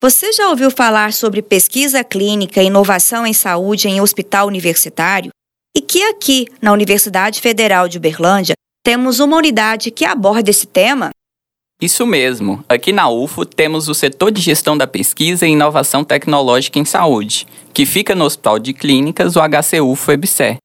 Você 0.00 0.32
já 0.32 0.48
ouviu 0.48 0.70
falar 0.70 1.12
sobre 1.12 1.42
pesquisa 1.42 2.04
clínica 2.04 2.62
e 2.62 2.66
inovação 2.66 3.26
em 3.26 3.32
saúde 3.32 3.88
em 3.88 4.00
hospital 4.00 4.46
universitário? 4.46 5.30
E 5.76 5.80
que 5.80 6.00
aqui, 6.04 6.46
na 6.62 6.72
Universidade 6.72 7.40
Federal 7.40 7.88
de 7.88 7.98
Uberlândia, 7.98 8.54
temos 8.84 9.18
uma 9.18 9.36
unidade 9.36 9.90
que 9.90 10.04
aborda 10.04 10.50
esse 10.50 10.68
tema? 10.68 11.10
Isso 11.82 12.06
mesmo. 12.06 12.64
Aqui 12.68 12.92
na 12.92 13.08
UFO 13.08 13.44
temos 13.44 13.88
o 13.88 13.94
setor 13.94 14.30
de 14.30 14.40
gestão 14.40 14.78
da 14.78 14.86
pesquisa 14.86 15.44
e 15.48 15.50
inovação 15.50 16.04
tecnológica 16.04 16.78
em 16.78 16.84
saúde, 16.84 17.44
que 17.74 17.84
fica 17.84 18.14
no 18.14 18.24
Hospital 18.24 18.60
de 18.60 18.72
Clínicas, 18.72 19.34
o 19.34 19.40
HCUFO 19.40 20.12
EBSER. 20.12 20.58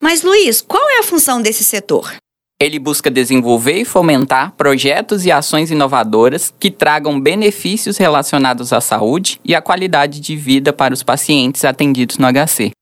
Mas, 0.00 0.22
Luiz, 0.22 0.60
qual 0.60 0.88
é 0.90 1.00
a 1.00 1.02
função 1.02 1.42
desse 1.42 1.64
setor? 1.64 2.14
Ele 2.62 2.78
busca 2.78 3.10
desenvolver 3.10 3.80
e 3.80 3.84
fomentar 3.86 4.52
projetos 4.52 5.24
e 5.24 5.32
ações 5.32 5.70
inovadoras 5.70 6.52
que 6.60 6.70
tragam 6.70 7.18
benefícios 7.18 7.96
relacionados 7.96 8.70
à 8.70 8.82
saúde 8.82 9.40
e 9.42 9.54
à 9.54 9.62
qualidade 9.62 10.20
de 10.20 10.36
vida 10.36 10.70
para 10.70 10.92
os 10.92 11.02
pacientes 11.02 11.64
atendidos 11.64 12.18
no 12.18 12.26
HC. 12.26 12.72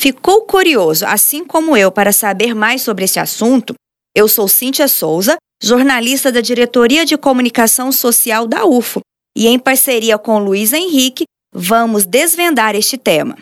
Ficou 0.00 0.42
curioso, 0.42 1.04
assim 1.04 1.44
como 1.44 1.76
eu, 1.76 1.90
para 1.90 2.12
saber 2.12 2.54
mais 2.54 2.82
sobre 2.82 3.04
esse 3.04 3.18
assunto? 3.18 3.74
Eu 4.14 4.28
sou 4.28 4.46
Cíntia 4.46 4.86
Souza, 4.86 5.36
jornalista 5.60 6.30
da 6.30 6.40
Diretoria 6.40 7.04
de 7.04 7.16
Comunicação 7.16 7.90
Social 7.90 8.46
da 8.46 8.64
UFO, 8.64 9.00
e 9.36 9.48
em 9.48 9.58
parceria 9.58 10.16
com 10.18 10.38
Luiz 10.38 10.72
Henrique, 10.72 11.24
vamos 11.52 12.04
desvendar 12.04 12.76
este 12.76 12.96
tema. 12.96 13.36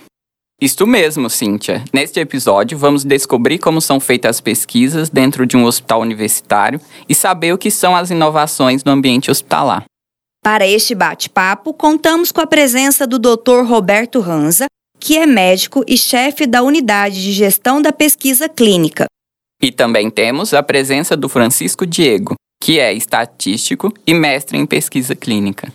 Isto 0.65 0.87
mesmo, 0.87 1.29
Cíntia. 1.29 1.85
Neste 1.93 2.19
episódio, 2.21 2.79
vamos 2.79 3.05
descobrir 3.05 3.59
como 3.59 3.83
são 3.83 4.01
feitas 4.01 4.37
as 4.37 4.41
pesquisas 4.41 5.11
dentro 5.11 5.45
de 5.45 5.59
um 5.59 5.67
hospital 5.67 6.01
universitário 6.01 6.81
e 7.07 7.15
saber 7.15 7.53
o 7.53 7.59
que 7.59 7.71
são 7.71 7.95
as 7.95 8.11
inovações 8.11 8.83
no 8.83 8.91
ambiente 8.91 9.31
hospitalar. 9.31 9.85
Para 10.43 10.67
este 10.67 10.95
bate-papo, 10.95 11.75
contamos 11.75 12.33
com 12.33 12.41
a 12.41 12.47
presença 12.47 13.07
do 13.07 13.19
Dr. 13.19 13.67
Roberto 13.67 14.21
Ranza, 14.21 14.65
que 14.99 15.19
é 15.19 15.27
médico 15.27 15.85
e 15.87 15.99
chefe 15.99 16.47
da 16.47 16.63
Unidade 16.63 17.23
de 17.23 17.33
Gestão 17.33 17.83
da 17.83 17.93
Pesquisa 17.93 18.49
Clínica. 18.49 19.05
E 19.63 19.71
também 19.71 20.09
temos 20.09 20.55
a 20.55 20.63
presença 20.63 21.15
do 21.15 21.29
Francisco 21.29 21.85
Diego, 21.85 22.37
que 22.59 22.81
é 22.81 22.91
estatístico 22.91 23.93
e 24.07 24.15
mestre 24.15 24.57
em 24.57 24.65
pesquisa 24.65 25.15
clínica. 25.15 25.71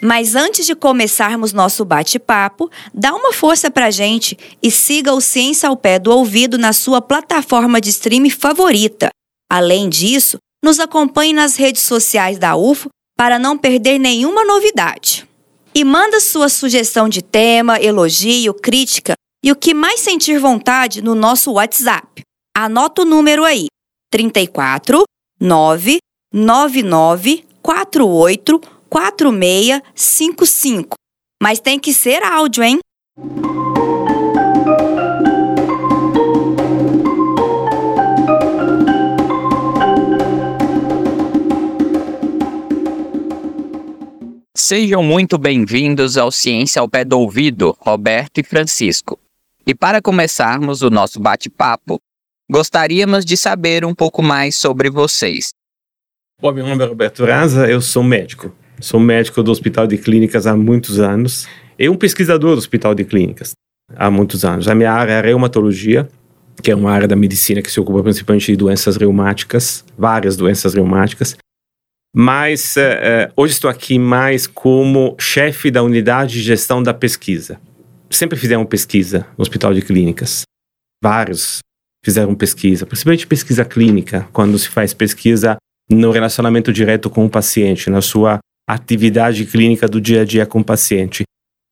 Mas 0.00 0.36
antes 0.36 0.64
de 0.64 0.76
começarmos 0.76 1.52
nosso 1.52 1.84
bate-papo, 1.84 2.70
dá 2.94 3.12
uma 3.14 3.32
força 3.32 3.70
pra 3.70 3.90
gente 3.90 4.38
e 4.62 4.70
siga 4.70 5.12
o 5.12 5.20
Ciência 5.20 5.68
ao 5.68 5.76
Pé 5.76 5.98
do 5.98 6.12
Ouvido 6.12 6.56
na 6.56 6.72
sua 6.72 7.02
plataforma 7.02 7.80
de 7.80 7.90
streaming 7.90 8.30
favorita. 8.30 9.08
Além 9.50 9.88
disso, 9.88 10.38
nos 10.62 10.78
acompanhe 10.78 11.32
nas 11.32 11.56
redes 11.56 11.82
sociais 11.82 12.38
da 12.38 12.54
UFO 12.54 12.90
para 13.16 13.36
não 13.38 13.58
perder 13.58 13.98
nenhuma 13.98 14.44
novidade. 14.44 15.26
E 15.74 15.82
manda 15.84 16.20
sua 16.20 16.48
sugestão 16.48 17.08
de 17.08 17.22
tema, 17.22 17.80
elogio, 17.80 18.54
crítica 18.54 19.14
e 19.44 19.50
o 19.50 19.56
que 19.56 19.74
mais 19.74 19.98
sentir 20.00 20.38
vontade 20.38 21.02
no 21.02 21.14
nosso 21.14 21.52
WhatsApp. 21.52 22.22
Anota 22.56 23.02
o 23.02 23.04
número 23.04 23.44
aí: 23.44 23.66
34 24.10 25.02
999 25.40 27.44
48 27.62 28.77
4655. 28.88 30.96
Mas 31.42 31.60
tem 31.60 31.78
que 31.78 31.92
ser 31.92 32.22
áudio, 32.22 32.64
hein? 32.64 32.78
Sejam 44.56 45.02
muito 45.02 45.38
bem-vindos 45.38 46.18
ao 46.18 46.30
Ciência 46.30 46.80
ao 46.80 46.88
Pé 46.88 47.04
do 47.04 47.18
Ouvido, 47.18 47.76
Roberto 47.80 48.38
e 48.38 48.42
Francisco. 48.42 49.18
E 49.66 49.74
para 49.74 50.02
começarmos 50.02 50.82
o 50.82 50.90
nosso 50.90 51.18
bate-papo, 51.18 51.98
gostaríamos 52.50 53.24
de 53.24 53.36
saber 53.36 53.84
um 53.84 53.94
pouco 53.94 54.22
mais 54.22 54.56
sobre 54.56 54.90
vocês. 54.90 55.50
Bom, 56.40 56.52
meu 56.52 56.66
nome 56.66 56.84
é 56.84 56.86
Roberto 56.86 57.24
Raza, 57.24 57.68
eu 57.68 57.80
sou 57.80 58.02
médico. 58.02 58.52
Sou 58.80 59.00
médico 59.00 59.42
do 59.42 59.50
Hospital 59.50 59.88
de 59.88 59.98
Clínicas 59.98 60.46
há 60.46 60.56
muitos 60.56 61.00
anos 61.00 61.48
e 61.76 61.88
um 61.88 61.96
pesquisador 61.96 62.52
do 62.52 62.58
Hospital 62.58 62.94
de 62.94 63.04
Clínicas 63.04 63.52
há 63.96 64.08
muitos 64.08 64.44
anos. 64.44 64.68
A 64.68 64.74
minha 64.74 64.92
área 64.92 65.12
é 65.12 65.20
reumatologia, 65.20 66.08
que 66.62 66.70
é 66.70 66.76
uma 66.76 66.92
área 66.92 67.08
da 67.08 67.16
medicina 67.16 67.60
que 67.60 67.70
se 67.70 67.80
ocupa 67.80 68.02
principalmente 68.04 68.46
de 68.46 68.56
doenças 68.56 68.96
reumáticas, 68.96 69.84
várias 69.96 70.36
doenças 70.36 70.74
reumáticas. 70.74 71.36
Mas 72.14 72.76
uh, 72.76 73.32
hoje 73.36 73.54
estou 73.54 73.68
aqui 73.68 73.98
mais 73.98 74.46
como 74.46 75.16
chefe 75.18 75.70
da 75.70 75.82
unidade 75.82 76.34
de 76.34 76.42
gestão 76.42 76.80
da 76.80 76.94
pesquisa. 76.94 77.60
Sempre 78.10 78.38
fizemos 78.38 78.68
pesquisa 78.68 79.26
no 79.36 79.42
Hospital 79.42 79.74
de 79.74 79.82
Clínicas. 79.82 80.42
Vários 81.02 81.58
fizeram 82.04 82.34
pesquisa, 82.34 82.86
principalmente 82.86 83.26
pesquisa 83.26 83.64
clínica, 83.64 84.26
quando 84.32 84.56
se 84.56 84.68
faz 84.68 84.94
pesquisa 84.94 85.56
no 85.90 86.10
relacionamento 86.12 86.72
direto 86.72 87.10
com 87.10 87.26
o 87.26 87.30
paciente, 87.30 87.90
na 87.90 88.00
sua 88.00 88.38
atividade 88.74 89.46
clínica 89.46 89.88
do 89.88 90.00
dia 90.00 90.22
a 90.22 90.24
dia 90.24 90.44
com 90.44 90.60
o 90.60 90.64
paciente. 90.64 91.24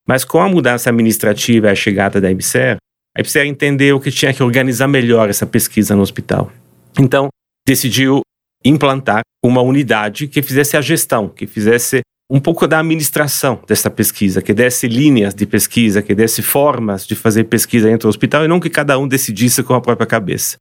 Mas 0.09 0.25
com 0.25 0.41
a 0.41 0.49
mudança 0.49 0.89
administrativa 0.89 1.67
e 1.67 1.71
a 1.71 1.75
chegada 1.75 2.21
da 2.21 2.31
IBSER, 2.31 2.77
a 3.17 3.21
IBSER 3.21 3.47
entendeu 3.47 4.01
que 4.01 4.11
tinha 4.11 4.33
que 4.33 4.43
organizar 4.43 4.89
melhor 4.89 5.29
essa 5.29 5.47
pesquisa 5.47 5.95
no 5.95 6.03
hospital. 6.03 6.51
Então, 6.99 7.29
decidiu 7.67 8.21
implantar 8.65 9.23
uma 9.45 9.61
unidade 9.61 10.27
que 10.27 10.43
fizesse 10.43 10.77
a 10.77 10.81
gestão, 10.81 11.29
que 11.29 11.47
fizesse 11.47 12.01
um 12.31 12.41
pouco 12.41 12.67
da 12.67 12.81
administração 12.81 13.62
dessa 13.67 13.91
pesquisa, 13.91 14.43
que 14.43 14.53
desse 14.53 14.89
linhas 14.89 15.35
de 15.35 15.47
pesquisa, 15.47 16.03
que 16.03 16.15
desse 16.15 16.43
formas 16.43 17.06
de 17.06 17.15
fazer 17.15 17.45
pesquisa 17.45 17.89
dentro 17.89 18.09
do 18.09 18.11
hospital 18.11 18.45
e 18.45 18.49
não 18.49 18.59
que 18.59 18.71
cada 18.71 18.99
um 18.99 19.06
decidisse 19.06 19.62
com 19.62 19.75
a 19.75 19.81
própria 19.81 20.06
cabeça. 20.06 20.56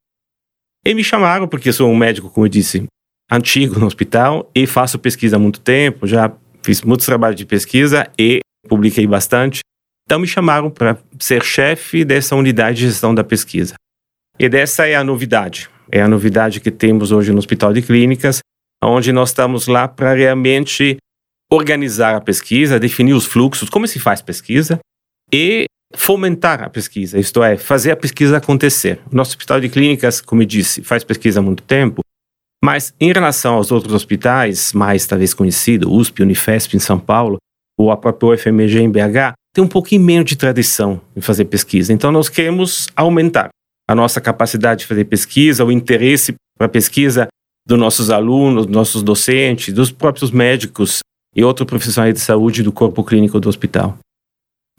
E 0.86 0.94
me 0.94 1.04
chamaram, 1.04 1.48
porque 1.48 1.74
sou 1.74 1.90
um 1.90 1.96
médico, 1.96 2.30
como 2.30 2.46
eu 2.46 2.50
disse, 2.50 2.86
antigo 3.32 3.80
no 3.80 3.86
hospital 3.86 4.50
e 4.54 4.66
faço 4.68 5.00
pesquisa 5.00 5.36
há 5.36 5.40
muito 5.40 5.60
tempo, 5.60 6.08
já 6.08 6.32
fiz 6.64 6.82
muitos 6.82 7.06
trabalhos 7.06 7.38
de 7.38 7.46
pesquisa 7.46 8.08
e 8.18 8.40
publiquei 8.68 9.06
bastante. 9.06 9.60
Então 10.06 10.20
me 10.20 10.28
chamaram 10.28 10.70
para 10.70 10.98
ser 11.20 11.44
chefe 11.44 12.06
dessa 12.06 12.36
unidade 12.36 12.78
de 12.78 12.88
gestão 12.88 13.14
da 13.14 13.24
pesquisa. 13.24 13.74
E 14.38 14.48
dessa 14.48 14.88
é 14.88 14.96
a 14.96 15.04
novidade. 15.04 15.70
É 15.92 16.02
a 16.02 16.08
novidade 16.08 16.60
que 16.60 16.72
temos 16.72 17.12
hoje 17.12 17.32
no 17.32 17.40
Hospital 17.40 17.74
de 17.74 17.82
Clínicas, 17.82 18.40
onde 18.84 19.12
nós 19.12 19.30
estamos 19.30 19.68
lá 19.68 19.88
para 19.88 20.14
realmente 20.14 20.98
organizar 21.52 22.16
a 22.16 22.22
pesquisa, 22.22 22.80
definir 22.80 23.14
os 23.14 23.26
fluxos, 23.26 23.70
como 23.70 23.88
se 23.88 24.00
faz 24.00 24.22
pesquisa 24.22 24.80
e 25.32 25.66
fomentar 25.96 26.62
a 26.64 26.70
pesquisa, 26.70 27.20
isto 27.20 27.42
é, 27.44 27.58
fazer 27.58 27.92
a 27.92 27.96
pesquisa 27.96 28.38
acontecer. 28.38 29.00
Nosso 29.12 29.32
Hospital 29.32 29.62
de 29.62 29.70
Clínicas, 29.70 30.22
como 30.22 30.42
eu 30.42 30.46
disse, 30.46 30.84
faz 30.84 31.04
pesquisa 31.04 31.40
há 31.40 31.44
muito 31.44 31.64
tempo, 31.64 32.02
mas 32.66 32.96
em 33.00 33.14
relação 33.14 33.54
aos 33.54 33.72
outros 33.72 33.94
hospitais, 33.94 34.74
mais 34.74 35.06
talvez 35.06 35.36
conhecidos, 35.36 35.88
USP, 35.88 36.24
Unifesp 36.24 36.76
em 36.76 36.80
São 36.80 36.98
Paulo, 36.98 37.38
ou 37.78 37.92
a 37.92 37.96
própria 37.96 38.34
UFMG 38.34 38.80
em 38.80 38.90
BH, 38.90 39.36
tem 39.54 39.64
um 39.64 39.68
pouquinho 39.68 40.02
menos 40.02 40.26
de 40.26 40.36
tradição 40.36 41.00
em 41.16 41.22
fazer 41.22 41.46
pesquisa. 41.46 41.94
Então 41.94 42.12
nós 42.12 42.28
queremos 42.28 42.88
aumentar 42.96 43.50
a 43.88 43.94
nossa 43.94 44.20
capacidade 44.20 44.80
de 44.80 44.88
fazer 44.88 45.06
pesquisa, 45.06 45.64
o 45.64 45.72
interesse 45.72 46.34
para 46.58 46.68
pesquisa 46.68 47.28
dos 47.68 47.78
nossos 47.78 48.10
alunos, 48.10 48.66
dos 48.66 48.76
nossos 48.76 49.04
docentes, 49.04 49.72
dos 49.72 49.92
próprios 49.92 50.32
médicos 50.32 51.02
e 51.36 51.44
outros 51.44 51.68
profissionais 51.68 52.16
de 52.16 52.20
saúde 52.20 52.64
do 52.64 52.72
corpo 52.72 53.04
clínico 53.04 53.40
do 53.40 53.48
hospital. 53.48 53.96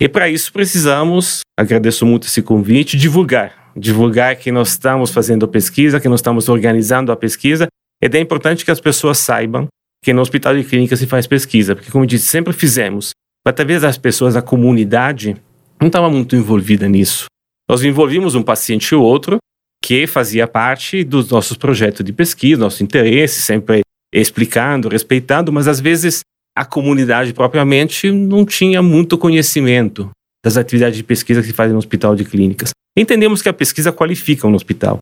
E 0.00 0.08
para 0.08 0.28
isso 0.28 0.52
precisamos, 0.52 1.42
agradeço 1.56 2.04
muito 2.04 2.26
esse 2.26 2.42
convite, 2.42 2.96
divulgar 2.96 3.66
divulgar 3.76 4.34
que 4.36 4.50
nós 4.50 4.70
estamos 4.70 5.10
fazendo 5.10 5.46
pesquisa, 5.46 6.00
que 6.00 6.08
nós 6.08 6.20
estamos 6.20 6.48
organizando 6.48 7.12
a 7.12 7.16
pesquisa. 7.16 7.68
É 8.02 8.08
bem 8.08 8.22
importante 8.22 8.64
que 8.64 8.70
as 8.70 8.80
pessoas 8.80 9.18
saibam 9.18 9.66
que 10.02 10.12
no 10.12 10.20
hospital 10.20 10.54
de 10.54 10.64
clínica 10.64 10.96
se 10.96 11.06
faz 11.06 11.26
pesquisa, 11.26 11.74
porque, 11.74 11.90
como 11.90 12.04
eu 12.04 12.08
disse, 12.08 12.26
sempre 12.26 12.52
fizemos, 12.52 13.10
mas 13.44 13.54
talvez 13.54 13.82
as 13.82 13.98
pessoas 13.98 14.34
da 14.34 14.42
comunidade 14.42 15.36
não 15.80 15.88
estavam 15.88 16.10
muito 16.10 16.36
envolvidas 16.36 16.90
nisso. 16.90 17.26
Nós 17.68 17.82
envolvimos 17.82 18.34
um 18.34 18.42
paciente 18.42 18.94
ou 18.94 19.02
outro 19.02 19.38
que 19.82 20.06
fazia 20.06 20.46
parte 20.46 21.04
dos 21.04 21.30
nossos 21.30 21.56
projetos 21.56 22.04
de 22.04 22.12
pesquisa, 22.12 22.60
nosso 22.60 22.82
interesse, 22.82 23.42
sempre 23.42 23.80
explicando, 24.12 24.88
respeitando, 24.88 25.52
mas 25.52 25.66
às 25.68 25.80
vezes 25.80 26.20
a 26.56 26.64
comunidade 26.64 27.34
propriamente 27.34 28.10
não 28.10 28.44
tinha 28.44 28.82
muito 28.82 29.18
conhecimento 29.18 30.10
das 30.44 30.56
atividades 30.56 30.96
de 30.96 31.04
pesquisa 31.04 31.40
que 31.40 31.48
se 31.48 31.52
fazem 31.52 31.72
no 31.72 31.78
hospital 31.78 32.14
de 32.14 32.24
clínicas. 32.24 32.70
Entendemos 32.96 33.42
que 33.42 33.48
a 33.48 33.52
pesquisa 33.52 33.92
qualifica 33.92 34.48
no 34.48 34.54
hospital. 34.56 34.98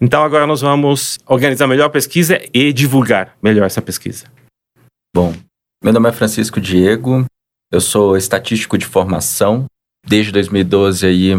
Então 0.00 0.22
agora 0.22 0.46
nós 0.46 0.60
vamos 0.60 1.18
organizar 1.26 1.66
melhor 1.66 1.86
a 1.86 1.90
pesquisa 1.90 2.40
e 2.52 2.72
divulgar 2.72 3.36
melhor 3.42 3.66
essa 3.66 3.80
pesquisa. 3.80 4.26
Bom, 5.14 5.34
meu 5.82 5.92
nome 5.92 6.08
é 6.08 6.12
Francisco 6.12 6.60
Diego, 6.60 7.24
eu 7.70 7.80
sou 7.80 8.16
estatístico 8.16 8.76
de 8.76 8.86
formação. 8.86 9.66
Desde 10.06 10.32
2012 10.32 11.06
aí 11.06 11.30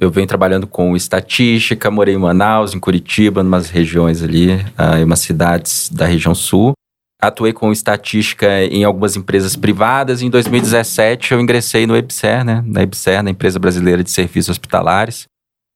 eu 0.00 0.10
venho 0.10 0.26
trabalhando 0.26 0.66
com 0.66 0.96
estatística, 0.96 1.90
morei 1.90 2.14
em 2.14 2.18
Manaus, 2.18 2.74
em 2.74 2.80
Curitiba, 2.80 3.40
em 3.40 3.46
umas 3.46 3.70
regiões 3.70 4.22
ali, 4.22 4.54
uh, 4.54 4.96
em 4.98 5.04
umas 5.04 5.20
cidades 5.20 5.88
da 5.90 6.06
região 6.06 6.34
sul. 6.34 6.72
atuei 7.20 7.52
com 7.52 7.70
estatística 7.70 8.64
em 8.64 8.82
algumas 8.82 9.14
empresas 9.14 9.54
privadas. 9.54 10.22
Em 10.22 10.28
2017, 10.28 11.34
eu 11.34 11.40
ingressei 11.40 11.86
no 11.86 11.96
EBSER, 11.96 12.44
né? 12.44 12.64
Na 12.66 12.82
EBSER, 12.82 13.22
na 13.22 13.30
Empresa 13.30 13.60
Brasileira 13.60 14.02
de 14.02 14.10
Serviços 14.10 14.48
Hospitalares, 14.48 15.26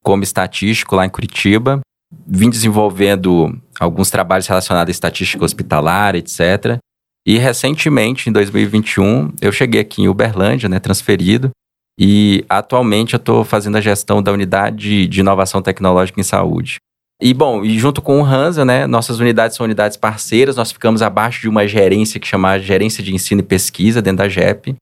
como 0.03 0.25
estatístico 0.25 0.97
lá 0.97 1.07
em 1.07 1.11
Curitiba. 1.11 1.81
Vim 2.27 2.51
desenvolvendo 2.51 3.61
alguns 3.81 4.11
trabalhos 4.11 4.47
relacionados 4.47 4.91
à 4.91 4.93
estatística 4.93 5.45
hospitalar, 5.45 6.15
etc. 6.15 6.79
E 7.27 7.39
recentemente, 7.39 8.29
em 8.29 8.33
2021, 8.33 9.33
eu 9.41 9.51
cheguei 9.51 9.81
aqui 9.81 10.03
em 10.03 10.09
Uberlândia, 10.09 10.69
né, 10.69 10.79
transferido, 10.79 11.51
e 11.99 12.45
atualmente 12.49 13.15
eu 13.15 13.19
estou 13.19 13.45
fazendo 13.45 13.77
a 13.77 13.81
gestão 13.81 14.23
da 14.23 14.31
unidade 14.33 15.07
de 15.09 15.21
inovação 15.21 15.61
tecnológica 15.61 16.21
em 16.21 16.25
saúde. 16.25 16.77
E 17.21 17.33
bom, 17.33 17.65
e 17.65 17.79
junto 17.79 18.03
com 18.03 18.21
o 18.21 18.25
Hansa, 18.25 18.65
né, 18.65 18.87
nossas 18.87 19.19
unidades 19.19 19.57
são 19.57 19.65
unidades 19.65 19.97
parceiras, 19.97 20.57
nós 20.57 20.71
ficamos 20.71 21.01
abaixo 21.01 21.41
de 21.41 21.49
uma 21.49 21.67
gerência 21.67 22.21
que 22.21 22.27
chama 22.27 22.59
Gerência 22.59 23.03
de 23.03 23.15
Ensino 23.15 23.41
e 23.41 23.45
Pesquisa 23.45 24.03
dentro 24.03 24.19
da 24.19 24.29
JEP. 24.29 24.77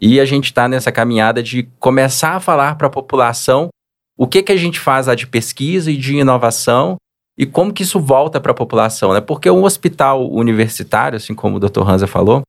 E 0.00 0.20
a 0.20 0.24
gente 0.24 0.44
está 0.44 0.68
nessa 0.68 0.92
caminhada 0.92 1.42
de 1.42 1.68
começar 1.80 2.36
a 2.36 2.40
falar 2.40 2.76
para 2.76 2.86
a 2.86 2.90
população 2.90 3.68
o 4.18 4.26
que, 4.26 4.42
que 4.42 4.50
a 4.50 4.56
gente 4.56 4.80
faz 4.80 5.06
lá 5.06 5.14
de 5.14 5.28
pesquisa 5.28 5.92
e 5.92 5.96
de 5.96 6.16
inovação 6.16 6.96
e 7.38 7.46
como 7.46 7.72
que 7.72 7.84
isso 7.84 8.00
volta 8.00 8.40
para 8.40 8.50
a 8.50 8.54
população, 8.54 9.14
né? 9.14 9.20
Porque 9.20 9.48
um 9.48 9.62
hospital 9.62 10.28
universitário, 10.28 11.16
assim 11.16 11.34
como 11.34 11.56
o 11.56 11.60
Dr. 11.60 11.88
Hansa 11.88 12.08
falou, 12.08 12.42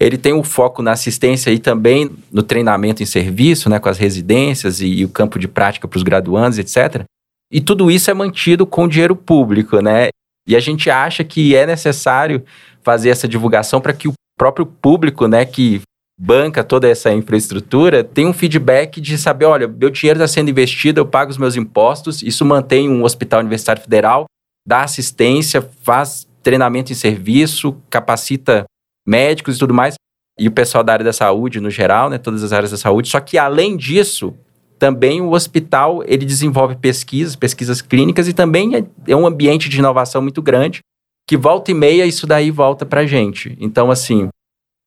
ele 0.00 0.16
tem 0.16 0.32
o 0.32 0.42
foco 0.42 0.80
na 0.80 0.92
assistência 0.92 1.50
e 1.50 1.58
também 1.58 2.10
no 2.32 2.42
treinamento 2.42 3.02
em 3.02 3.06
serviço, 3.06 3.68
né, 3.68 3.78
com 3.78 3.90
as 3.90 3.98
residências 3.98 4.80
e, 4.80 4.86
e 4.86 5.04
o 5.04 5.10
campo 5.10 5.38
de 5.38 5.46
prática 5.46 5.86
para 5.86 5.98
os 5.98 6.02
graduandos, 6.02 6.58
etc. 6.58 7.04
E 7.52 7.60
tudo 7.60 7.90
isso 7.90 8.10
é 8.10 8.14
mantido 8.14 8.64
com 8.64 8.88
dinheiro 8.88 9.14
público, 9.14 9.78
né? 9.82 10.08
E 10.48 10.56
a 10.56 10.60
gente 10.60 10.88
acha 10.88 11.22
que 11.22 11.54
é 11.54 11.66
necessário 11.66 12.42
fazer 12.82 13.10
essa 13.10 13.28
divulgação 13.28 13.78
para 13.78 13.92
que 13.92 14.08
o 14.08 14.14
próprio 14.38 14.64
público, 14.64 15.28
né, 15.28 15.44
que 15.44 15.82
banca 16.22 16.62
toda 16.62 16.86
essa 16.86 17.10
infraestrutura, 17.14 18.04
tenha 18.04 18.28
um 18.28 18.32
feedback 18.34 19.00
de 19.00 19.16
saber, 19.16 19.46
olha, 19.46 19.66
meu 19.66 19.88
dinheiro 19.88 20.18
está 20.18 20.28
sendo 20.28 20.50
investido, 20.50 21.00
eu 21.00 21.06
pago 21.06 21.30
os 21.30 21.38
meus 21.38 21.56
impostos, 21.56 22.22
isso 22.22 22.44
mantém 22.44 22.90
um 22.90 23.02
hospital 23.04 23.40
universitário 23.40 23.80
federal, 23.80 24.26
dá 24.68 24.82
assistência, 24.82 25.66
faz 25.82 26.28
treinamento 26.42 26.92
em 26.92 26.94
serviço, 26.94 27.74
capacita 27.88 28.66
médicos 29.08 29.56
e 29.56 29.58
tudo 29.58 29.72
mais, 29.72 29.94
e 30.38 30.46
o 30.46 30.52
pessoal 30.52 30.84
da 30.84 30.92
área 30.92 31.04
da 31.04 31.12
saúde 31.12 31.58
no 31.58 31.70
geral, 31.70 32.10
né, 32.10 32.18
todas 32.18 32.44
as 32.44 32.52
áreas 32.52 32.70
da 32.70 32.76
saúde. 32.76 33.08
Só 33.08 33.18
que 33.18 33.38
além 33.38 33.74
disso, 33.74 34.34
também 34.78 35.22
o 35.22 35.32
hospital 35.32 36.02
ele 36.06 36.26
desenvolve 36.26 36.76
pesquisas, 36.76 37.34
pesquisas 37.34 37.80
clínicas 37.80 38.28
e 38.28 38.34
também 38.34 38.76
é, 38.76 38.84
é 39.06 39.16
um 39.16 39.26
ambiente 39.26 39.70
de 39.70 39.78
inovação 39.78 40.20
muito 40.20 40.42
grande 40.42 40.80
que 41.26 41.36
volta 41.36 41.70
e 41.70 41.74
meia 41.74 42.04
isso 42.04 42.26
daí 42.26 42.50
volta 42.50 42.84
para 42.84 43.06
gente. 43.06 43.56
Então 43.58 43.90
assim 43.90 44.28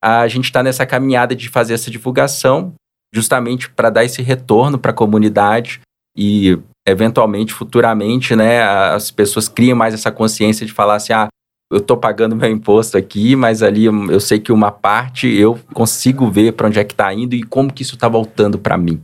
a 0.03 0.27
gente 0.27 0.45
está 0.45 0.61
nessa 0.61 0.85
caminhada 0.85 1.35
de 1.35 1.47
fazer 1.47 1.73
essa 1.73 1.89
divulgação 1.89 2.73
justamente 3.13 3.69
para 3.69 3.89
dar 3.89 4.03
esse 4.03 4.21
retorno 4.21 4.77
para 4.77 4.91
a 4.91 4.95
comunidade 4.95 5.79
e 6.17 6.59
eventualmente 6.85 7.53
futuramente 7.53 8.35
né 8.35 8.61
as 8.63 9.11
pessoas 9.11 9.47
criam 9.47 9.77
mais 9.77 9.94
essa 9.94 10.11
consciência 10.11 10.65
de 10.65 10.73
falar 10.73 10.95
assim 10.95 11.13
ah 11.13 11.29
eu 11.71 11.79
estou 11.79 11.97
pagando 11.97 12.35
meu 12.35 12.51
imposto 12.51 13.00
aqui, 13.00 13.35
mas 13.35 13.63
ali 13.63 13.85
eu 13.85 14.19
sei 14.19 14.39
que 14.39 14.51
uma 14.51 14.71
parte 14.71 15.27
eu 15.27 15.59
consigo 15.73 16.29
ver 16.29 16.53
para 16.53 16.67
onde 16.67 16.77
é 16.77 16.83
que 16.83 16.94
está 16.94 17.11
indo 17.11 17.33
e 17.33 17.41
como 17.41 17.73
que 17.73 17.81
isso 17.81 17.95
está 17.95 18.07
voltando 18.07 18.59
para 18.59 18.77
mim. 18.77 19.01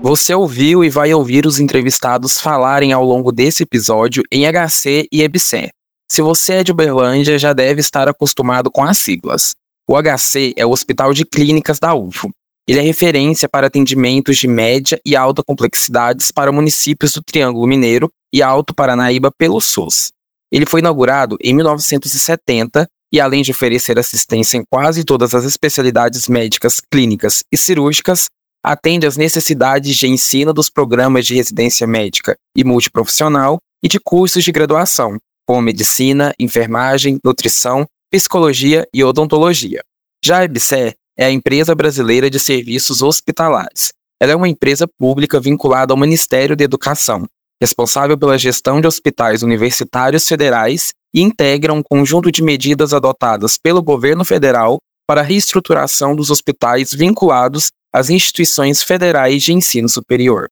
Você 0.00 0.32
ouviu 0.32 0.84
e 0.84 0.90
vai 0.90 1.12
ouvir 1.12 1.44
os 1.44 1.58
entrevistados 1.58 2.40
falarem 2.40 2.92
ao 2.92 3.04
longo 3.04 3.32
desse 3.32 3.64
episódio 3.64 4.22
em 4.30 4.44
HC 4.46 5.08
e 5.12 5.22
EBSER. 5.22 5.70
Se 6.10 6.22
você 6.22 6.54
é 6.54 6.64
de 6.64 6.72
Uberlândia, 6.72 7.38
já 7.38 7.52
deve 7.52 7.80
estar 7.80 8.08
acostumado 8.08 8.68
com 8.68 8.82
as 8.82 8.98
siglas. 8.98 9.54
O 9.88 9.94
HC 9.96 10.54
é 10.56 10.66
o 10.66 10.70
Hospital 10.70 11.14
de 11.14 11.24
Clínicas 11.24 11.78
da 11.78 11.94
UFO. 11.94 12.30
Ele 12.66 12.80
é 12.80 12.82
referência 12.82 13.48
para 13.48 13.68
atendimentos 13.68 14.36
de 14.36 14.48
média 14.48 15.00
e 15.06 15.14
alta 15.14 15.40
complexidades 15.46 16.32
para 16.32 16.50
municípios 16.50 17.12
do 17.12 17.22
Triângulo 17.22 17.64
Mineiro 17.64 18.10
e 18.34 18.42
Alto 18.42 18.74
Paranaíba 18.74 19.30
pelo 19.30 19.60
SUS. 19.60 20.10
Ele 20.50 20.66
foi 20.66 20.80
inaugurado 20.80 21.36
em 21.40 21.54
1970 21.54 22.88
e, 23.12 23.20
além 23.20 23.42
de 23.42 23.52
oferecer 23.52 23.96
assistência 23.96 24.58
em 24.58 24.64
quase 24.68 25.04
todas 25.04 25.32
as 25.32 25.44
especialidades 25.44 26.26
médicas, 26.26 26.80
clínicas 26.92 27.44
e 27.52 27.56
cirúrgicas, 27.56 28.26
atende 28.64 29.06
às 29.06 29.16
necessidades 29.16 29.96
de 29.96 30.08
ensino 30.08 30.52
dos 30.52 30.68
programas 30.68 31.24
de 31.24 31.36
residência 31.36 31.86
médica 31.86 32.34
e 32.56 32.64
multiprofissional 32.64 33.58
e 33.80 33.88
de 33.88 34.00
cursos 34.00 34.42
de 34.42 34.50
graduação, 34.50 35.16
como 35.50 35.62
medicina, 35.62 36.32
enfermagem, 36.38 37.18
nutrição, 37.24 37.84
psicologia 38.08 38.86
e 38.94 39.02
odontologia. 39.02 39.82
Já 40.24 40.38
a 40.38 40.44
EBSER 40.44 40.94
é 41.18 41.24
a 41.24 41.30
Empresa 41.32 41.74
Brasileira 41.74 42.30
de 42.30 42.38
Serviços 42.38 43.02
Hospitalares. 43.02 43.88
Ela 44.22 44.30
é 44.30 44.36
uma 44.36 44.48
empresa 44.48 44.86
pública 44.86 45.40
vinculada 45.40 45.92
ao 45.92 45.98
Ministério 45.98 46.54
da 46.56 46.62
Educação, 46.62 47.26
responsável 47.60 48.16
pela 48.16 48.38
gestão 48.38 48.80
de 48.80 48.86
hospitais 48.86 49.42
universitários 49.42 50.28
federais 50.28 50.92
e 51.12 51.20
integra 51.20 51.72
um 51.72 51.82
conjunto 51.82 52.30
de 52.30 52.44
medidas 52.44 52.94
adotadas 52.94 53.58
pelo 53.60 53.82
governo 53.82 54.24
federal 54.24 54.78
para 55.04 55.20
a 55.20 55.24
reestruturação 55.24 56.14
dos 56.14 56.30
hospitais 56.30 56.94
vinculados 56.94 57.72
às 57.92 58.08
instituições 58.08 58.84
federais 58.84 59.42
de 59.42 59.52
ensino 59.52 59.88
superior. 59.88 60.46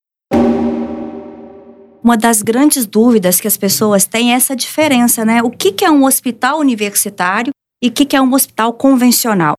Uma 2.08 2.16
das 2.16 2.40
grandes 2.40 2.86
dúvidas 2.86 3.38
que 3.38 3.46
as 3.46 3.58
pessoas 3.58 4.06
têm 4.06 4.32
é 4.32 4.36
essa 4.36 4.56
diferença, 4.56 5.26
né? 5.26 5.42
O 5.42 5.50
que 5.50 5.84
é 5.84 5.90
um 5.90 6.04
hospital 6.04 6.58
universitário 6.58 7.52
e 7.84 7.88
o 7.88 7.92
que 7.92 8.16
é 8.16 8.22
um 8.22 8.32
hospital 8.32 8.72
convencional? 8.72 9.52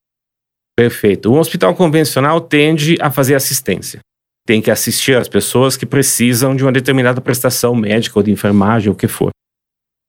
Perfeito. 0.76 1.32
Um 1.32 1.38
hospital 1.38 1.76
convencional 1.76 2.42
tende 2.42 2.98
a 3.00 3.12
fazer 3.12 3.36
assistência. 3.36 4.00
Tem 4.48 4.64
que 4.64 4.72
assistir 4.72 5.16
as 5.16 5.30
pessoas 5.30 5.78
que 5.78 5.86
precisam 5.86 6.56
de 6.56 6.64
uma 6.64 6.72
determinada 6.72 7.22
prestação 7.22 7.76
médica 7.76 8.18
ou 8.18 8.24
de 8.24 8.32
enfermagem, 8.32 8.90
ou 8.90 8.96
o 8.96 8.98
que 8.98 9.08
for. 9.08 9.30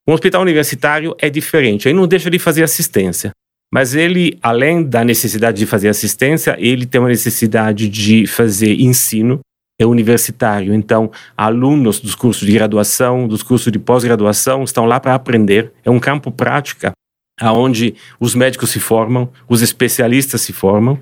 Um 0.09 0.15
hospital 0.15 0.41
universitário 0.41 1.15
é 1.19 1.29
diferente, 1.29 1.89
ele 1.89 1.99
não 1.99 2.09
deixa 2.09 2.31
de 2.31 2.39
fazer 2.39 2.63
assistência. 2.63 3.33
Mas 3.71 3.95
ele, 3.95 4.39
além 4.41 4.83
da 4.83 5.05
necessidade 5.05 5.59
de 5.59 5.67
fazer 5.67 5.91
assistência, 5.91 6.57
ele 6.59 6.87
tem 6.87 7.03
uma 7.03 7.11
necessidade 7.11 7.87
de 7.87 8.27
fazer 8.27 8.81
ensino, 8.81 9.41
é 9.81 9.87
universitário. 9.87 10.75
Então, 10.75 11.11
alunos 11.35 12.01
dos 12.01 12.15
cursos 12.15 12.47
de 12.47 12.53
graduação, 12.53 13.27
dos 13.27 13.43
cursos 13.43 13.73
de 13.73 13.79
pós-graduação, 13.79 14.63
estão 14.63 14.85
lá 14.85 15.01
para 15.01 15.15
aprender. 15.15 15.73
É 15.83 15.91
um 15.91 15.99
campo 15.99 16.31
prática 16.31 16.93
aonde 17.41 17.95
os 18.21 18.35
médicos 18.35 18.69
se 18.69 18.79
formam, 18.79 19.33
os 19.49 19.63
especialistas 19.63 20.43
se 20.43 20.53
formam. 20.53 20.99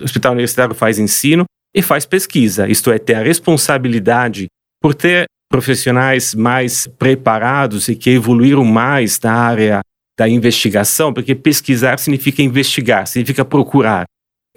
O 0.00 0.04
hospital 0.04 0.32
universitário 0.32 0.74
faz 0.74 0.98
ensino 0.98 1.44
e 1.74 1.80
faz 1.80 2.04
pesquisa, 2.04 2.68
isto 2.68 2.90
é, 2.92 2.98
ter 2.98 3.14
a 3.14 3.22
responsabilidade 3.22 4.46
por 4.80 4.94
ter 4.94 5.24
profissionais 5.50 6.34
mais 6.34 6.86
preparados 6.86 7.88
e 7.88 7.96
que 7.96 8.10
evoluíram 8.10 8.64
mais 8.64 9.18
na 9.20 9.32
área 9.32 9.80
da 10.18 10.28
investigação, 10.28 11.12
porque 11.12 11.34
pesquisar 11.34 11.98
significa 11.98 12.42
investigar, 12.42 13.06
significa 13.06 13.44
procurar. 13.44 14.04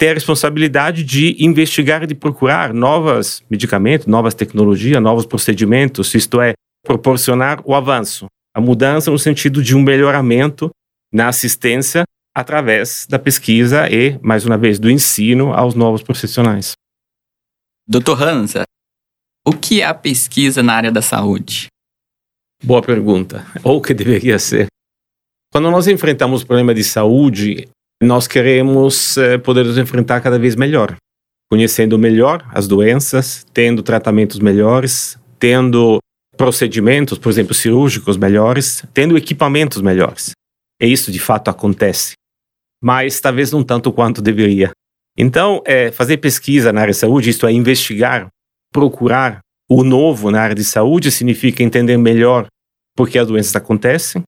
Ter 0.02 0.10
a 0.10 0.14
responsabilidade 0.16 1.04
de 1.04 1.36
investigar 1.46 2.02
e 2.02 2.08
de 2.08 2.16
procurar 2.16 2.74
novos 2.74 3.44
medicamentos, 3.48 4.08
novas 4.08 4.34
tecnologias, 4.34 5.00
novos 5.00 5.28
procedimentos, 5.28 6.16
isto 6.16 6.42
é, 6.42 6.54
proporcionar 6.84 7.62
o 7.64 7.76
avanço, 7.76 8.26
a 8.52 8.60
mudança 8.60 9.12
no 9.12 9.20
sentido 9.20 9.62
de 9.62 9.76
um 9.76 9.84
melhoramento 9.84 10.72
na 11.14 11.28
assistência 11.28 12.04
através 12.36 13.06
da 13.08 13.20
pesquisa 13.20 13.88
e, 13.92 14.18
mais 14.24 14.44
uma 14.44 14.58
vez, 14.58 14.80
do 14.80 14.90
ensino 14.90 15.54
aos 15.54 15.76
novos 15.76 16.02
profissionais. 16.02 16.72
Doutor 17.88 18.24
Hansa, 18.24 18.64
o 19.46 19.54
que 19.54 19.82
é 19.82 19.86
a 19.86 19.94
pesquisa 19.94 20.64
na 20.64 20.74
área 20.74 20.92
da 20.92 21.04
saúde? 21.04 21.68
Boa 22.64 22.82
pergunta. 22.82 23.46
Ou 23.64 23.78
o 23.78 23.82
que 23.84 23.94
deveria 23.94 24.40
ser. 24.40 24.66
Quando 25.52 25.70
nós 25.70 25.88
enfrentamos 25.88 26.44
problema 26.44 26.74
de 26.74 26.84
saúde, 26.84 27.70
nós 28.02 28.28
queremos 28.28 29.16
eh, 29.18 29.38
poder 29.38 29.64
nos 29.64 29.78
enfrentar 29.78 30.22
cada 30.22 30.40
vez 30.40 30.56
melhor, 30.56 30.96
conhecendo 31.50 32.00
melhor 32.00 32.44
as 32.52 32.68
doenças, 32.68 33.46
tendo 33.54 33.84
tratamentos 33.84 34.40
melhores, 34.40 35.20
tendo 35.38 36.00
procedimentos, 36.36 37.20
por 37.20 37.30
exemplo, 37.30 37.54
cirúrgicos 37.54 38.18
melhores, 38.18 38.84
tendo 38.94 39.16
equipamentos 39.16 39.82
melhores. 39.82 40.32
E 40.82 40.88
isso 40.88 41.12
de 41.12 41.20
fato 41.20 41.50
acontece, 41.50 42.14
mas 42.82 43.22
talvez 43.22 43.52
não 43.52 43.64
tanto 43.64 43.92
quanto 43.92 44.22
deveria. 44.22 44.72
Então, 45.16 45.62
é, 45.66 45.92
fazer 45.92 46.18
pesquisa 46.18 46.74
na 46.74 46.82
área 46.82 46.94
de 46.94 46.98
saúde, 46.98 47.30
isto 47.30 47.46
é, 47.46 47.52
investigar, 47.52 48.28
procurar 48.74 49.42
o 49.70 49.84
novo 49.84 50.32
na 50.32 50.42
área 50.42 50.56
de 50.56 50.64
saúde, 50.64 51.12
significa 51.12 51.62
entender 51.62 51.98
melhor 51.98 52.48
por 52.96 53.08
que 53.08 53.20
as 53.20 53.28
doenças 53.28 53.56
acontecem, 53.56 54.24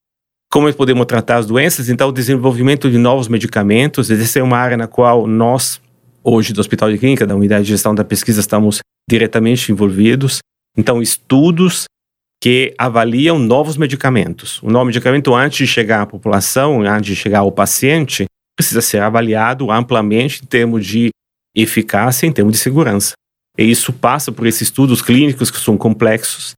como 0.54 0.72
podemos 0.76 1.08
tratar 1.08 1.38
as 1.38 1.48
doenças, 1.48 1.90
então 1.90 2.10
o 2.10 2.12
desenvolvimento 2.12 2.92
de 2.92 3.00
novos 3.00 3.28
medicamentos, 3.28 4.12
essa 4.12 4.38
é 4.38 4.44
uma 4.44 4.56
área 4.56 4.78
na 4.78 4.86
qual 4.86 5.26
nós, 5.26 5.82
hoje 6.24 6.54
do 6.54 6.62
Hospital 6.62 6.92
de 6.92 7.00
Clínica, 7.00 7.26
da 7.26 7.36
Unidade 7.36 7.64
de 7.64 7.72
Gestão 7.72 7.96
da 7.96 8.04
Pesquisa, 8.04 8.40
estamos 8.40 8.78
diretamente 9.10 9.72
envolvidos. 9.72 10.42
Então, 10.78 11.02
estudos 11.02 11.86
que 12.40 12.72
avaliam 12.78 13.40
novos 13.40 13.78
medicamentos. 13.78 14.62
O 14.62 14.70
novo 14.70 14.86
medicamento, 14.86 15.34
antes 15.34 15.58
de 15.58 15.66
chegar 15.66 16.04
à 16.04 16.06
população, 16.06 16.84
antes 16.84 17.08
de 17.08 17.16
chegar 17.16 17.40
ao 17.40 17.52
paciente, 17.52 18.26
precisa 18.56 18.80
ser 18.80 19.02
avaliado 19.02 19.72
amplamente 19.72 20.44
em 20.44 20.46
termos 20.46 20.86
de 20.86 21.10
eficácia, 21.56 22.28
em 22.28 22.32
termos 22.32 22.54
de 22.54 22.60
segurança. 22.60 23.14
E 23.58 23.64
isso 23.64 23.92
passa 23.92 24.32
por 24.32 24.46
esses 24.46 24.62
estudos 24.62 25.02
clínicos 25.02 25.50
que 25.50 25.58
são 25.58 25.76
complexos 25.76 26.54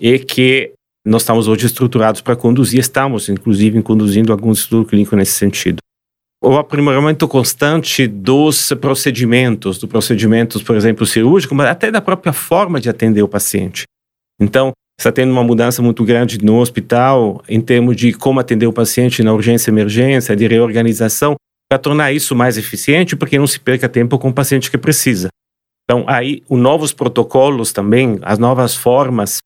e 0.00 0.18
que 0.18 0.72
nós 1.06 1.22
estamos 1.22 1.46
hoje 1.46 1.66
estruturados 1.66 2.20
para 2.20 2.34
conduzir, 2.34 2.80
estamos 2.80 3.28
inclusive 3.28 3.80
conduzindo 3.80 4.32
alguns 4.32 4.58
estudos 4.58 4.90
clínicos 4.90 5.16
nesse 5.16 5.32
sentido. 5.32 5.78
O 6.42 6.56
aprimoramento 6.58 7.26
constante 7.28 8.06
dos 8.06 8.72
procedimentos, 8.80 9.78
dos 9.78 9.88
procedimentos, 9.88 10.62
por 10.62 10.76
exemplo, 10.76 11.06
cirúrgicos, 11.06 11.56
mas 11.56 11.68
até 11.68 11.90
da 11.90 12.00
própria 12.00 12.32
forma 12.32 12.80
de 12.80 12.90
atender 12.90 13.22
o 13.22 13.28
paciente. 13.28 13.84
Então, 14.40 14.72
está 14.98 15.12
tendo 15.12 15.30
uma 15.30 15.44
mudança 15.44 15.80
muito 15.80 16.04
grande 16.04 16.44
no 16.44 16.58
hospital 16.58 17.42
em 17.48 17.60
termos 17.60 17.96
de 17.96 18.12
como 18.12 18.40
atender 18.40 18.66
o 18.66 18.72
paciente 18.72 19.22
na 19.22 19.32
urgência 19.32 19.70
e 19.70 19.72
emergência, 19.72 20.34
de 20.34 20.46
reorganização, 20.46 21.36
para 21.68 21.78
tornar 21.78 22.12
isso 22.12 22.34
mais 22.34 22.58
eficiente, 22.58 23.16
porque 23.16 23.38
não 23.38 23.46
se 23.46 23.60
perca 23.60 23.88
tempo 23.88 24.18
com 24.18 24.28
o 24.28 24.34
paciente 24.34 24.70
que 24.70 24.78
precisa. 24.78 25.28
Então, 25.84 26.04
aí, 26.08 26.42
os 26.48 26.58
novos 26.58 26.92
protocolos 26.92 27.72
também, 27.72 28.18
as 28.22 28.38
novas 28.38 28.74
formas, 28.74 29.38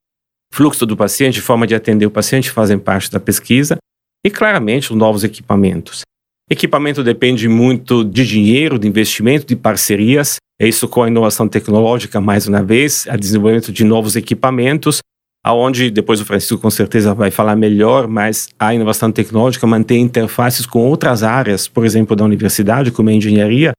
fluxo 0.53 0.85
do 0.85 0.97
paciente, 0.97 1.41
forma 1.41 1.67
de 1.67 1.75
atender 1.75 2.07
o 2.07 2.11
paciente, 2.11 2.51
fazem 2.51 2.79
parte 2.79 3.11
da 3.11 3.21
pesquisa. 3.21 3.79
E, 4.25 4.31
claramente, 4.31 4.93
os 4.93 4.99
novos 4.99 5.25
equipamentos. 5.25 6.03
Equipamento 6.51 7.05
depende 7.05 7.49
muito 7.49 8.05
de 8.05 8.27
dinheiro, 8.27 8.79
de 8.79 8.89
investimento, 8.89 9.47
de 9.47 9.55
parcerias. 9.55 10.37
É 10.61 10.67
isso 10.67 10.89
com 10.89 11.05
a 11.05 11.09
inovação 11.09 11.49
tecnológica, 11.49 12.21
mais 12.21 12.49
uma 12.49 12.63
vez, 12.63 13.07
a 13.09 13.17
desenvolvimento 13.17 13.73
de 13.73 13.85
novos 13.85 14.17
equipamentos, 14.17 14.99
aonde 15.45 15.91
depois 15.91 16.21
o 16.21 16.25
Francisco 16.27 16.59
com 16.59 16.69
certeza 16.69 17.15
vai 17.15 17.31
falar 17.31 17.55
melhor, 17.57 18.09
mas 18.09 18.49
a 18.59 18.75
inovação 18.75 19.11
tecnológica 19.13 19.67
mantém 19.67 20.03
interfaces 20.03 20.67
com 20.67 20.81
outras 20.81 21.23
áreas, 21.23 21.69
por 21.69 21.87
exemplo, 21.87 22.17
da 22.17 22.25
universidade, 22.25 22.91
como 22.91 23.09
a 23.09 23.13
engenharia, 23.13 23.73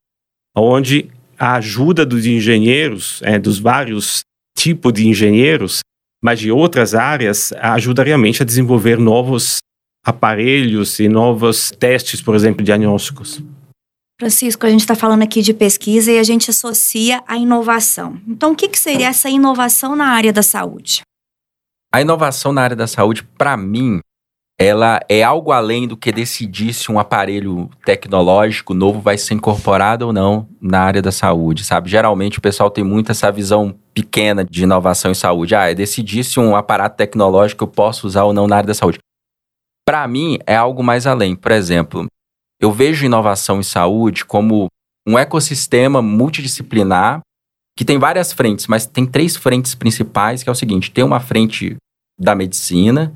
onde 0.56 1.10
a 1.38 1.56
ajuda 1.56 2.06
dos 2.06 2.25
engenheiros, 2.25 3.20
é, 3.24 3.38
dos 3.38 3.60
vários 3.60 4.22
tipos 4.58 4.94
de 4.94 5.08
engenheiros, 5.08 5.82
mas 6.24 6.40
de 6.40 6.51
outras 6.51 6.94
áreas, 6.94 7.51
ajuda 7.54 8.04
realmente 8.04 8.42
a 8.42 8.46
desenvolver 8.46 8.98
novos 8.98 9.58
aparelhos 10.06 11.00
e 11.00 11.08
novos 11.08 11.72
testes, 11.72 12.22
por 12.22 12.36
exemplo, 12.36 12.63
diagnósticos. 12.63 13.42
Francisco, 14.20 14.66
a 14.66 14.70
gente 14.70 14.82
está 14.82 14.94
falando 14.94 15.24
aqui 15.24 15.42
de 15.42 15.54
pesquisa 15.54 16.12
e 16.12 16.20
a 16.20 16.24
gente 16.24 16.51
associa 16.51 17.24
a 17.28 17.38
inovação. 17.38 18.22
Então, 18.28 18.51
o 18.51 18.56
que, 18.56 18.68
que 18.68 18.78
seria 18.78 19.08
essa 19.08 19.30
inovação 19.30 19.96
na 19.96 20.10
área 20.10 20.32
da 20.32 20.44
saúde? 20.44 21.01
A 21.92 22.01
inovação 22.01 22.54
na 22.54 22.62
área 22.62 22.75
da 22.75 22.86
saúde, 22.86 23.24
para 23.24 23.58
mim, 23.58 24.00
ela 24.62 25.00
é 25.10 25.24
algo 25.24 25.51
além 25.51 25.88
do 25.88 25.98
que 25.98 26.12
decidir 26.12 26.72
se 26.72 26.91
um 26.91 27.00
aparelho 27.00 27.68
tecnológico 27.84 28.75
novo 28.75 29.00
vai 29.00 29.18
ser 29.18 29.34
incorporado 29.34 30.06
ou 30.06 30.13
não 30.13 30.48
na 30.62 30.82
área 30.82 31.01
da 31.01 31.12
saúde, 31.12 31.63
sabe? 31.63 31.89
Geralmente 31.89 32.38
o 32.38 32.41
pessoal 32.41 32.70
tem 32.70 32.84
muito 32.84 33.12
essa 33.12 33.32
visão 33.32 33.75
pequena 33.91 34.46
de 34.46 34.62
inovação 34.62 35.10
em 35.10 35.15
saúde. 35.15 35.56
Ah, 35.56 35.72
é 35.72 35.74
decidir 35.74 36.24
se 36.24 36.39
um 36.39 36.56
aparato 36.56 36.96
tecnológico 36.96 37.63
eu 37.63 37.68
posso 37.68 38.06
usar 38.06 38.24
ou 38.24 38.34
não 38.34 38.46
na 38.46 38.58
área 38.58 38.68
da 38.68 38.75
saúde. 38.75 39.00
Para 39.84 40.08
mim, 40.08 40.38
é 40.46 40.56
algo 40.56 40.84
mais 40.84 41.08
além. 41.08 41.36
Por 41.36 41.51
exemplo, 41.51 42.06
eu 42.62 42.72
vejo 42.72 43.03
inovação 43.03 43.60
em 43.60 43.63
saúde 43.63 44.24
como 44.24 44.68
um 45.08 45.18
ecossistema 45.18 46.03
multidisciplinar 46.03 47.22
que 47.75 47.84
tem 47.84 47.98
várias 47.98 48.32
frentes, 48.32 48.68
mas 48.68 48.86
tem 48.86 49.08
três 49.08 49.36
frentes 49.36 49.74
principais, 49.74 50.44
que 50.44 50.50
é 50.50 50.51
o 50.51 50.56
seguinte: 50.56 50.91
tem 50.91 51.03
uma 51.03 51.20
frente 51.20 51.77
da 52.20 52.36
medicina, 52.36 53.12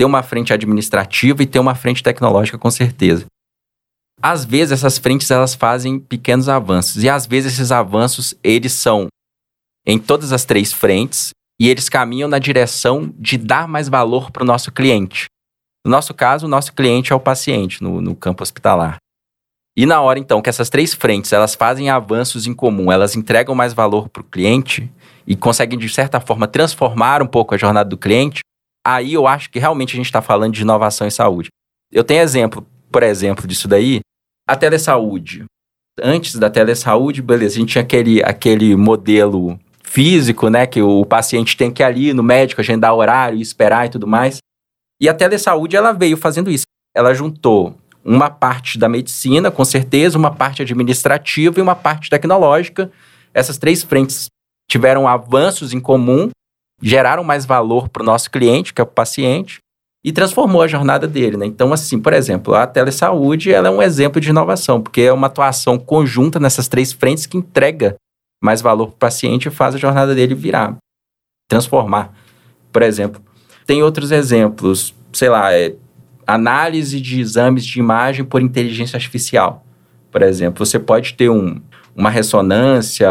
tem 0.00 0.06
uma 0.06 0.22
frente 0.22 0.50
administrativa 0.50 1.42
e 1.42 1.46
tem 1.46 1.60
uma 1.60 1.74
frente 1.74 2.02
tecnológica, 2.02 2.56
com 2.56 2.70
certeza. 2.70 3.26
Às 4.22 4.46
vezes 4.46 4.72
essas 4.72 4.96
frentes 4.96 5.30
elas 5.30 5.54
fazem 5.54 6.00
pequenos 6.00 6.48
avanços 6.48 7.04
e 7.04 7.08
às 7.10 7.26
vezes 7.26 7.52
esses 7.52 7.70
avanços 7.70 8.34
eles 8.42 8.72
são 8.72 9.08
em 9.86 9.98
todas 9.98 10.32
as 10.32 10.46
três 10.46 10.72
frentes 10.72 11.32
e 11.60 11.68
eles 11.68 11.90
caminham 11.90 12.30
na 12.30 12.38
direção 12.38 13.12
de 13.18 13.36
dar 13.36 13.68
mais 13.68 13.90
valor 13.90 14.30
para 14.30 14.42
o 14.42 14.46
nosso 14.46 14.72
cliente. 14.72 15.26
No 15.84 15.90
nosso 15.90 16.14
caso, 16.14 16.46
o 16.46 16.48
nosso 16.48 16.72
cliente 16.72 17.12
é 17.12 17.14
o 17.14 17.20
paciente 17.20 17.82
no, 17.82 18.00
no 18.00 18.16
campo 18.16 18.42
hospitalar. 18.42 18.96
E 19.76 19.84
na 19.84 20.00
hora 20.00 20.18
então 20.18 20.40
que 20.40 20.48
essas 20.48 20.70
três 20.70 20.94
frentes 20.94 21.30
elas 21.30 21.54
fazem 21.54 21.90
avanços 21.90 22.46
em 22.46 22.54
comum, 22.54 22.90
elas 22.90 23.16
entregam 23.16 23.54
mais 23.54 23.74
valor 23.74 24.08
para 24.08 24.22
o 24.22 24.24
cliente 24.24 24.90
e 25.26 25.36
conseguem 25.36 25.78
de 25.78 25.90
certa 25.90 26.20
forma 26.20 26.48
transformar 26.48 27.20
um 27.20 27.26
pouco 27.26 27.54
a 27.54 27.58
jornada 27.58 27.90
do 27.90 27.98
cliente, 27.98 28.40
aí 28.86 29.14
eu 29.14 29.26
acho 29.26 29.50
que 29.50 29.58
realmente 29.58 29.94
a 29.94 29.96
gente 29.96 30.06
está 30.06 30.22
falando 30.22 30.54
de 30.54 30.62
inovação 30.62 31.06
em 31.06 31.10
saúde. 31.10 31.48
Eu 31.92 32.04
tenho 32.04 32.22
exemplo, 32.22 32.66
por 32.90 33.02
exemplo, 33.02 33.46
disso 33.46 33.68
daí, 33.68 34.00
a 34.48 34.56
telesaúde. 34.56 35.44
Antes 36.02 36.36
da 36.36 36.48
telesaúde, 36.48 37.20
beleza, 37.20 37.56
a 37.56 37.58
gente 37.60 37.72
tinha 37.72 37.82
aquele, 37.82 38.22
aquele 38.22 38.76
modelo 38.76 39.58
físico, 39.82 40.48
né, 40.48 40.66
que 40.66 40.80
o 40.80 41.04
paciente 41.04 41.56
tem 41.56 41.70
que 41.70 41.82
ir 41.82 41.84
ali 41.84 42.12
no 42.14 42.22
médico, 42.22 42.60
agendar 42.60 42.94
horário, 42.94 43.40
esperar 43.40 43.86
e 43.86 43.90
tudo 43.90 44.06
mais. 44.06 44.38
E 45.00 45.08
a 45.08 45.14
telesaúde, 45.14 45.76
ela 45.76 45.92
veio 45.92 46.16
fazendo 46.16 46.50
isso. 46.50 46.64
Ela 46.94 47.14
juntou 47.14 47.76
uma 48.04 48.30
parte 48.30 48.78
da 48.78 48.88
medicina, 48.88 49.50
com 49.50 49.64
certeza, 49.64 50.16
uma 50.16 50.30
parte 50.30 50.62
administrativa 50.62 51.58
e 51.58 51.62
uma 51.62 51.74
parte 51.74 52.08
tecnológica. 52.08 52.90
Essas 53.34 53.58
três 53.58 53.82
frentes 53.82 54.28
tiveram 54.70 55.08
avanços 55.08 55.72
em 55.72 55.80
comum 55.80 56.30
geraram 56.82 57.22
mais 57.22 57.44
valor 57.44 57.88
para 57.88 58.02
o 58.02 58.06
nosso 58.06 58.30
cliente, 58.30 58.72
que 58.72 58.80
é 58.80 58.84
o 58.84 58.86
paciente, 58.86 59.60
e 60.04 60.12
transformou 60.12 60.62
a 60.62 60.68
jornada 60.68 61.06
dele. 61.06 61.36
Né? 61.36 61.46
Então, 61.46 61.72
assim, 61.72 61.98
por 61.98 62.12
exemplo, 62.12 62.54
a 62.54 62.66
telesaúde 62.66 63.52
ela 63.52 63.68
é 63.68 63.70
um 63.70 63.82
exemplo 63.82 64.20
de 64.20 64.30
inovação, 64.30 64.80
porque 64.80 65.02
é 65.02 65.12
uma 65.12 65.26
atuação 65.26 65.78
conjunta 65.78 66.40
nessas 66.40 66.68
três 66.68 66.92
frentes 66.92 67.26
que 67.26 67.36
entrega 67.36 67.96
mais 68.42 68.62
valor 68.62 68.86
para 68.88 68.94
o 68.94 68.98
paciente 68.98 69.46
e 69.46 69.50
faz 69.50 69.74
a 69.74 69.78
jornada 69.78 70.14
dele 70.14 70.34
virar, 70.34 70.76
transformar. 71.48 72.14
Por 72.72 72.82
exemplo, 72.82 73.20
tem 73.66 73.82
outros 73.82 74.10
exemplos, 74.10 74.94
sei 75.12 75.28
lá, 75.28 75.52
é, 75.52 75.74
análise 76.26 77.00
de 77.00 77.20
exames 77.20 77.64
de 77.66 77.78
imagem 77.78 78.24
por 78.24 78.40
inteligência 78.40 78.96
artificial. 78.96 79.64
Por 80.10 80.22
exemplo, 80.22 80.64
você 80.64 80.78
pode 80.78 81.14
ter 81.14 81.28
um, 81.28 81.60
uma 81.96 82.10
ressonância, 82.10 83.08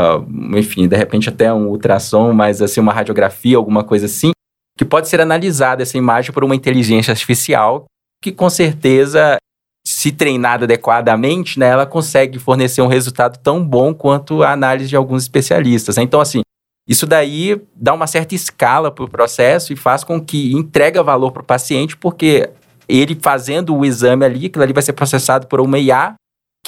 enfim, 0.56 0.88
de 0.88 0.96
repente 0.96 1.30
até 1.30 1.54
um 1.54 1.68
ultrassom, 1.68 2.34
mas 2.34 2.62
assim, 2.62 2.80
uma 2.80 2.94
radiografia, 2.94 3.58
alguma 3.58 3.84
coisa 3.84 4.06
assim, 4.06 4.32
que 4.78 4.86
pode 4.86 5.10
ser 5.10 5.20
analisada 5.20 5.84
essa 5.84 5.98
imagem 5.98 6.32
por 6.32 6.44
uma 6.44 6.56
inteligência 6.56 7.12
artificial, 7.12 7.86
que 8.22 8.32
com 8.32 8.50
certeza, 8.50 9.38
se 9.86 10.12
treinada 10.12 10.66
adequadamente, 10.66 11.60
né, 11.60 11.68
ela 11.68 11.86
consegue 11.86 12.40
fornecer 12.40 12.82
um 12.82 12.88
resultado 12.88 13.38
tão 13.40 13.64
bom 13.66 13.94
quanto 13.94 14.44
a 14.44 14.52
análise 14.52 14.90
de 14.90 14.96
alguns 14.96 15.24
especialistas. 15.24 15.98
Né? 15.98 16.04
Então, 16.04 16.22
assim, 16.22 16.42
isso 16.88 17.06
daí 17.06 17.62
dá 17.76 17.94
uma 17.94 18.08
certa 18.08 18.34
escala 18.34 18.92
para 18.92 19.06
o 19.06 19.10
processo 19.10 19.72
e 19.72 19.76
faz 19.76 20.04
com 20.04 20.20
que 20.20 20.54
entrega 20.54 21.04
valor 21.04 21.32
para 21.32 21.42
o 21.42 21.46
paciente, 21.46 21.96
porque 21.96 22.50
ele 22.88 23.18
fazendo 23.22 23.76
o 23.76 23.86
exame 23.86 24.26
ali, 24.26 24.46
aquilo 24.48 24.64
ali 24.64 24.74
vai 24.74 24.82
ser 24.82 24.94
processado 24.94 25.46
por 25.46 25.62
uma 25.62 25.78
IA 25.78 26.16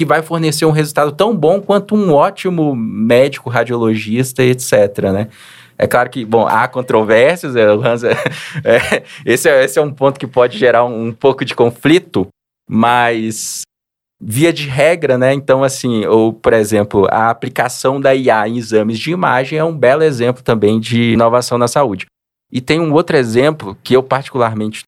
que 0.01 0.05
vai 0.05 0.23
fornecer 0.23 0.65
um 0.65 0.71
resultado 0.71 1.11
tão 1.11 1.37
bom 1.37 1.61
quanto 1.61 1.93
um 1.93 2.11
ótimo 2.11 2.75
médico, 2.75 3.51
radiologista, 3.51 4.43
etc, 4.43 5.11
né? 5.13 5.27
É 5.77 5.85
claro 5.85 6.09
que, 6.09 6.25
bom, 6.25 6.47
há 6.47 6.67
controvérsias, 6.67 7.55
é, 7.55 7.65
Hans, 7.65 8.01
é, 8.03 8.13
é, 8.65 9.03
esse, 9.23 9.47
é, 9.47 9.63
esse 9.63 9.77
é 9.77 9.81
um 9.81 9.93
ponto 9.93 10.19
que 10.19 10.25
pode 10.25 10.57
gerar 10.57 10.85
um, 10.85 11.09
um 11.09 11.13
pouco 11.13 11.45
de 11.45 11.53
conflito, 11.53 12.27
mas 12.67 13.61
via 14.19 14.51
de 14.51 14.67
regra, 14.67 15.19
né? 15.19 15.35
Então, 15.35 15.63
assim, 15.63 16.03
ou, 16.07 16.33
por 16.33 16.53
exemplo, 16.53 17.07
a 17.11 17.29
aplicação 17.29 18.01
da 18.01 18.15
IA 18.15 18.47
em 18.47 18.57
exames 18.57 18.97
de 18.97 19.11
imagem 19.11 19.59
é 19.59 19.63
um 19.63 19.77
belo 19.77 20.01
exemplo 20.01 20.41
também 20.41 20.79
de 20.79 21.11
inovação 21.11 21.59
na 21.59 21.67
saúde. 21.67 22.07
E 22.51 22.59
tem 22.59 22.79
um 22.79 22.91
outro 22.91 23.15
exemplo 23.15 23.77
que 23.83 23.95
eu 23.95 24.01
particularmente 24.01 24.81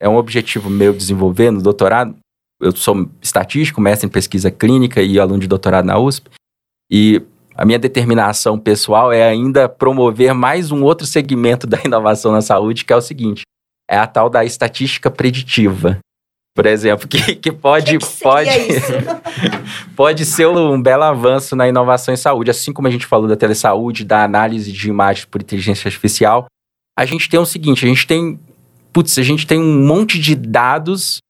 é 0.00 0.08
um 0.08 0.16
objetivo 0.16 0.70
meu 0.70 0.92
desenvolver 0.92 1.50
no 1.50 1.60
doutorado, 1.60 2.14
eu 2.60 2.76
sou 2.76 3.08
estatístico, 3.22 3.80
mestre 3.80 4.06
em 4.06 4.10
pesquisa 4.10 4.50
clínica 4.50 5.00
e 5.00 5.18
aluno 5.18 5.40
de 5.40 5.48
doutorado 5.48 5.86
na 5.86 5.98
USP. 5.98 6.30
E 6.90 7.22
a 7.54 7.64
minha 7.64 7.78
determinação 7.78 8.58
pessoal 8.58 9.12
é 9.12 9.22
ainda 9.22 9.68
promover 9.68 10.34
mais 10.34 10.70
um 10.70 10.82
outro 10.82 11.06
segmento 11.06 11.66
da 11.68 11.80
inovação 11.84 12.32
na 12.32 12.42
saúde, 12.42 12.84
que 12.84 12.92
é 12.92 12.96
o 12.96 13.00
seguinte: 13.00 13.42
é 13.90 13.96
a 13.96 14.06
tal 14.06 14.28
da 14.28 14.44
estatística 14.44 15.10
preditiva. 15.10 15.98
Por 16.54 16.66
exemplo, 16.66 17.06
que, 17.06 17.36
que 17.36 17.52
pode, 17.52 17.96
que 17.96 18.06
pode, 18.20 18.50
pode 19.96 20.26
ser 20.26 20.48
um 20.48 20.82
belo 20.82 21.04
avanço 21.04 21.54
na 21.54 21.68
inovação 21.68 22.12
em 22.12 22.16
saúde. 22.16 22.50
Assim 22.50 22.72
como 22.72 22.88
a 22.88 22.90
gente 22.90 23.06
falou 23.06 23.28
da 23.28 23.36
telesaúde, 23.36 24.04
da 24.04 24.24
análise 24.24 24.72
de 24.72 24.88
imagens 24.88 25.24
por 25.24 25.40
inteligência 25.40 25.88
artificial, 25.88 26.46
a 26.98 27.06
gente 27.06 27.30
tem 27.30 27.38
o 27.38 27.46
seguinte: 27.46 27.84
a 27.84 27.88
gente 27.88 28.06
tem, 28.06 28.38
putz, 28.92 29.16
a 29.16 29.22
gente 29.22 29.46
tem 29.46 29.60
um 29.60 29.86
monte 29.86 30.18
de 30.18 30.34
dados 30.34 31.20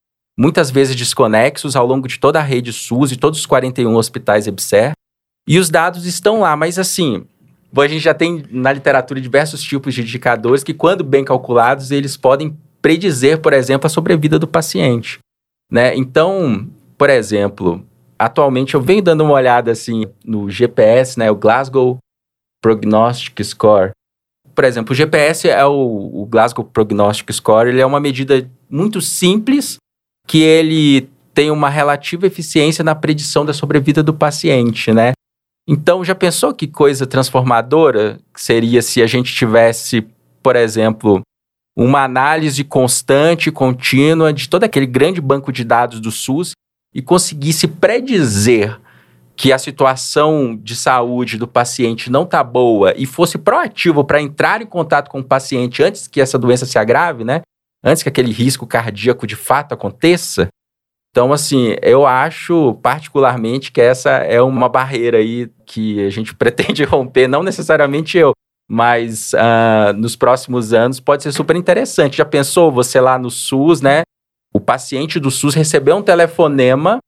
muitas 0.41 0.71
vezes 0.71 0.97
desconexos 0.97 1.77
ao 1.77 1.87
longo 1.87 2.09
de 2.09 2.19
toda 2.19 2.39
a 2.39 2.43
rede 2.43 2.73
SUS 2.73 3.13
e 3.13 3.17
todos 3.17 3.41
os 3.41 3.45
41 3.45 3.95
hospitais 3.95 4.47
EBSER. 4.47 4.93
E 5.47 5.59
os 5.59 5.69
dados 5.69 6.07
estão 6.07 6.41
lá, 6.41 6.57
mas 6.57 6.79
assim, 6.79 7.27
a 7.77 7.87
gente 7.87 8.01
já 8.01 8.15
tem 8.15 8.43
na 8.51 8.73
literatura 8.73 9.21
diversos 9.21 9.63
tipos 9.63 9.93
de 9.93 10.01
indicadores 10.01 10.65
que, 10.65 10.73
quando 10.73 11.05
bem 11.05 11.27
calculados, 11.27 11.91
eles 11.91 12.17
podem 12.17 12.57
predizer, 12.81 13.39
por 13.43 13.53
exemplo, 13.53 13.87
a 13.87 13.91
sobrevida 13.91 14.39
do 14.39 14.49
paciente. 14.49 15.19
Né? 15.71 15.95
Então, 15.95 16.67
por 16.97 17.11
exemplo, 17.11 17.85
atualmente 18.19 18.75
eu 18.75 18.81
venho 18.81 19.03
dando 19.03 19.23
uma 19.23 19.35
olhada 19.35 19.71
assim 19.71 20.07
no 20.25 20.49
GPS, 20.49 21.19
né, 21.19 21.31
o 21.31 21.37
Glasgow 21.37 21.99
Prognostic 22.63 23.45
Score. 23.45 23.91
Por 24.55 24.65
exemplo, 24.65 24.93
o 24.93 24.97
GPS 24.97 25.51
é 25.51 25.67
o, 25.67 26.11
o 26.15 26.25
Glasgow 26.25 26.65
Prognostic 26.65 27.31
Score, 27.31 27.69
ele 27.69 27.83
é 27.83 27.87
uma 27.87 28.01
medida 28.01 28.51
muito 28.71 29.03
simples 29.03 29.79
que 30.31 30.41
ele 30.41 31.11
tem 31.35 31.51
uma 31.51 31.69
relativa 31.69 32.25
eficiência 32.25 32.85
na 32.85 32.95
predição 32.95 33.45
da 33.45 33.53
sobrevida 33.53 34.01
do 34.01 34.15
paciente, 34.15 34.93
né? 34.93 35.11
Então, 35.67 36.05
já 36.05 36.15
pensou 36.15 36.55
que 36.55 36.69
coisa 36.69 37.05
transformadora 37.05 38.17
seria 38.37 38.81
se 38.81 39.03
a 39.03 39.09
gente 39.09 39.35
tivesse, 39.35 40.07
por 40.41 40.55
exemplo, 40.55 41.21
uma 41.77 42.05
análise 42.05 42.63
constante, 42.63 43.51
contínua 43.51 44.33
de 44.33 44.49
todo 44.49 44.63
aquele 44.63 44.87
grande 44.87 45.21
banco 45.21 45.51
de 45.51 45.65
dados 45.65 45.99
do 45.99 46.13
SUS 46.13 46.53
e 46.95 47.03
conseguisse 47.03 47.67
predizer 47.67 48.81
que 49.35 49.53
a 49.53 49.59
situação 49.59 50.57
de 50.63 50.77
saúde 50.77 51.39
do 51.39 51.49
paciente 51.49 52.09
não 52.09 52.23
está 52.23 52.45
boa 52.45 52.95
e 52.97 53.05
fosse 53.05 53.37
proativo 53.37 54.05
para 54.05 54.23
entrar 54.23 54.63
em 54.63 54.67
contato 54.67 55.11
com 55.11 55.19
o 55.19 55.25
paciente 55.25 55.83
antes 55.83 56.07
que 56.07 56.21
essa 56.21 56.39
doença 56.39 56.67
se 56.67 56.79
agrave, 56.79 57.25
né? 57.25 57.41
Antes 57.83 58.03
que 58.03 58.09
aquele 58.09 58.33
risco 58.33 58.67
cardíaco 58.67 59.27
de 59.27 59.37
fato 59.37 59.73
aconteça. 59.73 60.49
Então, 61.11 61.33
assim, 61.33 61.75
eu 61.83 62.07
acho 62.07 62.75
particularmente 62.83 63.73
que 63.73 63.81
essa 63.81 64.11
é 64.11 64.41
uma 64.41 64.69
barreira 64.69 65.19
aí 65.19 65.51
que 65.67 66.05
a 66.05 66.11
gente 66.11 66.35
pretende 66.37 66.85
romper, 66.85 67.27
não 67.27 67.43
necessariamente 67.43 68.17
eu, 68.17 68.33
mas 68.69 69.33
uh, 69.33 69.93
nos 69.97 70.15
próximos 70.15 70.73
anos 70.73 71.01
pode 71.01 71.23
ser 71.23 71.33
super 71.33 71.57
interessante. 71.57 72.19
Já 72.19 72.25
pensou 72.25 72.71
você 72.71 73.01
lá 73.01 73.19
no 73.19 73.31
SUS, 73.31 73.81
né? 73.81 74.03
O 74.55 74.61
paciente 74.61 75.19
do 75.19 75.31
SUS 75.31 75.55
recebeu 75.55 75.97
um 75.97 76.03
telefonema 76.03 76.99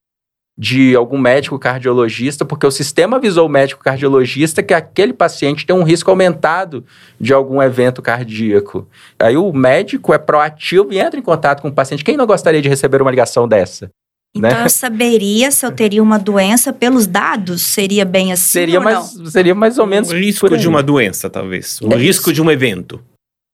de 0.57 0.95
algum 0.95 1.19
médico 1.19 1.59
cardiologista, 1.59 2.45
porque 2.45 2.67
o 2.67 2.71
sistema 2.71 3.17
avisou 3.17 3.47
o 3.47 3.51
médico 3.51 3.83
cardiologista 3.83 4.63
que 4.63 4.75
aquele 4.75 5.13
paciente 5.13 5.65
tem 5.65 5.75
um 5.75 5.83
risco 5.83 6.11
aumentado 6.11 6.85
de 7.19 7.33
algum 7.33 7.63
evento 7.63 8.03
cardíaco. 8.03 8.87
Aí 9.19 9.37
o 9.37 9.53
médico 9.53 10.13
é 10.13 10.19
proativo 10.19 10.93
e 10.93 10.99
entra 10.99 11.19
em 11.19 11.23
contato 11.23 11.63
com 11.63 11.69
o 11.69 11.73
paciente. 11.73 12.05
Quem 12.05 12.17
não 12.17 12.27
gostaria 12.27 12.61
de 12.61 12.69
receber 12.69 13.01
uma 13.01 13.11
ligação 13.11 13.49
dessa? 13.49 13.91
Então 14.35 14.51
né? 14.51 14.65
eu 14.65 14.71
saberia 14.71 15.51
se 15.51 15.65
eu 15.65 15.73
teria 15.73 16.03
uma 16.03 16.19
doença 16.19 16.73
pelos 16.73 17.07
dados? 17.07 17.63
Seria 17.63 18.05
bem 18.05 18.33
assim? 18.33 18.51
Seria, 18.51 18.79
ou 18.79 18.85
mais, 18.85 19.15
não? 19.15 19.27
seria 19.27 19.55
mais 19.55 19.79
ou 19.79 19.87
menos. 19.87 20.11
O 20.11 20.17
risco 20.17 20.57
de 20.57 20.69
uma 20.69 20.83
doença, 20.83 21.29
talvez. 21.29 21.81
O 21.83 21.93
É 21.93 21.97
risco 21.97 22.31
isso. 22.31 22.33
de 22.33 22.43
um 22.43 22.51
evento. 22.51 23.03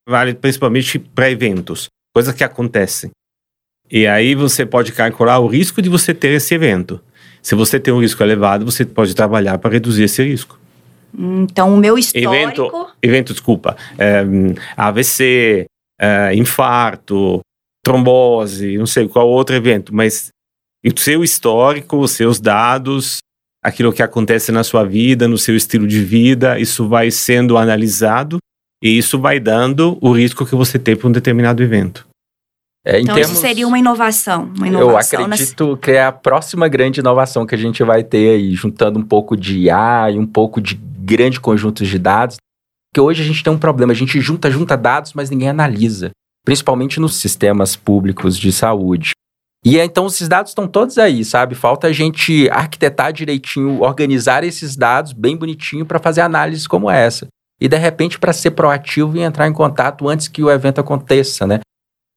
Vale 0.07 0.33
principalmente 0.33 0.97
para 0.97 1.29
eventos. 1.29 1.87
Coisas 2.13 2.33
que 2.33 2.43
acontecem. 2.43 3.11
E 3.91 4.05
aí 4.05 4.35
você 4.35 4.65
pode 4.65 4.91
calcular 4.91 5.39
o 5.39 5.47
risco 5.47 5.81
de 5.81 5.89
você 5.89 6.13
ter 6.13 6.29
esse 6.29 6.53
evento. 6.53 7.01
Se 7.41 7.55
você 7.55 7.79
tem 7.79 7.93
um 7.93 8.01
risco 8.01 8.21
elevado, 8.21 8.65
você 8.65 8.85
pode 8.85 9.15
trabalhar 9.15 9.57
para 9.57 9.71
reduzir 9.71 10.03
esse 10.03 10.23
risco. 10.23 10.59
Então 11.17 11.73
o 11.73 11.77
meu 11.77 11.97
histórico. 11.97 12.33
Evento, 12.33 12.87
evento 13.01 13.33
desculpa. 13.33 13.75
é, 13.97 14.23
AVC, 14.77 15.65
é, 15.99 16.35
infarto, 16.35 17.39
trombose, 17.83 18.77
não 18.77 18.85
sei 18.85 19.07
qual 19.07 19.27
outro 19.27 19.55
evento, 19.55 19.93
mas 19.93 20.29
o 20.85 20.99
seu 20.99 21.23
histórico, 21.23 21.97
os 21.97 22.11
seus 22.11 22.39
dados, 22.39 23.17
aquilo 23.63 23.91
que 23.91 24.03
acontece 24.03 24.51
na 24.51 24.63
sua 24.63 24.83
vida, 24.83 25.27
no 25.27 25.37
seu 25.37 25.55
estilo 25.55 25.87
de 25.87 26.03
vida, 26.03 26.59
isso 26.59 26.87
vai 26.87 27.09
sendo 27.11 27.57
analisado 27.57 28.37
e 28.83 28.97
isso 28.97 29.19
vai 29.19 29.39
dando 29.39 29.97
o 30.01 30.11
risco 30.11 30.45
que 30.45 30.55
você 30.55 30.77
tem 30.79 30.95
para 30.95 31.07
um 31.07 31.11
determinado 31.11 31.61
evento. 31.63 32.07
É, 32.85 32.99
Então 33.01 33.15
termos, 33.15 33.31
isso 33.33 33.41
seria 33.41 33.67
uma 33.67 33.77
inovação. 33.77 34.51
Uma 34.55 34.67
Eu 34.67 34.73
inovação 34.73 35.27
na- 35.27 35.35
acredito 35.35 35.77
que 35.77 35.91
é 35.91 36.03
a 36.03 36.11
próxima 36.11 36.67
grande 36.67 37.01
inovação 37.01 37.45
que 37.45 37.53
a 37.53 37.57
gente 37.57 37.83
vai 37.83 38.03
ter 38.03 38.35
aí, 38.35 38.53
juntando 38.55 38.97
um 38.97 39.03
pouco 39.03 39.35
de 39.35 39.59
IA 39.59 40.11
e 40.11 40.17
um 40.19 40.25
pouco 40.25 40.61
de 40.61 40.75
grande 40.75 41.39
conjuntos 41.39 41.87
de 41.87 41.99
dados. 41.99 42.37
Porque 42.91 43.01
hoje 43.01 43.21
a 43.21 43.25
gente 43.25 43.43
tem 43.43 43.51
um 43.51 43.57
problema, 43.57 43.91
a 43.91 43.95
gente 43.95 44.19
junta, 44.21 44.49
junta 44.49 44.75
dados, 44.77 45.13
mas 45.13 45.29
ninguém 45.29 45.49
analisa. 45.49 46.11
Principalmente 46.45 46.99
nos 46.99 47.15
sistemas 47.17 47.75
públicos 47.75 48.37
de 48.37 48.51
saúde. 48.51 49.11
E 49.63 49.77
é, 49.77 49.83
então 49.83 50.07
esses 50.07 50.29
dados 50.29 50.51
estão 50.51 50.65
todos 50.67 50.97
aí, 50.97 51.23
sabe? 51.25 51.53
Falta 51.53 51.87
a 51.87 51.91
gente 51.91 52.49
arquitetar 52.49 53.11
direitinho, 53.11 53.81
organizar 53.81 54.43
esses 54.45 54.77
dados 54.77 55.11
bem 55.11 55.35
bonitinho 55.35 55.85
para 55.85 55.99
fazer 55.99 56.21
análises 56.21 56.65
como 56.65 56.89
essa. 56.89 57.27
E 57.61 57.67
de 57.67 57.75
repente 57.77 58.17
para 58.17 58.31
ser 58.31 58.51
proativo 58.51 59.17
e 59.17 59.19
entrar 59.19 59.47
em 59.49 59.53
contato 59.53 60.07
antes 60.07 60.29
que 60.29 60.41
o 60.41 60.49
evento 60.49 60.79
aconteça, 60.79 61.45
né? 61.45 61.59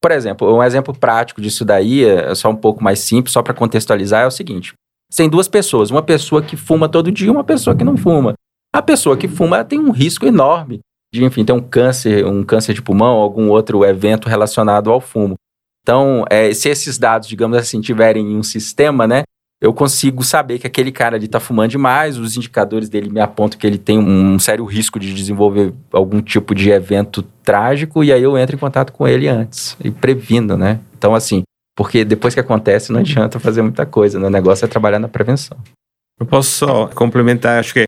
Por 0.02 0.10
exemplo, 0.10 0.52
um 0.52 0.62
exemplo 0.62 0.92
prático 0.92 1.40
disso 1.40 1.64
daí, 1.64 2.04
é 2.04 2.34
só 2.34 2.50
um 2.50 2.56
pouco 2.56 2.82
mais 2.82 2.98
simples, 2.98 3.32
só 3.32 3.40
para 3.40 3.54
contextualizar, 3.54 4.24
é 4.24 4.26
o 4.26 4.32
seguinte: 4.32 4.74
você 5.08 5.22
tem 5.22 5.30
duas 5.30 5.46
pessoas, 5.46 5.90
uma 5.90 6.02
pessoa 6.02 6.42
que 6.42 6.56
fuma 6.56 6.88
todo 6.88 7.12
dia 7.12 7.28
e 7.28 7.30
uma 7.30 7.44
pessoa 7.44 7.76
que 7.76 7.84
não 7.84 7.96
fuma. 7.96 8.34
A 8.74 8.82
pessoa 8.82 9.16
que 9.16 9.28
fuma 9.28 9.64
tem 9.64 9.78
um 9.78 9.92
risco 9.92 10.26
enorme 10.26 10.80
de, 11.12 11.22
enfim, 11.22 11.44
ter 11.44 11.52
um 11.52 11.60
câncer, 11.60 12.24
um 12.26 12.42
câncer 12.42 12.72
de 12.72 12.82
pulmão, 12.82 13.18
algum 13.18 13.50
outro 13.50 13.84
evento 13.84 14.28
relacionado 14.28 14.90
ao 14.90 15.00
fumo. 15.00 15.34
Então, 15.82 16.24
é, 16.30 16.52
se 16.54 16.68
esses 16.68 16.96
dados, 16.96 17.28
digamos 17.28 17.56
assim, 17.58 17.80
tiverem 17.80 18.32
em 18.32 18.36
um 18.36 18.42
sistema, 18.42 19.06
né, 19.06 19.24
eu 19.62 19.72
consigo 19.72 20.25
saber 20.25 20.59
que 20.59 20.66
aquele 20.66 20.90
cara 20.90 21.14
ali 21.14 21.27
está 21.27 21.38
fumando 21.38 21.70
demais, 21.70 22.18
os 22.18 22.37
indicadores 22.37 22.88
dele 22.88 23.09
me 23.09 23.20
apontam 23.20 23.57
que 23.57 23.64
ele 23.64 23.79
tem 23.79 23.96
um 23.96 24.37
sério 24.37 24.64
risco 24.64 24.98
de 24.98 25.14
desenvolver 25.14 25.72
algum 25.92 26.20
tipo 26.20 26.53
de 26.53 26.68
evento 26.70 27.22
trágico, 27.44 28.03
e 28.03 28.12
aí 28.12 28.25
eu 28.25 28.37
entro 28.37 28.57
em 28.57 28.59
contato 28.59 28.92
com 28.92 29.07
ele 29.07 29.29
antes, 29.29 29.77
e 29.83 29.88
previno, 29.88 30.57
né? 30.57 30.81
Então, 30.98 31.14
assim, 31.14 31.44
porque 31.77 32.05
depois 32.05 32.35
que 32.35 32.40
acontece, 32.40 32.90
não 32.90 32.98
adianta 32.98 33.38
fazer 33.38 33.62
muita 33.62 33.87
coisa, 33.87 34.18
né? 34.18 34.27
O 34.27 34.31
negócio 34.31 34.64
é 34.64 34.68
trabalhar 34.68 34.98
na 34.98 35.07
prevenção. 35.07 35.57
Eu 36.18 36.27
posso 36.27 36.51
só 36.51 36.88
complementar, 36.88 37.61
acho 37.61 37.72
que 37.72 37.85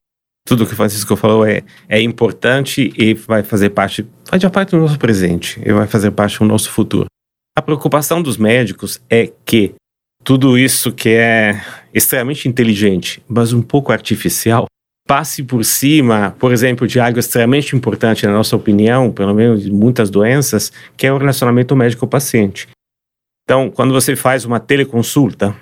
tudo 0.47 0.67
que 0.67 0.75
o 0.75 0.77
Francisco 0.77 1.17
falou 1.17 1.45
é, 1.45 1.63
é 1.89 2.01
importante 2.01 2.93
e 2.97 3.15
vai 3.15 3.43
fazer 3.43 3.71
parte, 3.71 4.07
faz 4.25 4.45
parte 4.45 4.71
do 4.71 4.79
nosso 4.79 4.99
presente 4.99 5.61
e 5.67 5.73
vai 5.73 5.89
fazer 5.89 6.13
parte 6.13 6.39
do 6.39 6.45
nosso 6.45 6.71
futuro. 6.71 7.07
A 7.59 7.63
preocupação 7.63 8.23
dos 8.23 8.37
médicos 8.37 9.01
é 9.11 9.33
que 9.45 9.75
tudo 10.25 10.59
isso 10.59 10.91
que 10.91 11.11
é 11.11 11.63
extremamente 11.93 12.49
inteligente, 12.49 13.23
mas 13.29 13.53
um 13.53 13.61
pouco 13.61 13.93
artificial, 13.93 14.67
passe 15.07 15.43
por 15.43 15.63
cima, 15.65 16.35
por 16.39 16.51
exemplo, 16.51 16.89
de 16.89 16.99
algo 16.99 17.19
extremamente 17.19 17.77
importante 17.77 18.27
na 18.27 18.33
nossa 18.33 18.57
opinião, 18.57 19.13
pelo 19.13 19.35
menos 19.35 19.63
de 19.63 19.71
muitas 19.71 20.09
doenças, 20.09 20.73
que 20.97 21.07
é 21.07 21.13
o 21.13 21.19
relacionamento 21.19 21.77
médico-paciente. 21.77 22.69
Então, 23.45 23.71
quando 23.71 23.93
você 23.93 24.17
faz 24.17 24.47
uma 24.47 24.59
teleconsulta, 24.59 25.55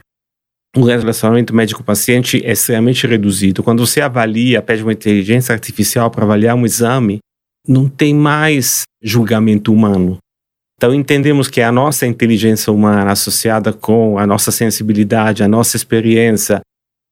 o 0.77 0.85
relacionamento 0.85 1.55
médico-paciente 1.55 2.41
é 2.45 2.53
extremamente 2.53 3.05
reduzido. 3.07 3.63
Quando 3.65 3.85
você 3.85 4.01
avalia, 4.01 4.63
pede 4.63 4.85
uma 4.85 4.93
inteligência 4.93 5.53
artificial 5.53 6.09
para 6.09 6.25
avaliar 6.25 6.55
um 6.55 6.65
exame, 6.65 7.19
não 7.67 7.89
tem 7.89 8.15
mais 8.15 8.85
julgamento 9.03 9.73
humano. 9.73 10.19
Então 10.83 10.93
entendemos 10.93 11.47
que 11.47 11.61
a 11.61 11.71
nossa 11.71 12.09
inteligência 12.09 12.73
humana 12.73 13.13
associada 13.13 13.73
com 13.73 14.19
a 14.19 14.27
nossa 14.27 14.51
sensibilidade, 14.51 15.45
a 15.45 15.47
nossa 15.47 15.77
experiência, 15.77 16.61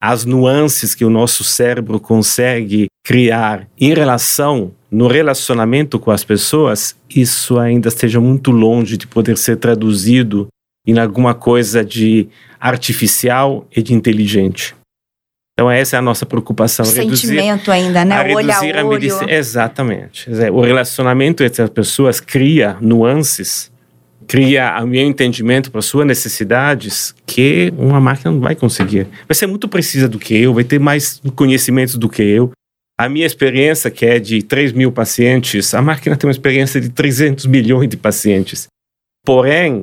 as 0.03 0.25
nuances 0.25 0.93
que 0.93 1.05
o 1.05 1.09
nosso 1.09 1.45
cérebro 1.45 2.01
consegue 2.01 2.89
criar 3.05 3.69
em 3.79 3.95
relação 3.95 4.73
no 4.91 5.07
relacionamento 5.07 6.01
com 6.01 6.11
as 6.11 6.25
pessoas, 6.25 6.97
isso 7.09 7.61
ainda 7.61 7.87
esteja 7.87 8.19
muito 8.19 8.51
longe 8.51 8.97
de 8.97 9.07
poder 9.07 9.39
ser 9.39 9.57
traduzido 9.57 10.49
em 10.85 10.99
alguma 10.99 11.33
coisa 11.33 11.85
de 11.85 12.29
artificial 12.59 13.69
e 13.71 13.81
de 13.81 13.95
inteligente. 13.95 14.75
Então 15.61 15.71
essa 15.71 15.95
é 15.95 15.99
a 15.99 16.03
nossa 16.03 16.25
preocupação, 16.25 16.87
O 16.87 16.89
reduzir 16.91 17.27
sentimento 17.27 17.71
ainda, 17.71 18.03
né? 18.03 18.15
a 18.15 18.23
O 18.23 18.37
olho 18.37 18.47
reduzir 18.47 18.79
a 18.79 18.81
olho. 18.83 18.89
medicina. 18.95 19.31
Exatamente. 19.31 20.31
O 20.51 20.63
relacionamento 20.63 21.45
entre 21.45 21.61
as 21.61 21.69
pessoas 21.69 22.19
cria 22.19 22.79
nuances, 22.81 23.71
cria 24.27 24.83
o 24.83 24.87
meu 24.87 25.03
entendimento 25.03 25.71
para 25.71 25.83
suas 25.83 26.07
necessidades 26.07 27.15
que 27.27 27.75
uma 27.77 28.01
máquina 28.01 28.31
não 28.31 28.41
vai 28.41 28.55
conseguir. 28.55 29.07
Vai 29.29 29.35
ser 29.35 29.47
muito 29.47 29.69
precisa 29.69 30.09
do 30.09 30.19
que 30.19 30.35
eu, 30.35 30.55
vai 30.55 30.65
ter 30.65 30.81
mais 30.81 31.21
conhecimentos 31.37 31.97
do 31.97 32.09
que 32.09 32.23
eu. 32.23 32.53
A 32.99 33.07
minha 33.07 33.27
experiência, 33.27 33.91
que 33.91 34.07
é 34.07 34.19
de 34.19 34.43
3 34.43 34.73
mil 34.73 34.91
pacientes, 34.91 35.75
a 35.75 35.83
máquina 35.83 36.17
tem 36.17 36.27
uma 36.27 36.33
experiência 36.33 36.81
de 36.81 36.89
300 36.89 37.45
milhões 37.45 37.87
de 37.87 37.99
pacientes. 37.99 38.67
Porém, 39.27 39.83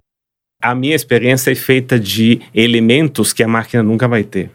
a 0.60 0.74
minha 0.74 0.96
experiência 0.96 1.52
é 1.52 1.56
feita 1.56 2.00
de 2.00 2.42
elementos 2.52 3.32
que 3.32 3.44
a 3.44 3.48
máquina 3.48 3.84
nunca 3.84 4.08
vai 4.08 4.24
ter. 4.24 4.50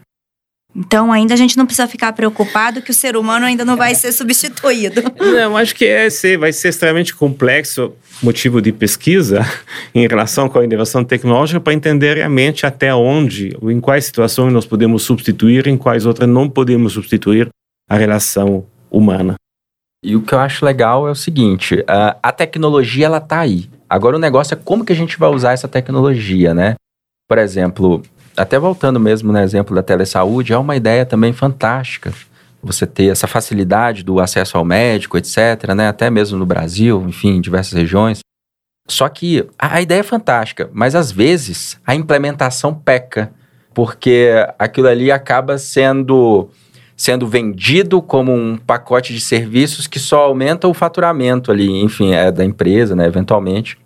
Então 0.75 1.11
ainda 1.11 1.33
a 1.33 1.37
gente 1.37 1.55
não 1.55 1.65
precisa 1.65 1.87
ficar 1.87 2.13
preocupado 2.13 2.81
que 2.81 2.89
o 2.89 2.93
ser 2.93 3.15
humano 3.15 3.45
ainda 3.45 3.63
não 3.63 3.77
vai 3.77 3.93
ser 3.93 4.11
substituído. 4.11 5.01
Não, 5.19 5.55
acho 5.55 5.75
que 5.75 5.85
é, 5.85 6.09
ser- 6.09 6.37
vai 6.37 6.51
ser 6.51 6.69
extremamente 6.69 7.13
complexo 7.15 7.93
motivo 8.23 8.61
de 8.61 8.71
pesquisa 8.71 9.41
em 9.93 10.07
relação 10.07 10.49
com 10.49 10.57
a 10.59 10.63
inovação 10.63 11.03
tecnológica 11.03 11.59
para 11.59 11.73
entender 11.73 12.17
realmente 12.17 12.65
até 12.65 12.93
onde, 12.93 13.55
ou 13.61 13.69
em 13.69 13.79
quais 13.79 14.05
situações 14.05 14.51
nós 14.51 14.65
podemos 14.65 15.03
substituir, 15.03 15.67
em 15.67 15.77
quais 15.77 16.05
outras 16.05 16.27
não 16.27 16.49
podemos 16.49 16.93
substituir 16.93 17.49
a 17.89 17.95
relação 17.95 18.65
humana. 18.89 19.35
E 20.03 20.15
o 20.15 20.21
que 20.21 20.33
eu 20.33 20.39
acho 20.39 20.65
legal 20.65 21.07
é 21.07 21.11
o 21.11 21.15
seguinte, 21.15 21.83
a, 21.87 22.17
a 22.21 22.31
tecnologia 22.31 23.05
ela 23.05 23.21
tá 23.21 23.39
aí. 23.39 23.69
Agora 23.89 24.15
o 24.17 24.19
negócio 24.19 24.53
é 24.53 24.57
como 24.61 24.83
que 24.83 24.91
a 24.91 24.95
gente 24.95 25.17
vai 25.19 25.29
usar 25.29 25.53
essa 25.53 25.67
tecnologia, 25.67 26.53
né? 26.53 26.75
Por 27.29 27.37
exemplo, 27.37 28.01
até 28.35 28.57
voltando 28.57 28.99
mesmo 28.99 29.31
no 29.31 29.39
exemplo 29.39 29.75
da 29.75 29.83
telesaúde, 29.83 30.53
é 30.53 30.57
uma 30.57 30.75
ideia 30.75 31.05
também 31.05 31.33
fantástica. 31.33 32.13
Você 32.61 32.87
ter 32.87 33.07
essa 33.07 33.27
facilidade 33.27 34.03
do 34.03 34.19
acesso 34.19 34.57
ao 34.57 34.63
médico, 34.63 35.17
etc., 35.17 35.73
né? 35.75 35.87
Até 35.87 36.09
mesmo 36.09 36.37
no 36.37 36.45
Brasil, 36.45 37.03
enfim, 37.07 37.35
em 37.35 37.41
diversas 37.41 37.73
regiões. 37.73 38.19
Só 38.87 39.07
que 39.09 39.47
a, 39.57 39.75
a 39.75 39.81
ideia 39.81 39.99
é 39.99 40.03
fantástica, 40.03 40.69
mas 40.73 40.95
às 40.95 41.11
vezes 41.11 41.79
a 41.85 41.95
implementação 41.95 42.73
peca, 42.73 43.31
porque 43.73 44.29
aquilo 44.57 44.87
ali 44.87 45.11
acaba 45.11 45.57
sendo 45.57 46.49
sendo 46.95 47.27
vendido 47.27 48.01
como 48.01 48.31
um 48.31 48.55
pacote 48.55 49.13
de 49.13 49.19
serviços 49.19 49.87
que 49.87 49.99
só 49.99 50.21
aumenta 50.25 50.67
o 50.67 50.73
faturamento 50.73 51.51
ali, 51.51 51.81
enfim, 51.81 52.13
é 52.13 52.31
da 52.31 52.45
empresa, 52.45 52.95
né, 52.95 53.05
eventualmente. 53.05 53.77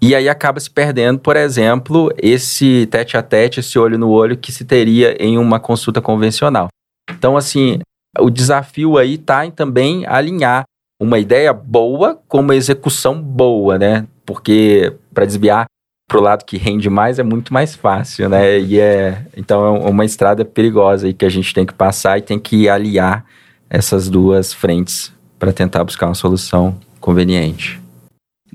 E 0.00 0.14
aí 0.14 0.28
acaba 0.28 0.60
se 0.60 0.70
perdendo, 0.70 1.18
por 1.18 1.36
exemplo, 1.36 2.12
esse 2.18 2.86
tete 2.90 3.16
a 3.16 3.22
tete, 3.22 3.60
esse 3.60 3.78
olho 3.78 3.98
no 3.98 4.10
olho 4.10 4.36
que 4.36 4.52
se 4.52 4.64
teria 4.64 5.16
em 5.18 5.38
uma 5.38 5.58
consulta 5.58 6.00
convencional. 6.00 6.68
Então, 7.10 7.36
assim, 7.36 7.78
o 8.18 8.30
desafio 8.30 8.98
aí 8.98 9.14
está 9.14 9.46
em 9.46 9.50
também 9.50 10.06
alinhar 10.06 10.64
uma 11.00 11.18
ideia 11.18 11.52
boa 11.52 12.20
com 12.28 12.40
uma 12.40 12.56
execução 12.56 13.20
boa, 13.20 13.78
né? 13.78 14.06
Porque 14.24 14.92
para 15.12 15.24
desviar 15.24 15.66
para 16.08 16.18
o 16.18 16.22
lado 16.22 16.44
que 16.44 16.56
rende 16.56 16.88
mais 16.88 17.18
é 17.18 17.22
muito 17.22 17.52
mais 17.52 17.74
fácil, 17.74 18.28
né? 18.28 18.58
E 18.58 18.78
é 18.78 19.24
então 19.36 19.64
é 19.64 19.88
uma 19.88 20.04
estrada 20.04 20.44
perigosa 20.44 21.06
aí 21.06 21.12
que 21.12 21.24
a 21.24 21.28
gente 21.28 21.52
tem 21.52 21.66
que 21.66 21.74
passar 21.74 22.18
e 22.18 22.22
tem 22.22 22.38
que 22.38 22.68
aliar 22.68 23.24
essas 23.68 24.08
duas 24.08 24.52
frentes 24.52 25.12
para 25.38 25.52
tentar 25.52 25.84
buscar 25.84 26.06
uma 26.06 26.14
solução 26.14 26.78
conveniente. 27.00 27.80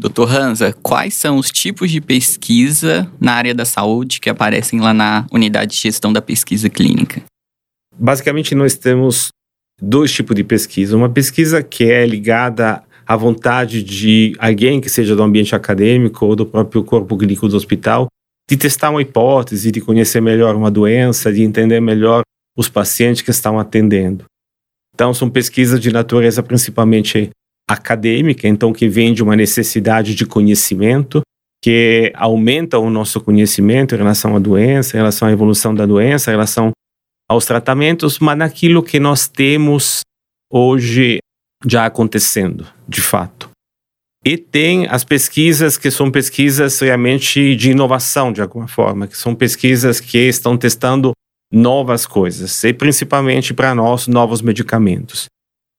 Doutor 0.01 0.35
Hansa, 0.35 0.73
quais 0.81 1.13
são 1.13 1.37
os 1.37 1.51
tipos 1.51 1.91
de 1.91 2.01
pesquisa 2.01 3.07
na 3.19 3.33
área 3.33 3.53
da 3.53 3.65
saúde 3.65 4.19
que 4.19 4.31
aparecem 4.31 4.79
lá 4.79 4.95
na 4.95 5.27
unidade 5.31 5.75
de 5.75 5.77
gestão 5.77 6.11
da 6.11 6.19
pesquisa 6.19 6.67
clínica? 6.71 7.21
Basicamente, 7.95 8.55
nós 8.55 8.73
temos 8.73 9.27
dois 9.79 10.11
tipos 10.11 10.35
de 10.35 10.43
pesquisa. 10.43 10.97
Uma 10.97 11.07
pesquisa 11.07 11.61
que 11.61 11.83
é 11.83 12.03
ligada 12.03 12.81
à 13.05 13.15
vontade 13.15 13.83
de 13.83 14.33
alguém 14.39 14.81
que 14.81 14.89
seja 14.89 15.15
do 15.15 15.21
ambiente 15.21 15.55
acadêmico 15.55 16.25
ou 16.25 16.35
do 16.35 16.47
próprio 16.47 16.83
corpo 16.83 17.15
clínico 17.15 17.47
do 17.47 17.55
hospital 17.55 18.07
de 18.49 18.57
testar 18.57 18.89
uma 18.89 19.03
hipótese, 19.03 19.71
de 19.71 19.81
conhecer 19.81 20.19
melhor 20.19 20.55
uma 20.55 20.71
doença, 20.71 21.31
de 21.31 21.43
entender 21.43 21.79
melhor 21.79 22.23
os 22.57 22.67
pacientes 22.67 23.21
que 23.21 23.29
estão 23.29 23.59
atendendo. 23.59 24.25
Então, 24.95 25.13
são 25.13 25.29
pesquisas 25.29 25.79
de 25.79 25.91
natureza 25.91 26.41
principalmente 26.41 27.29
acadêmica, 27.71 28.47
então 28.47 28.73
que 28.73 28.88
vem 28.88 29.13
de 29.13 29.23
uma 29.23 29.36
necessidade 29.36 30.15
de 30.15 30.25
conhecimento, 30.25 31.21
que 31.63 32.12
aumenta 32.15 32.79
o 32.79 32.89
nosso 32.89 33.21
conhecimento 33.21 33.93
em 33.93 33.97
relação 33.97 34.36
à 34.36 34.39
doença, 34.39 34.95
em 34.95 34.99
relação 34.99 35.27
à 35.27 35.31
evolução 35.31 35.73
da 35.75 35.86
doença, 35.86 36.31
em 36.31 36.34
relação 36.34 36.71
aos 37.29 37.45
tratamentos, 37.45 38.19
mas 38.19 38.38
naquilo 38.38 38.84
que 38.84 38.99
nós 38.99 39.27
temos 39.27 40.01
hoje 40.51 41.19
já 41.65 41.86
acontecendo, 41.86 42.67
de 42.88 43.01
fato. 43.01 43.49
E 44.25 44.38
tem 44.38 44.88
as 44.88 45.03
pesquisas 45.03 45.77
que 45.77 45.89
são 45.89 46.12
pesquisas 46.12 46.79
realmente 46.79 47.55
de 47.55 47.71
inovação, 47.71 48.31
de 48.31 48.41
alguma 48.41 48.67
forma, 48.67 49.07
que 49.07 49.17
são 49.17 49.34
pesquisas 49.34 49.99
que 49.99 50.17
estão 50.17 50.57
testando 50.57 51.12
novas 51.51 52.05
coisas, 52.05 52.63
e 52.63 52.73
principalmente 52.73 53.53
para 53.53 53.73
nós, 53.75 54.07
novos 54.07 54.41
medicamentos. 54.41 55.25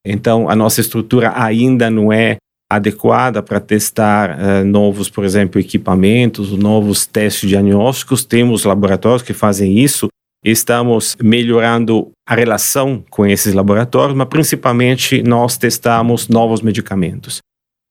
Então, 0.05 0.49
a 0.49 0.57
nossa 0.57 0.81
estrutura 0.81 1.33
ainda 1.35 1.91
não 1.91 2.13
é 2.13 2.37
adequada 2.71 3.43
para 3.43 3.61
testar 3.61 4.31
uh, 4.31 4.65
novos, 4.65 5.11
por 5.11 5.25
exemplo, 5.25 5.61
equipamentos, 5.61 6.53
novos 6.53 7.07
testes 7.07 7.49
diagnósticos. 7.49 8.25
Temos 8.25 8.65
laboratórios 8.65 9.23
que 9.23 9.35
fazem 9.35 9.79
isso. 9.79 10.09
Estamos 10.45 11.17
melhorando 11.23 12.11
a 12.27 12.35
relação 12.35 13.05
com 13.11 13.27
esses 13.27 13.53
laboratórios, 13.53 14.17
mas 14.17 14.29
principalmente 14.29 15.23
nós 15.23 15.57
testamos 15.57 16.29
novos 16.29 16.63
medicamentos. 16.63 17.39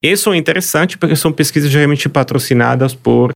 Isso 0.03 0.33
é 0.33 0.37
interessante 0.37 0.97
porque 0.97 1.15
são 1.15 1.31
pesquisas 1.31 1.69
geralmente 1.69 2.09
patrocinadas 2.09 2.95
por 2.95 3.31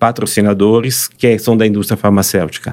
patrocinadores 0.00 1.08
que 1.08 1.38
são 1.38 1.56
da 1.56 1.66
indústria 1.66 1.96
farmacêutica. 1.96 2.72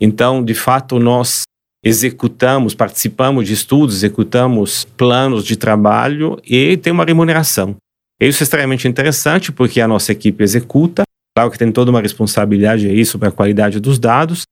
Então, 0.00 0.44
de 0.44 0.54
fato, 0.54 0.98
nós 0.98 1.42
executamos, 1.84 2.74
participamos 2.74 3.46
de 3.46 3.54
estudos, 3.54 3.96
executamos 3.96 4.84
planos 4.96 5.44
de 5.44 5.56
trabalho 5.56 6.40
e 6.44 6.76
tem 6.76 6.92
uma 6.92 7.04
remuneração. 7.04 7.76
Isso 8.20 8.42
é 8.42 8.44
extremamente 8.44 8.86
interessante 8.86 9.50
porque 9.50 9.80
a 9.80 9.88
nossa 9.88 10.12
equipe 10.12 10.44
executa, 10.44 11.02
claro 11.36 11.50
que 11.50 11.58
tem 11.58 11.72
toda 11.72 11.90
uma 11.90 12.00
responsabilidade 12.00 12.86
aí 12.86 13.04
sobre 13.04 13.28
a 13.28 13.32
qualidade 13.32 13.80
dos 13.80 13.98
dados, 13.98 14.42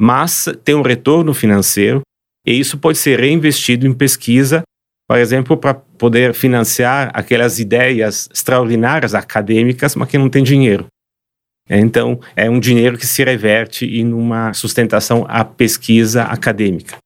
mas 0.00 0.48
tem 0.64 0.74
um 0.74 0.82
retorno 0.82 1.34
financeiro 1.34 2.00
e 2.46 2.58
isso 2.58 2.78
pode 2.78 2.96
ser 2.96 3.20
reinvestido 3.20 3.86
em 3.86 3.92
pesquisa, 3.92 4.62
por 5.06 5.18
exemplo, 5.18 5.56
para 5.58 5.74
poder 5.74 6.32
financiar 6.32 7.10
aquelas 7.12 7.58
ideias 7.58 8.30
extraordinárias 8.32 9.14
acadêmicas, 9.14 9.94
mas 9.94 10.08
que 10.08 10.16
não 10.16 10.30
tem 10.30 10.42
dinheiro. 10.42 10.86
Então, 11.68 12.20
é 12.34 12.48
um 12.48 12.58
dinheiro 12.58 12.96
que 12.96 13.06
se 13.06 13.22
reverte 13.22 13.84
em 13.84 14.12
uma 14.12 14.52
sustentação 14.52 15.26
à 15.28 15.44
pesquisa 15.44 16.22
acadêmica. 16.22 16.96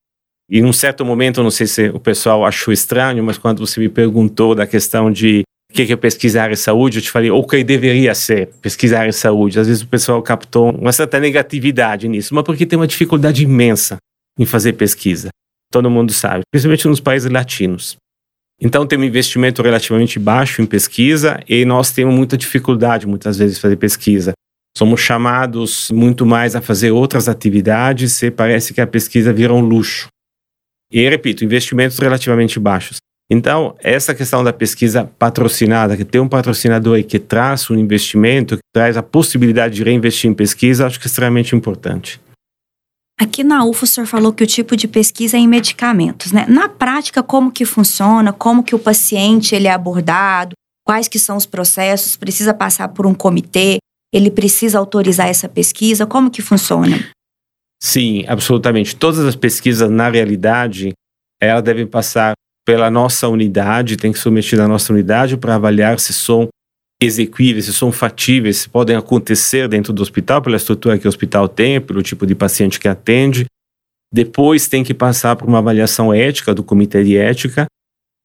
E 0.48 0.60
num 0.60 0.72
certo 0.72 1.04
momento, 1.04 1.42
não 1.42 1.50
sei 1.50 1.66
se 1.66 1.88
o 1.88 1.98
pessoal 1.98 2.44
achou 2.44 2.72
estranho, 2.72 3.24
mas 3.24 3.38
quando 3.38 3.66
você 3.66 3.80
me 3.80 3.88
perguntou 3.88 4.54
da 4.54 4.66
questão 4.66 5.10
de 5.10 5.42
o 5.70 5.74
que 5.74 5.90
é 5.90 5.96
pesquisar 5.96 6.52
em 6.52 6.56
saúde, 6.56 6.98
eu 6.98 7.02
te 7.02 7.10
falei 7.10 7.30
o 7.30 7.42
que 7.42 7.64
deveria 7.64 8.14
ser 8.14 8.48
pesquisar 8.60 9.08
em 9.08 9.12
saúde. 9.12 9.58
Às 9.58 9.66
vezes 9.66 9.82
o 9.82 9.88
pessoal 9.88 10.22
captou 10.22 10.70
uma 10.70 10.92
certa 10.92 11.18
negatividade 11.18 12.06
nisso, 12.06 12.34
mas 12.34 12.44
porque 12.44 12.66
tem 12.66 12.78
uma 12.78 12.86
dificuldade 12.86 13.42
imensa 13.42 13.96
em 14.38 14.44
fazer 14.44 14.74
pesquisa. 14.74 15.30
Todo 15.70 15.90
mundo 15.90 16.12
sabe, 16.12 16.42
principalmente 16.52 16.86
nos 16.86 17.00
países 17.00 17.30
latinos. 17.30 17.96
Então 18.60 18.86
tem 18.86 18.98
um 18.98 19.04
investimento 19.04 19.62
relativamente 19.62 20.18
baixo 20.18 20.60
em 20.60 20.66
pesquisa 20.66 21.42
e 21.48 21.64
nós 21.64 21.90
temos 21.90 22.14
muita 22.14 22.36
dificuldade 22.36 23.06
muitas 23.06 23.38
vezes 23.38 23.56
de 23.56 23.62
fazer 23.62 23.76
pesquisa. 23.76 24.32
Somos 24.76 25.00
chamados 25.00 25.90
muito 25.90 26.24
mais 26.24 26.56
a 26.56 26.60
fazer 26.60 26.90
outras 26.90 27.28
atividades 27.28 28.22
e 28.22 28.30
parece 28.30 28.72
que 28.72 28.80
a 28.80 28.86
pesquisa 28.86 29.32
vira 29.32 29.52
um 29.52 29.60
luxo. 29.60 30.08
E, 30.90 31.08
repito, 31.08 31.44
investimentos 31.44 31.98
relativamente 31.98 32.58
baixos. 32.58 32.98
Então, 33.30 33.74
essa 33.80 34.14
questão 34.14 34.44
da 34.44 34.52
pesquisa 34.52 35.10
patrocinada, 35.18 35.96
que 35.96 36.04
tem 36.04 36.20
um 36.20 36.28
patrocinador 36.28 36.96
aí 36.96 37.02
que 37.02 37.18
traz 37.18 37.70
um 37.70 37.76
investimento, 37.76 38.56
que 38.56 38.62
traz 38.74 38.96
a 38.96 39.02
possibilidade 39.02 39.74
de 39.74 39.82
reinvestir 39.82 40.30
em 40.30 40.34
pesquisa, 40.34 40.86
acho 40.86 41.00
que 41.00 41.06
é 41.06 41.08
extremamente 41.08 41.56
importante. 41.56 42.20
Aqui 43.18 43.44
na 43.44 43.64
UFO, 43.64 43.84
o 43.84 43.86
senhor 43.86 44.06
falou 44.06 44.32
que 44.32 44.42
o 44.42 44.46
tipo 44.46 44.76
de 44.76 44.88
pesquisa 44.88 45.36
é 45.36 45.40
em 45.40 45.48
medicamentos, 45.48 46.32
né? 46.32 46.44
Na 46.48 46.68
prática, 46.68 47.22
como 47.22 47.52
que 47.52 47.64
funciona? 47.64 48.32
Como 48.32 48.62
que 48.62 48.74
o 48.74 48.78
paciente 48.78 49.54
ele 49.54 49.68
é 49.68 49.72
abordado? 49.72 50.52
Quais 50.84 51.08
que 51.08 51.18
são 51.18 51.36
os 51.36 51.46
processos? 51.46 52.16
Precisa 52.16 52.52
passar 52.52 52.88
por 52.88 53.06
um 53.06 53.14
comitê? 53.14 53.78
Ele 54.12 54.30
precisa 54.30 54.78
autorizar 54.78 55.28
essa 55.28 55.48
pesquisa? 55.48 56.06
Como 56.06 56.30
que 56.30 56.42
funciona? 56.42 57.10
Sim, 57.82 58.24
absolutamente. 58.28 58.94
Todas 58.94 59.20
as 59.20 59.34
pesquisas, 59.34 59.90
na 59.90 60.08
realidade, 60.08 60.92
elas 61.40 61.62
devem 61.62 61.86
passar 61.86 62.34
pela 62.64 62.90
nossa 62.90 63.26
unidade, 63.28 63.96
tem 63.96 64.12
que 64.12 64.18
submeter 64.18 64.60
à 64.60 64.68
nossa 64.68 64.92
unidade 64.92 65.36
para 65.36 65.56
avaliar 65.56 65.98
se 65.98 66.12
são 66.12 66.48
execuíveis, 67.02 67.64
se 67.64 67.72
são 67.72 67.90
fatíveis, 67.90 68.58
se 68.58 68.68
podem 68.68 68.94
acontecer 68.94 69.66
dentro 69.66 69.92
do 69.92 70.02
hospital, 70.02 70.40
pela 70.40 70.56
estrutura 70.56 70.96
que 70.98 71.06
o 71.06 71.08
hospital 71.08 71.48
tem, 71.48 71.80
pelo 71.80 72.02
tipo 72.02 72.24
de 72.24 72.34
paciente 72.34 72.78
que 72.78 72.86
atende. 72.86 73.46
Depois 74.14 74.68
tem 74.68 74.84
que 74.84 74.94
passar 74.94 75.34
por 75.34 75.48
uma 75.48 75.58
avaliação 75.58 76.14
ética 76.14 76.54
do 76.54 76.62
comitê 76.62 77.02
de 77.02 77.16
ética, 77.16 77.66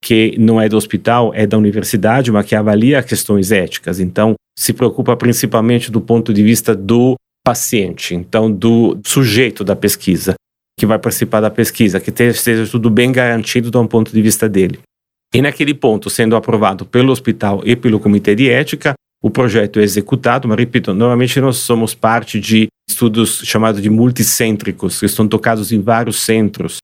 que 0.03 0.35
não 0.37 0.61
é 0.61 0.69
do 0.69 0.77
hospital, 0.77 1.31
é 1.33 1.45
da 1.45 1.57
universidade, 1.57 2.31
mas 2.31 2.45
que 2.45 2.55
avalia 2.55 3.03
questões 3.03 3.51
éticas. 3.51 3.99
Então, 3.99 4.35
se 4.57 4.73
preocupa 4.73 5.15
principalmente 5.15 5.91
do 5.91 6.01
ponto 6.01 6.33
de 6.33 6.43
vista 6.43 6.75
do 6.75 7.15
paciente, 7.45 8.13
então 8.13 8.51
do 8.51 8.99
sujeito 9.05 9.63
da 9.63 9.75
pesquisa, 9.75 10.35
que 10.77 10.85
vai 10.85 10.99
participar 10.99 11.41
da 11.41 11.49
pesquisa, 11.49 11.99
que 11.99 12.09
esteja 12.09 12.69
tudo 12.69 12.89
bem 12.89 13.11
garantido 13.11 13.71
de 13.71 13.77
um 13.77 13.87
ponto 13.87 14.11
de 14.11 14.21
vista 14.21 14.49
dele. 14.49 14.79
E 15.33 15.41
naquele 15.41 15.73
ponto, 15.73 16.09
sendo 16.09 16.35
aprovado 16.35 16.85
pelo 16.85 17.11
hospital 17.11 17.61
e 17.65 17.75
pelo 17.75 17.99
comitê 17.99 18.35
de 18.35 18.49
ética, 18.49 18.93
o 19.21 19.29
projeto 19.29 19.79
é 19.79 19.83
executado, 19.83 20.47
mas 20.47 20.57
repito, 20.57 20.93
normalmente 20.93 21.39
nós 21.41 21.57
somos 21.57 21.95
parte 21.95 22.39
de 22.39 22.67
estudos 22.89 23.41
chamados 23.43 23.81
de 23.81 23.89
multicêntricos, 23.89 24.99
que 24.99 25.05
estão 25.05 25.27
tocados 25.27 25.71
em 25.71 25.81
vários 25.81 26.21
centros 26.21 26.77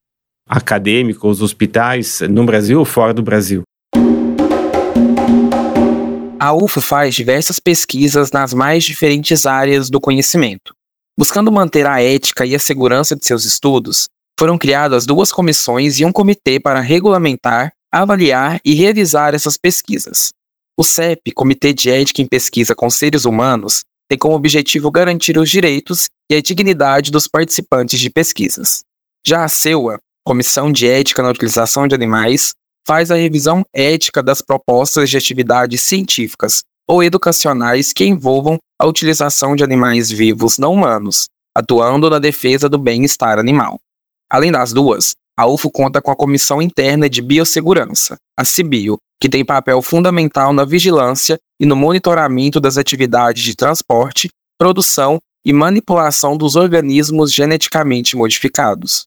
acadêmicos, 0.47 1.41
hospitais, 1.41 2.21
no 2.21 2.45
Brasil 2.45 2.79
ou 2.79 2.85
fora 2.85 3.13
do 3.13 3.21
Brasil. 3.21 3.63
A 6.39 6.53
UFO 6.53 6.81
faz 6.81 7.15
diversas 7.15 7.59
pesquisas 7.59 8.31
nas 8.31 8.53
mais 8.53 8.83
diferentes 8.83 9.45
áreas 9.45 9.89
do 9.89 10.01
conhecimento. 10.01 10.73
Buscando 11.17 11.51
manter 11.51 11.85
a 11.85 12.01
ética 12.01 12.45
e 12.45 12.53
a 12.53 12.59
segurança 12.59 13.15
de 13.15 13.25
seus 13.25 13.45
estudos, 13.45 14.07
foram 14.37 14.57
criadas 14.57 15.05
duas 15.05 15.31
comissões 15.31 15.99
e 15.99 16.05
um 16.05 16.11
comitê 16.11 16.59
para 16.59 16.81
regulamentar, 16.81 17.71
avaliar 17.91 18.59
e 18.65 18.73
revisar 18.73 19.33
essas 19.33 19.57
pesquisas. 19.57 20.31
O 20.77 20.83
CEP, 20.83 21.31
Comitê 21.31 21.71
de 21.71 21.89
Ética 21.89 22.21
em 22.21 22.27
Pesquisa 22.27 22.73
com 22.73 22.89
Seres 22.89 23.25
Humanos, 23.25 23.83
tem 24.09 24.17
como 24.17 24.35
objetivo 24.35 24.91
garantir 24.91 25.37
os 25.37 25.49
direitos 25.49 26.09
e 26.29 26.35
a 26.35 26.41
dignidade 26.41 27.11
dos 27.11 27.27
participantes 27.27 27.99
de 27.99 28.09
pesquisas. 28.09 28.81
Já 29.25 29.43
a 29.43 29.47
CEUA, 29.47 29.99
Comissão 30.25 30.71
de 30.71 30.87
Ética 30.87 31.21
na 31.21 31.31
Utilização 31.31 31.85
de 31.85 31.93
Animais, 31.93 32.53
faz 32.87 33.11
a 33.11 33.15
revisão 33.15 33.63
ética 33.73 34.23
das 34.23 34.41
propostas 34.41 35.09
de 35.09 35.17
atividades 35.17 35.81
científicas 35.81 36.61
ou 36.87 37.03
educacionais 37.03 37.91
que 37.91 38.05
envolvam 38.05 38.57
a 38.79 38.85
utilização 38.85 39.55
de 39.55 39.63
animais 39.63 40.09
vivos 40.09 40.57
não 40.57 40.73
humanos, 40.73 41.27
atuando 41.55 42.09
na 42.09 42.19
defesa 42.19 42.69
do 42.69 42.77
bem-estar 42.77 43.37
animal. 43.37 43.79
Além 44.31 44.51
das 44.51 44.71
duas, 44.71 45.11
a 45.37 45.45
UFO 45.45 45.69
conta 45.69 46.01
com 46.01 46.11
a 46.11 46.15
Comissão 46.15 46.61
Interna 46.61 47.09
de 47.09 47.21
Biossegurança, 47.21 48.15
a 48.37 48.45
CIBIO, 48.45 48.97
que 49.19 49.29
tem 49.29 49.43
papel 49.43 49.81
fundamental 49.81 50.53
na 50.53 50.63
vigilância 50.63 51.37
e 51.59 51.65
no 51.65 51.75
monitoramento 51.75 52.59
das 52.59 52.77
atividades 52.77 53.43
de 53.43 53.55
transporte, 53.55 54.29
produção 54.57 55.19
e 55.45 55.51
manipulação 55.51 56.37
dos 56.37 56.55
organismos 56.55 57.33
geneticamente 57.33 58.15
modificados. 58.15 59.05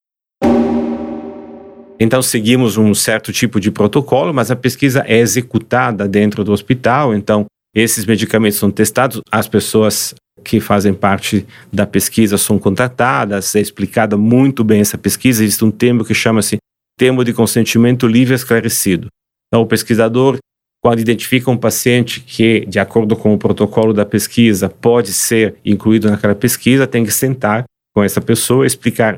Então, 1.99 2.21
seguimos 2.21 2.77
um 2.77 2.93
certo 2.95 3.33
tipo 3.33 3.59
de 3.59 3.71
protocolo, 3.71 4.33
mas 4.33 4.51
a 4.51 4.57
pesquisa 4.57 5.03
é 5.07 5.19
executada 5.19 6.07
dentro 6.07 6.45
do 6.45 6.53
hospital. 6.53 7.15
Então, 7.15 7.47
esses 7.75 8.05
medicamentos 8.05 8.59
são 8.59 8.71
testados, 8.71 9.21
as 9.31 9.49
pessoas 9.49 10.15
que 10.45 10.61
fazem 10.61 10.93
parte 10.93 11.47
da 11.73 11.87
pesquisa 11.87 12.39
são 12.39 12.59
contratadas, 12.59 13.55
é 13.55 13.61
explicada 13.61 14.17
muito 14.17 14.63
bem 14.63 14.81
essa 14.81 14.99
pesquisa. 14.99 15.43
Existe 15.43 15.65
um 15.65 15.71
termo 15.71 16.05
que 16.05 16.15
chama-se 16.15 16.59
termo 16.99 17.25
de 17.25 17.33
consentimento 17.33 18.07
livre 18.07 18.35
esclarecido. 18.35 19.09
Então, 19.49 19.63
o 19.63 19.67
pesquisador, 19.67 20.39
quando 20.83 21.01
identifica 21.01 21.51
um 21.51 21.57
paciente 21.57 22.21
que, 22.21 22.65
de 22.67 22.79
acordo 22.79 23.17
com 23.17 23.35
o 23.35 23.39
protocolo 23.39 23.93
da 23.93 24.05
pesquisa, 24.05 24.69
pode 24.69 25.13
ser 25.13 25.57
incluído 25.65 26.11
naquela 26.11 26.35
pesquisa, 26.35 26.87
tem 26.87 27.05
que 27.05 27.13
sentar 27.13 27.65
com 27.95 28.03
essa 28.03 28.21
pessoa, 28.21 28.67
explicar 28.67 29.17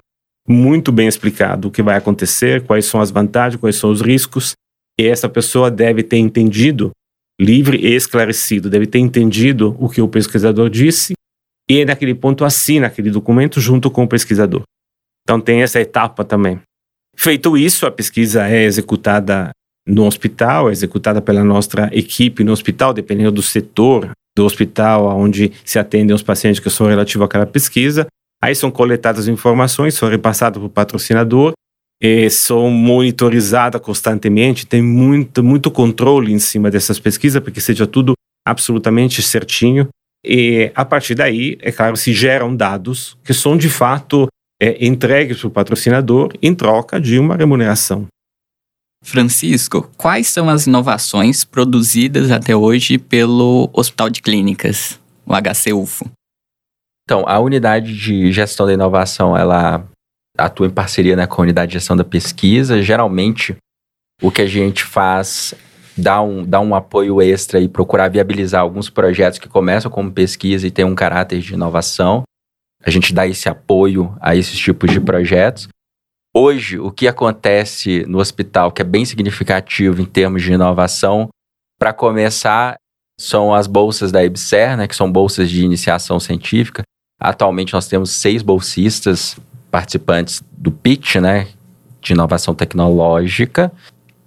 muito 0.49 0.91
bem 0.91 1.07
explicado 1.07 1.69
o 1.69 1.71
que 1.71 1.83
vai 1.83 1.97
acontecer, 1.97 2.63
quais 2.63 2.87
são 2.87 3.01
as 3.01 3.11
vantagens, 3.11 3.61
quais 3.61 3.77
são 3.77 3.91
os 3.91 4.01
riscos, 4.01 4.55
e 4.99 5.07
essa 5.07 5.29
pessoa 5.29 5.71
deve 5.71 6.03
ter 6.03 6.17
entendido, 6.17 6.91
livre 7.41 7.77
e 7.77 7.95
esclarecido, 7.95 8.71
deve 8.71 8.87
ter 8.87 8.99
entendido 8.99 9.77
o 9.79 9.89
que 9.89 10.01
o 10.01 10.09
pesquisador 10.09 10.69
disse 10.69 11.13
e 11.71 11.85
naquele 11.85 12.15
ponto 12.15 12.45
assina 12.45 12.87
aquele 12.87 13.11
documento 13.11 13.61
junto 13.61 13.91
com 13.91 14.05
o 14.05 14.09
pesquisador. 14.09 14.63
Então 15.23 15.39
tem 15.41 15.63
essa 15.63 15.79
etapa 15.79 16.25
também. 16.25 16.59
Feito 17.15 17.57
isso, 17.57 17.85
a 17.85 17.91
pesquisa 17.91 18.49
é 18.49 18.65
executada 18.65 19.51
no 19.87 20.07
hospital, 20.07 20.69
é 20.69 20.73
executada 20.73 21.21
pela 21.21 21.45
nossa 21.45 21.91
equipe 21.93 22.43
no 22.43 22.53
hospital, 22.53 22.95
dependendo 22.95 23.33
do 23.33 23.43
setor 23.43 24.11
do 24.37 24.45
hospital 24.45 25.07
onde 25.19 25.53
se 25.65 25.79
atendem 25.79 26.15
os 26.15 26.23
pacientes 26.23 26.61
que 26.61 26.71
são 26.71 26.87
relativos 26.87 27.25
àquela 27.25 27.47
pesquisa. 27.47 28.07
Aí 28.43 28.55
são 28.55 28.71
coletadas 28.71 29.29
informações, 29.29 29.95
são 29.95 30.09
repassadas 30.09 30.59
para 30.59 30.67
o 30.67 30.71
patrocinador, 30.71 31.53
e 32.01 32.31
são 32.31 32.71
monitorizadas 32.71 33.81
constantemente, 33.81 34.67
tem 34.67 34.81
muito, 34.81 35.43
muito 35.43 35.71
controle 35.71 36.33
em 36.33 36.39
cima 36.39 36.71
dessas 36.71 37.01
pesquisas, 37.01 37.43
para 37.43 37.53
que 37.53 37.61
seja 37.61 37.87
tudo 37.87 38.13
absolutamente 38.47 39.21
certinho. 39.21 39.89
E 40.25 40.71
a 40.75 40.85
partir 40.85 41.15
daí, 41.15 41.59
é 41.61 41.73
claro, 41.73 41.97
se 41.97 42.13
geram 42.13 42.55
dados 42.55 43.17
que 43.25 43.35
são 43.35 43.57
de 43.57 43.69
fato 43.69 44.29
é, 44.61 44.85
entregues 44.85 45.39
para 45.39 45.49
o 45.49 45.51
patrocinador 45.51 46.33
em 46.41 46.55
troca 46.55 47.01
de 47.01 47.19
uma 47.19 47.37
remuneração. 47.37 48.07
Francisco, 49.03 49.91
quais 49.97 50.27
são 50.29 50.49
as 50.49 50.67
inovações 50.67 51.45
produzidas 51.45 52.31
até 52.31 52.55
hoje 52.55 52.99
pelo 52.99 53.71
Hospital 53.73 54.11
de 54.11 54.21
Clínicas, 54.21 55.01
o 55.25 55.33
HCUFO? 55.33 56.11
Então, 57.09 57.25
a 57.27 57.39
unidade 57.39 57.95
de 57.97 58.31
gestão 58.31 58.67
da 58.67 58.75
inovação, 58.75 59.35
ela 59.35 59.83
atua 60.37 60.67
em 60.67 60.71
parceria 60.71 61.17
né, 61.17 61.27
com 61.27 61.41
a 61.41 61.45
unidade 61.45 61.71
de 61.71 61.79
gestão 61.79 61.97
da 61.97 62.05
pesquisa. 62.05 62.83
Geralmente, 62.83 63.57
o 64.21 64.31
que 64.31 64.43
a 64.43 64.47
gente 64.47 64.85
faz 64.85 65.55
dá 65.97 66.21
um, 66.21 66.45
dá 66.45 66.61
um 66.61 66.75
apoio 66.75 67.23
extra 67.23 67.61
e 67.61 67.67
procurar 67.67 68.09
viabilizar 68.09 68.61
alguns 68.61 68.91
projetos 68.91 69.39
que 69.39 69.49
começam 69.49 69.91
como 69.91 70.13
pesquisa 70.13 70.67
e 70.67 70.71
têm 70.71 70.85
um 70.85 70.95
caráter 70.95 71.41
de 71.41 71.55
inovação. 71.55 72.25
A 72.85 72.91
gente 72.91 73.15
dá 73.15 73.27
esse 73.27 73.49
apoio 73.49 74.15
a 74.21 74.37
esses 74.37 74.59
tipos 74.59 74.91
de 74.91 75.01
projetos. 75.01 75.67
Hoje, 76.37 76.79
o 76.79 76.91
que 76.91 77.09
acontece 77.09 78.05
no 78.07 78.19
hospital, 78.19 78.71
que 78.71 78.83
é 78.83 78.85
bem 78.85 79.07
significativo 79.07 80.03
em 80.03 80.05
termos 80.05 80.43
de 80.43 80.53
inovação, 80.53 81.31
para 81.79 81.95
começar, 81.95 82.77
são 83.19 83.55
as 83.55 83.67
bolsas 83.67 84.13
da 84.13 84.23
EBSER, 84.23 84.77
né, 84.77 84.87
que 84.87 84.95
são 84.95 85.11
bolsas 85.11 85.49
de 85.49 85.65
iniciação 85.65 86.21
científica. 86.21 86.83
Atualmente, 87.21 87.75
nós 87.75 87.89
temos 87.89 88.11
seis 88.11 88.43
bolsistas 88.43 89.37
participantes 89.71 90.43
do 90.53 90.71
PITch, 90.71 91.21
né, 91.21 91.49
de 92.01 92.13
inovação 92.13 92.55
tecnológica. 92.55 93.73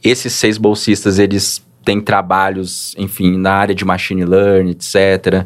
Esses 0.03 0.33
seis 0.33 0.57
bolsistas, 0.57 1.17
eles 1.17 1.65
têm 1.83 2.01
trabalhos, 2.01 2.93
enfim, 2.97 3.37
na 3.37 3.53
área 3.53 3.73
de 3.73 3.85
machine 3.85 4.25
learning, 4.25 4.71
etc., 4.71 5.45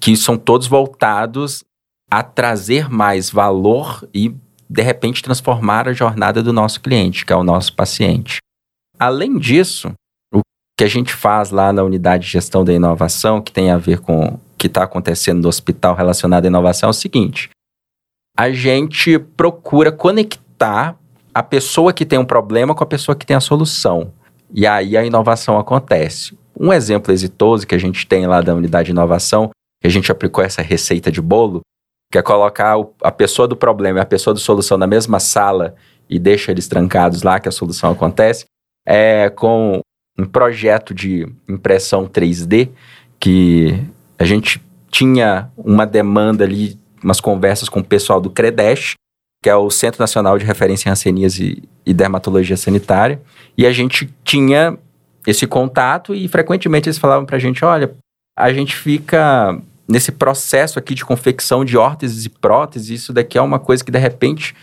que 0.00 0.16
são 0.16 0.36
todos 0.36 0.66
voltados 0.66 1.64
a 2.10 2.22
trazer 2.22 2.88
mais 2.88 3.30
valor 3.30 4.08
e 4.14 4.34
de 4.68 4.82
repente 4.82 5.22
transformar 5.22 5.88
a 5.88 5.92
jornada 5.92 6.42
do 6.42 6.52
nosso 6.52 6.80
cliente, 6.80 7.24
que 7.24 7.32
é 7.32 7.36
o 7.36 7.42
nosso 7.42 7.74
paciente. 7.74 8.38
Além 8.98 9.38
disso, 9.38 9.92
o 10.32 10.40
que 10.78 10.84
a 10.84 10.88
gente 10.88 11.12
faz 11.12 11.50
lá 11.50 11.72
na 11.72 11.82
unidade 11.82 12.24
de 12.24 12.30
gestão 12.30 12.64
da 12.64 12.72
inovação, 12.72 13.40
que 13.40 13.52
tem 13.52 13.70
a 13.70 13.78
ver 13.78 14.00
com 14.00 14.38
que 14.56 14.66
está 14.66 14.82
acontecendo 14.84 15.42
no 15.42 15.48
hospital 15.48 15.94
relacionado 15.94 16.44
à 16.44 16.48
inovação, 16.48 16.88
é 16.88 16.90
o 16.90 16.94
seguinte: 16.94 17.50
a 18.36 18.50
gente 18.50 19.18
procura 19.18 19.90
conectar 19.90 20.96
a 21.34 21.42
pessoa 21.42 21.92
que 21.92 22.06
tem 22.06 22.18
um 22.18 22.24
problema 22.24 22.74
com 22.74 22.82
a 22.82 22.86
pessoa 22.86 23.14
que 23.14 23.26
tem 23.26 23.36
a 23.36 23.40
solução. 23.40 24.12
E 24.52 24.66
aí 24.66 24.96
a 24.96 25.04
inovação 25.04 25.58
acontece. 25.58 26.36
Um 26.58 26.72
exemplo 26.72 27.12
exitoso 27.12 27.66
que 27.66 27.74
a 27.74 27.78
gente 27.78 28.06
tem 28.06 28.26
lá 28.26 28.40
da 28.40 28.54
unidade 28.54 28.86
de 28.86 28.92
inovação, 28.92 29.50
que 29.80 29.86
a 29.86 29.90
gente 29.90 30.10
aplicou 30.10 30.42
essa 30.42 30.62
receita 30.62 31.10
de 31.10 31.20
bolo, 31.20 31.60
que 32.10 32.18
é 32.18 32.22
colocar 32.22 32.76
a 33.02 33.12
pessoa 33.12 33.46
do 33.48 33.56
problema 33.56 33.98
e 33.98 34.02
a 34.02 34.06
pessoa 34.06 34.32
da 34.32 34.40
solução 34.40 34.78
na 34.78 34.86
mesma 34.86 35.20
sala 35.20 35.74
e 36.08 36.18
deixa 36.18 36.50
eles 36.52 36.68
trancados 36.68 37.22
lá 37.22 37.40
que 37.40 37.48
a 37.48 37.52
solução 37.52 37.90
acontece, 37.90 38.46
é 38.86 39.28
com 39.28 39.80
um 40.18 40.24
projeto 40.24 40.94
de 40.94 41.26
impressão 41.48 42.06
3D 42.06 42.70
que 43.18 43.78
a 44.18 44.24
gente 44.24 44.62
tinha 44.90 45.50
uma 45.56 45.86
demanda 45.86 46.44
ali, 46.44 46.78
umas 47.02 47.20
conversas 47.20 47.68
com 47.68 47.80
o 47.80 47.84
pessoal 47.84 48.20
do 48.20 48.30
CREDESH, 48.30 48.94
que 49.42 49.50
é 49.50 49.56
o 49.56 49.70
Centro 49.70 50.00
Nacional 50.00 50.38
de 50.38 50.44
Referência 50.44 50.88
em 50.88 50.92
Hanseníase 50.92 51.62
e 51.84 51.94
Dermatologia 51.94 52.56
Sanitária, 52.56 53.20
e 53.56 53.66
a 53.66 53.72
gente 53.72 54.12
tinha 54.24 54.76
esse 55.26 55.46
contato 55.46 56.14
e 56.14 56.26
frequentemente 56.28 56.88
eles 56.88 56.98
falavam 56.98 57.26
pra 57.26 57.38
gente, 57.38 57.64
olha, 57.64 57.94
a 58.38 58.52
gente 58.52 58.74
fica 58.76 59.60
nesse 59.88 60.10
processo 60.12 60.78
aqui 60.78 60.94
de 60.94 61.04
confecção 61.04 61.64
de 61.64 61.76
órteses 61.76 62.24
e 62.24 62.28
próteses, 62.28 63.02
isso 63.02 63.12
daqui 63.12 63.38
é 63.38 63.42
uma 63.42 63.58
coisa 63.58 63.84
que 63.84 63.90
de 63.90 63.98
repente 63.98 64.54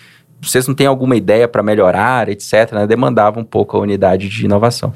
vocês 0.41 0.67
não 0.67 0.75
têm 0.75 0.87
alguma 0.87 1.15
ideia 1.15 1.47
para 1.47 1.63
melhorar, 1.63 2.27
etc., 2.27 2.73
né? 2.73 2.87
demandava 2.87 3.39
um 3.39 3.43
pouco 3.43 3.77
a 3.77 3.79
unidade 3.79 4.27
de 4.27 4.45
inovação. 4.45 4.93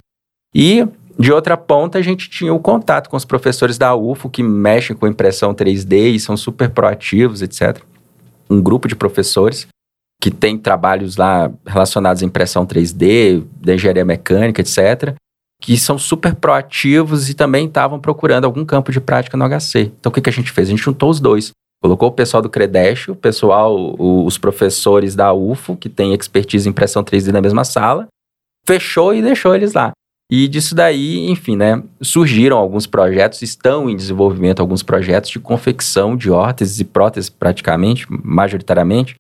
E, 0.54 0.86
de 1.18 1.32
outra 1.32 1.58
ponta, 1.58 1.98
a 1.98 2.02
gente 2.02 2.30
tinha 2.30 2.54
o 2.54 2.60
contato 2.60 3.10
com 3.10 3.18
os 3.18 3.26
professores 3.26 3.78
da 3.78 3.96
UFO, 3.96 4.30
que 4.30 4.44
mexem 4.44 4.96
com 4.96 5.08
impressão 5.08 5.54
3D 5.54 6.14
e 6.16 6.20
são 6.20 6.38
super 6.38 6.70
proativos, 6.70 7.42
etc. 7.42 7.82
Um 8.50 8.62
grupo 8.62 8.88
de 8.88 8.96
professores 8.96 9.68
que 10.22 10.32
tem 10.32 10.58
trabalhos 10.58 11.18
lá 11.18 11.52
relacionados 11.66 12.24
à 12.24 12.26
impressão 12.26 12.66
3D, 12.66 13.44
da 13.62 13.76
engenharia 13.76 14.06
mecânica, 14.06 14.62
etc 14.62 15.16
que 15.62 15.78
são 15.78 15.98
super 15.98 16.36
proativos 16.36 17.30
e 17.30 17.34
também 17.34 17.66
estavam 17.68 18.00
procurando 18.00 18.46
algum 18.46 18.64
campo 18.64 18.92
de 18.92 19.02
prática 19.02 19.36
no 19.36 19.46
HC. 19.48 19.92
Então, 20.00 20.10
o 20.10 20.14
que, 20.14 20.22
que 20.22 20.30
a 20.30 20.34
gente 20.34 20.52
fez? 20.52 20.68
A 20.68 20.72
gente 20.72 20.84
juntou 20.84 21.10
os 21.10 21.20
dois. 21.20 21.52
Colocou 21.82 22.10
o 22.10 22.12
pessoal 22.12 22.42
do 22.42 22.50
Credesh, 22.50 23.08
o 23.08 23.16
pessoal, 23.16 23.76
o, 23.76 24.26
os 24.26 24.38
professores 24.38 25.16
da 25.16 25.34
UFO, 25.34 25.76
que 25.76 25.90
tem 25.90 26.14
expertise 26.14 26.68
em 26.68 26.72
impressão 26.72 27.04
3D 27.04 27.32
na 27.32 27.42
mesma 27.42 27.64
sala, 27.64 28.08
fechou 28.66 29.14
e 29.14 29.22
deixou 29.22 29.54
eles 29.54 29.74
lá. 29.74 29.92
E 30.30 30.48
disso 30.48 30.76
daí, 30.76 31.30
enfim, 31.30 31.56
né, 31.56 31.82
surgiram 32.02 32.58
alguns 32.58 32.86
projetos, 32.86 33.42
estão 33.42 33.90
em 33.90 33.96
desenvolvimento 33.96 34.60
alguns 34.60 34.84
projetos 34.84 35.30
de 35.30 35.40
confecção 35.40 36.18
de 36.18 36.30
órteses 36.30 36.80
e 36.80 36.86
próteses, 36.86 37.30
praticamente, 37.30 38.06
majoritariamente, 38.10 39.16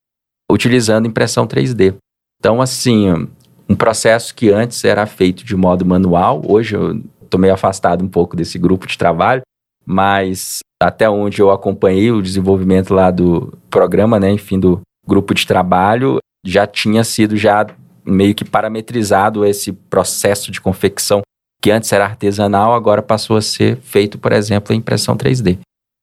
utilizando 0.52 1.08
impressão 1.08 1.48
3D. 1.48 1.96
Então, 2.39 2.62
assim, 2.62 3.30
um 3.70 3.76
processo 3.76 4.36
que 4.36 4.50
antes 4.50 4.84
era 4.84 5.06
feito 5.06 5.46
de 5.46 5.56
modo 5.56 5.86
manual. 5.86 6.41
Hoje 6.46 6.76
eu 6.76 7.02
estou 7.22 7.39
meio 7.39 7.54
afastado 7.54 8.04
um 8.04 8.08
pouco 8.08 8.36
desse 8.36 8.60
grupo 8.60 8.86
de 8.86 8.98
trabalho, 8.98 9.41
mas 9.86 10.60
até 10.82 11.10
onde 11.10 11.41
eu 11.41 11.52
acompanhei 11.52 12.12
o 12.12 12.22
desenvolvimento 12.22 12.93
lá 12.93 13.12
do 13.12 13.58
programa, 13.70 14.20
né, 14.20 14.32
enfim, 14.32 14.60
do 14.60 14.82
grupo 15.08 15.34
de 15.34 15.48
trabalho, 15.48 16.20
já 16.46 16.67
tinha 16.67 17.04
sido 17.04 17.36
já 17.38 17.65
meio 18.08 18.34
que 18.34 18.46
parametrizado 18.46 19.46
esse 19.46 19.72
processo 19.72 20.52
de 20.52 20.62
confecção 20.62 21.22
que 21.62 21.72
antes 21.72 21.91
era 21.91 22.06
artesanal, 22.06 22.74
agora 22.74 23.02
passou 23.02 23.36
a 23.36 23.41
ser 23.41 23.78
feito, 23.78 24.17
por 24.17 24.32
exemplo, 24.32 24.74
em 24.74 24.78
impressão 24.78 25.17
3D. 25.17 25.58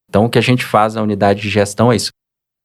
Então, 0.08 0.26
o 0.26 0.28
que 0.28 0.38
a 0.38 0.42
gente 0.42 0.64
faz 0.64 0.94
na 0.94 1.02
unidade 1.02 1.40
de 1.40 1.48
gestão 1.48 1.92
é 1.92 1.96
isso. 1.96 2.10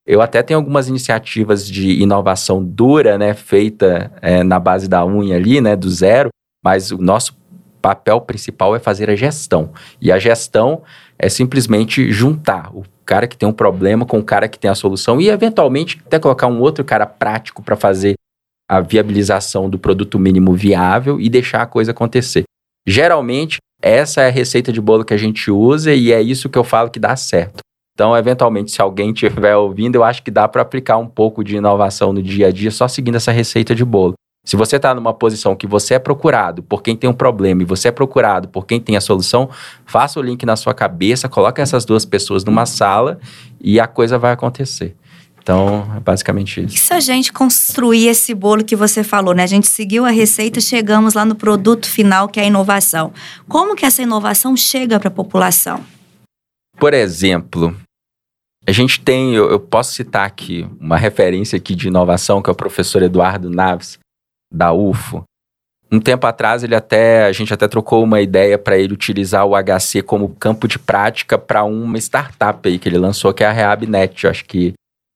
Eu 0.06 0.22
até 0.22 0.42
tenho 0.42 0.60
algumas 0.60 0.88
iniciativas 0.88 1.68
de 1.68 2.02
inovação 2.02 2.64
dura, 2.64 3.18
né, 3.18 3.34
feita 3.34 4.12
é, 4.22 4.44
na 4.44 4.60
base 4.60 4.88
da 4.88 5.06
unha 5.06 5.36
ali, 5.36 5.62
né, 5.62 5.76
do 5.76 5.90
zero, 5.90 6.30
mas 6.64 6.92
o 6.92 6.98
nosso 6.98 7.38
papel 7.82 8.20
principal 8.22 8.76
é 8.76 8.80
fazer 8.80 9.10
a 9.10 9.16
gestão. 9.16 9.72
E 10.02 10.12
a 10.12 10.20
gestão 10.20 10.82
é 11.18 11.30
simplesmente 11.30 12.12
juntar 12.12 12.76
o 12.76 12.84
cara 13.06 13.28
que 13.28 13.38
tem 13.38 13.48
um 13.48 13.54
problema 13.54 14.06
com 14.06 14.20
o 14.20 14.24
cara 14.24 14.48
que 14.48 14.60
tem 14.60 14.70
a 14.70 14.76
solução 14.76 15.22
e, 15.22 15.30
eventualmente, 15.30 16.02
até 16.06 16.20
colocar 16.20 16.48
um 16.48 16.60
outro 16.60 16.84
cara 16.84 17.06
prático 17.06 17.64
para 17.64 17.76
fazer 17.76 18.16
a 18.70 18.80
viabilização 18.80 19.68
do 19.68 19.80
produto 19.80 20.20
mínimo 20.20 20.54
viável 20.54 21.20
e 21.20 21.28
deixar 21.28 21.64
a 21.64 21.66
coisa 21.66 21.90
acontecer. 21.90 22.44
Geralmente, 22.88 23.58
essa 23.82 24.22
é 24.22 24.28
a 24.28 24.32
receita 24.32 24.72
de 24.72 24.80
bolo 24.80 25.04
que 25.04 25.14
a 25.14 25.18
gente 25.18 25.50
usa 25.50 25.92
e 25.92 26.12
é 26.12 26.22
isso 26.22 26.50
que 26.50 26.58
eu 26.58 26.64
falo 26.64 26.92
que 26.92 27.00
dá 27.00 27.16
certo. 27.16 27.62
Então, 27.94 28.16
eventualmente, 28.16 28.72
se 28.72 28.82
alguém 28.82 29.12
estiver 29.12 29.56
ouvindo, 29.56 29.96
eu 29.96 30.04
acho 30.04 30.24
que 30.24 30.32
dá 30.32 30.48
para 30.48 30.62
aplicar 30.62 30.98
um 30.98 31.08
pouco 31.08 31.44
de 31.44 31.58
inovação 31.58 32.14
no 32.14 32.22
dia 32.22 32.48
a 32.48 32.52
dia 32.52 32.72
só 32.72 32.88
seguindo 32.88 33.16
essa 33.16 33.32
receita 33.32 33.74
de 33.74 33.84
bolo. 33.84 34.14
Se 34.46 34.56
você 34.56 34.78
está 34.78 34.96
numa 34.96 35.14
posição 35.14 35.56
que 35.56 35.68
você 35.68 35.96
é 35.96 36.00
procurado 36.00 36.64
por 36.64 36.82
quem 36.82 36.96
tem 36.96 37.10
um 37.10 37.14
problema 37.14 37.62
e 37.62 37.66
você 37.66 37.90
é 37.90 37.92
procurado 37.92 38.48
por 38.48 38.66
quem 38.66 38.80
tem 38.80 38.96
a 38.96 39.02
solução, 39.02 39.50
faça 39.86 40.20
o 40.20 40.24
link 40.24 40.46
na 40.46 40.56
sua 40.56 40.74
cabeça, 40.74 41.28
coloque 41.28 41.60
essas 41.60 41.84
duas 41.84 42.06
pessoas 42.06 42.46
numa 42.46 42.66
sala 42.66 43.20
e 43.60 43.80
a 43.80 43.88
coisa 43.88 44.18
vai 44.18 44.32
acontecer. 44.32 44.96
Então, 45.50 45.84
é 45.98 46.00
basicamente 46.00 46.64
isso. 46.64 46.76
E 46.76 46.78
se 46.78 46.94
a 46.94 47.00
gente 47.00 47.34
construir 47.34 48.06
esse 48.06 48.36
bolo 48.36 48.64
que 48.64 48.76
você 48.76 49.04
falou, 49.04 49.34
né? 49.34 49.42
A 49.42 49.48
gente 49.48 49.68
seguiu 49.68 50.06
a 50.06 50.12
receita, 50.12 50.62
chegamos 50.62 51.16
lá 51.16 51.26
no 51.26 51.34
produto 51.34 51.90
final, 51.90 52.30
que 52.30 52.40
é 52.40 52.44
a 52.44 52.46
inovação. 52.46 53.12
Como 53.48 53.76
que 53.76 53.84
essa 53.84 54.04
inovação 54.04 54.56
chega 54.56 55.00
para 55.00 55.08
a 55.08 55.12
população? 55.12 55.84
Por 56.78 56.94
exemplo, 56.94 57.76
a 58.68 58.72
gente 58.72 59.02
tem, 59.02 59.34
eu, 59.34 59.50
eu, 59.50 59.60
posso 59.60 59.94
citar 59.94 60.24
aqui 60.24 60.70
uma 60.80 60.98
referência 60.98 61.58
aqui 61.58 61.74
de 61.74 61.88
inovação, 61.88 62.44
que 62.44 62.50
é 62.52 62.54
o 62.54 62.56
professor 62.56 63.02
Eduardo 63.02 63.50
Naves, 63.50 63.98
da 64.54 64.72
UFO. 64.72 65.24
Um 65.92 66.00
tempo 66.00 66.28
atrás, 66.28 66.64
ele 66.64 66.76
até, 66.76 67.26
a 67.26 67.32
gente 67.32 67.52
até 67.52 67.68
trocou 67.68 68.04
uma 68.04 68.22
ideia 68.22 68.60
para 68.60 68.78
ele 68.78 68.94
utilizar 68.94 69.48
o 69.48 69.56
HC 69.56 70.04
como 70.04 70.30
campo 70.30 70.68
de 70.68 70.78
prática 70.78 71.40
para 71.40 71.64
uma 71.64 71.98
startup 71.98 72.70
aí 72.70 72.78
que 72.78 72.88
ele 72.88 73.00
lançou, 73.00 73.34
que 73.34 73.44
é 73.44 73.48
a 73.48 73.52
RehabNet. 73.52 74.26
Eu 74.26 74.30
acho 74.30 74.46
que 74.46 74.76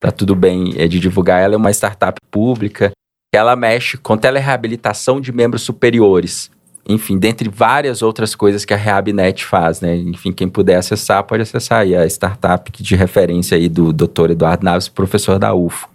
tá 0.09 0.11
tudo 0.11 0.35
bem 0.35 0.73
é, 0.77 0.87
de 0.87 0.99
divulgar. 0.99 1.41
Ela 1.41 1.55
é 1.55 1.57
uma 1.57 1.71
startup 1.71 2.19
pública. 2.29 2.91
Ela 3.33 3.55
mexe 3.55 3.97
com 3.97 4.15
telereabilitação 4.15 5.19
de 5.19 5.31
membros 5.31 5.63
superiores 5.63 6.51
enfim, 6.87 7.17
dentre 7.17 7.49
várias 7.49 8.01
outras 8.01 8.35
coisas 8.35 8.65
que 8.65 8.73
a 8.73 8.77
RehabNet 8.77 9.45
faz, 9.45 9.79
né? 9.79 9.95
Enfim, 9.95 10.33
quem 10.33 10.49
puder 10.49 10.75
acessar, 10.75 11.23
pode 11.23 11.41
acessar 11.41 11.81
a 11.81 12.05
startup 12.07 12.71
de 12.71 12.95
referência 12.95 13.57
aí 13.57 13.69
do 13.69 13.93
Dr. 13.93 14.31
Eduardo 14.31 14.65
Naves, 14.65 14.89
professor 14.89 15.39
da 15.39 15.53
UFO. 15.53 15.87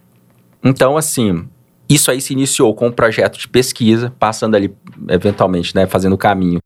Então, 0.64 0.96
assim, 0.96 1.46
isso 1.88 2.10
aí 2.10 2.20
se 2.20 2.32
iniciou 2.32 2.74
com 2.74 2.86
um 2.86 2.92
projeto 2.92 3.38
de 3.38 3.46
pesquisa, 3.46 4.12
passando 4.18 4.54
ali, 4.54 4.74
eventualmente, 5.10 5.74
né, 5.74 5.86
fazendo 5.86 6.14
o 6.14 6.18
caminho, 6.18 6.58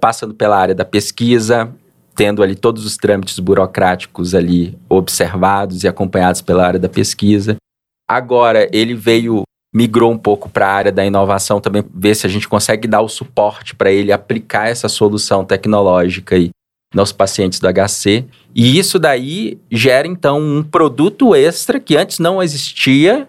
passando 0.00 0.34
pela 0.34 0.58
área 0.58 0.74
da 0.74 0.84
pesquisa, 0.84 1.72
tendo 2.18 2.42
ali 2.42 2.56
todos 2.56 2.84
os 2.84 2.96
trâmites 2.96 3.38
burocráticos 3.38 4.34
ali 4.34 4.76
observados 4.88 5.84
e 5.84 5.88
acompanhados 5.88 6.42
pela 6.42 6.66
área 6.66 6.80
da 6.80 6.88
pesquisa. 6.88 7.54
Agora, 8.10 8.68
ele 8.72 8.92
veio 8.92 9.44
migrou 9.72 10.10
um 10.10 10.18
pouco 10.18 10.48
para 10.48 10.66
a 10.66 10.72
área 10.72 10.90
da 10.90 11.06
inovação 11.06 11.60
também, 11.60 11.84
ver 11.94 12.16
se 12.16 12.26
a 12.26 12.28
gente 12.28 12.48
consegue 12.48 12.88
dar 12.88 13.02
o 13.02 13.08
suporte 13.08 13.76
para 13.76 13.92
ele 13.92 14.10
aplicar 14.10 14.68
essa 14.68 14.88
solução 14.88 15.44
tecnológica 15.44 16.34
aí 16.34 16.50
nos 16.92 17.12
pacientes 17.12 17.60
do 17.60 17.68
HC. 17.68 18.24
E 18.52 18.76
isso 18.76 18.98
daí 18.98 19.56
gera 19.70 20.08
então 20.08 20.40
um 20.40 20.64
produto 20.64 21.36
extra 21.36 21.78
que 21.78 21.96
antes 21.96 22.18
não 22.18 22.42
existia, 22.42 23.28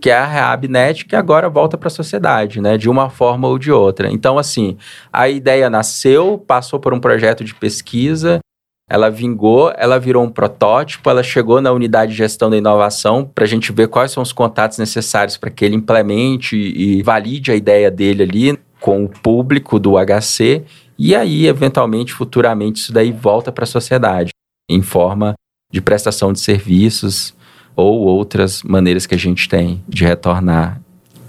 que 0.00 0.10
é 0.10 0.14
a 0.14 0.26
RehabNet, 0.26 1.04
que 1.04 1.14
agora 1.14 1.48
volta 1.48 1.76
para 1.76 1.88
a 1.88 1.90
sociedade, 1.90 2.60
né, 2.60 2.76
de 2.76 2.88
uma 2.88 3.10
forma 3.10 3.46
ou 3.46 3.58
de 3.58 3.70
outra. 3.70 4.10
Então 4.10 4.38
assim, 4.38 4.76
a 5.12 5.28
ideia 5.28 5.68
nasceu, 5.68 6.42
passou 6.46 6.80
por 6.80 6.94
um 6.94 7.00
projeto 7.00 7.44
de 7.44 7.54
pesquisa, 7.54 8.40
ela 8.88 9.08
vingou, 9.08 9.72
ela 9.76 10.00
virou 10.00 10.24
um 10.24 10.30
protótipo, 10.30 11.08
ela 11.08 11.22
chegou 11.22 11.60
na 11.60 11.70
unidade 11.70 12.10
de 12.12 12.18
gestão 12.18 12.50
da 12.50 12.56
inovação 12.56 13.24
para 13.24 13.44
a 13.44 13.46
gente 13.46 13.70
ver 13.70 13.86
quais 13.86 14.10
são 14.10 14.22
os 14.22 14.32
contatos 14.32 14.78
necessários 14.78 15.36
para 15.36 15.50
que 15.50 15.64
ele 15.64 15.76
implemente 15.76 16.56
e 16.56 17.00
valide 17.02 17.52
a 17.52 17.54
ideia 17.54 17.90
dele 17.90 18.24
ali 18.24 18.58
com 18.80 19.04
o 19.04 19.08
público 19.08 19.78
do 19.78 19.92
HC 19.94 20.64
e 21.02 21.14
aí, 21.14 21.46
eventualmente, 21.46 22.12
futuramente, 22.12 22.80
isso 22.80 22.92
daí 22.92 23.10
volta 23.10 23.50
para 23.50 23.64
a 23.64 23.66
sociedade 23.66 24.32
em 24.68 24.82
forma 24.82 25.32
de 25.72 25.80
prestação 25.80 26.30
de 26.30 26.40
serviços 26.40 27.34
ou 27.80 28.00
outras 28.00 28.62
maneiras 28.62 29.06
que 29.06 29.14
a 29.14 29.18
gente 29.18 29.48
tem 29.48 29.82
de 29.88 30.04
retornar 30.04 30.80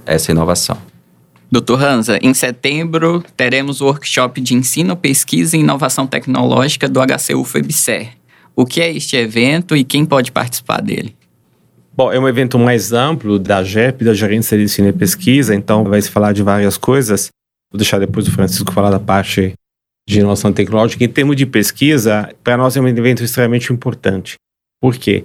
essa 0.06 0.32
inovação. 0.32 0.78
Doutor 1.52 1.84
Hansa, 1.84 2.18
em 2.22 2.34
setembro 2.34 3.24
teremos 3.36 3.82
o 3.82 3.86
workshop 3.86 4.40
de 4.40 4.54
ensino, 4.54 4.96
pesquisa 4.96 5.58
e 5.58 5.60
inovação 5.60 6.08
tecnológica 6.08 6.88
do 6.88 7.00
HCU 7.02 7.44
FEBSER. 7.44 8.10
O 8.56 8.66
que 8.66 8.82
é 8.82 8.92
este 8.92 9.16
evento 9.18 9.76
e 9.76 9.84
quem 9.84 10.06
pode 10.06 10.32
participar 10.32 10.82
dele? 10.82 11.16
Bom, 11.94 12.12
é 12.12 12.18
um 12.18 12.28
evento 12.28 12.58
mais 12.58 12.94
amplo 12.94 13.38
da 13.38 13.64
GEP, 13.64 14.06
da 14.06 14.14
Gerência 14.14 14.58
de 14.58 14.64
Ensino 14.64 14.88
e 14.88 14.94
Pesquisa, 14.94 15.54
então 15.54 15.84
vai 15.84 16.02
se 16.02 16.10
falar 16.10 16.32
de 16.32 16.42
várias 16.42 16.78
coisas. 16.78 17.28
Vou 17.70 17.78
deixar 17.78 18.00
depois 18.00 18.28
o 18.28 18.32
Francisco 18.32 18.72
falar 18.72 18.90
da 18.90 19.00
parte 19.00 19.54
de 20.08 20.20
inovação 20.20 20.54
tecnológica. 20.54 21.04
Em 21.04 21.10
termos 21.10 21.36
de 21.36 21.46
pesquisa, 21.46 22.34
para 22.44 22.56
nós 22.58 22.78
é 22.78 22.82
um 22.82 22.88
evento 22.88 23.24
extremamente 23.24 23.72
importante. 23.74 24.36
Por 24.82 24.96
quê? 24.96 25.24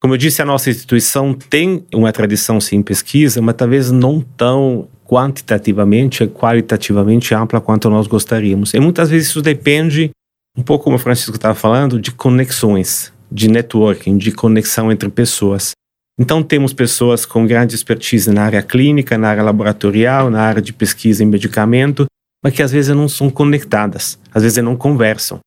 Como 0.00 0.14
eu 0.14 0.18
disse, 0.18 0.40
a 0.40 0.44
nossa 0.44 0.70
instituição 0.70 1.34
tem 1.34 1.84
uma 1.92 2.12
tradição 2.12 2.60
sim 2.60 2.76
em 2.76 2.82
pesquisa, 2.82 3.42
mas 3.42 3.56
talvez 3.56 3.90
não 3.90 4.20
tão 4.20 4.88
quantitativamente 5.04 6.22
e 6.22 6.28
qualitativamente 6.28 7.34
ampla 7.34 7.60
quanto 7.60 7.90
nós 7.90 8.06
gostaríamos. 8.06 8.74
E 8.74 8.80
muitas 8.80 9.10
vezes 9.10 9.28
isso 9.28 9.42
depende, 9.42 10.10
um 10.56 10.62
pouco 10.62 10.84
como 10.84 10.96
o 10.96 10.98
Francisco 11.00 11.34
estava 11.34 11.54
falando, 11.54 12.00
de 12.00 12.12
conexões, 12.12 13.12
de 13.32 13.48
networking, 13.48 14.18
de 14.18 14.30
conexão 14.30 14.92
entre 14.92 15.08
pessoas. 15.08 15.72
Então 16.20 16.42
temos 16.42 16.72
pessoas 16.72 17.24
com 17.24 17.46
grande 17.46 17.74
expertise 17.74 18.30
na 18.30 18.42
área 18.42 18.62
clínica, 18.62 19.18
na 19.18 19.30
área 19.30 19.42
laboratorial, 19.42 20.30
na 20.30 20.42
área 20.42 20.62
de 20.62 20.72
pesquisa 20.72 21.24
em 21.24 21.26
medicamento, 21.26 22.06
mas 22.44 22.52
que 22.52 22.62
às 22.62 22.70
vezes 22.70 22.94
não 22.94 23.08
são 23.08 23.30
conectadas, 23.30 24.18
às 24.32 24.42
vezes 24.42 24.62
não 24.62 24.76
conversam. 24.76 25.40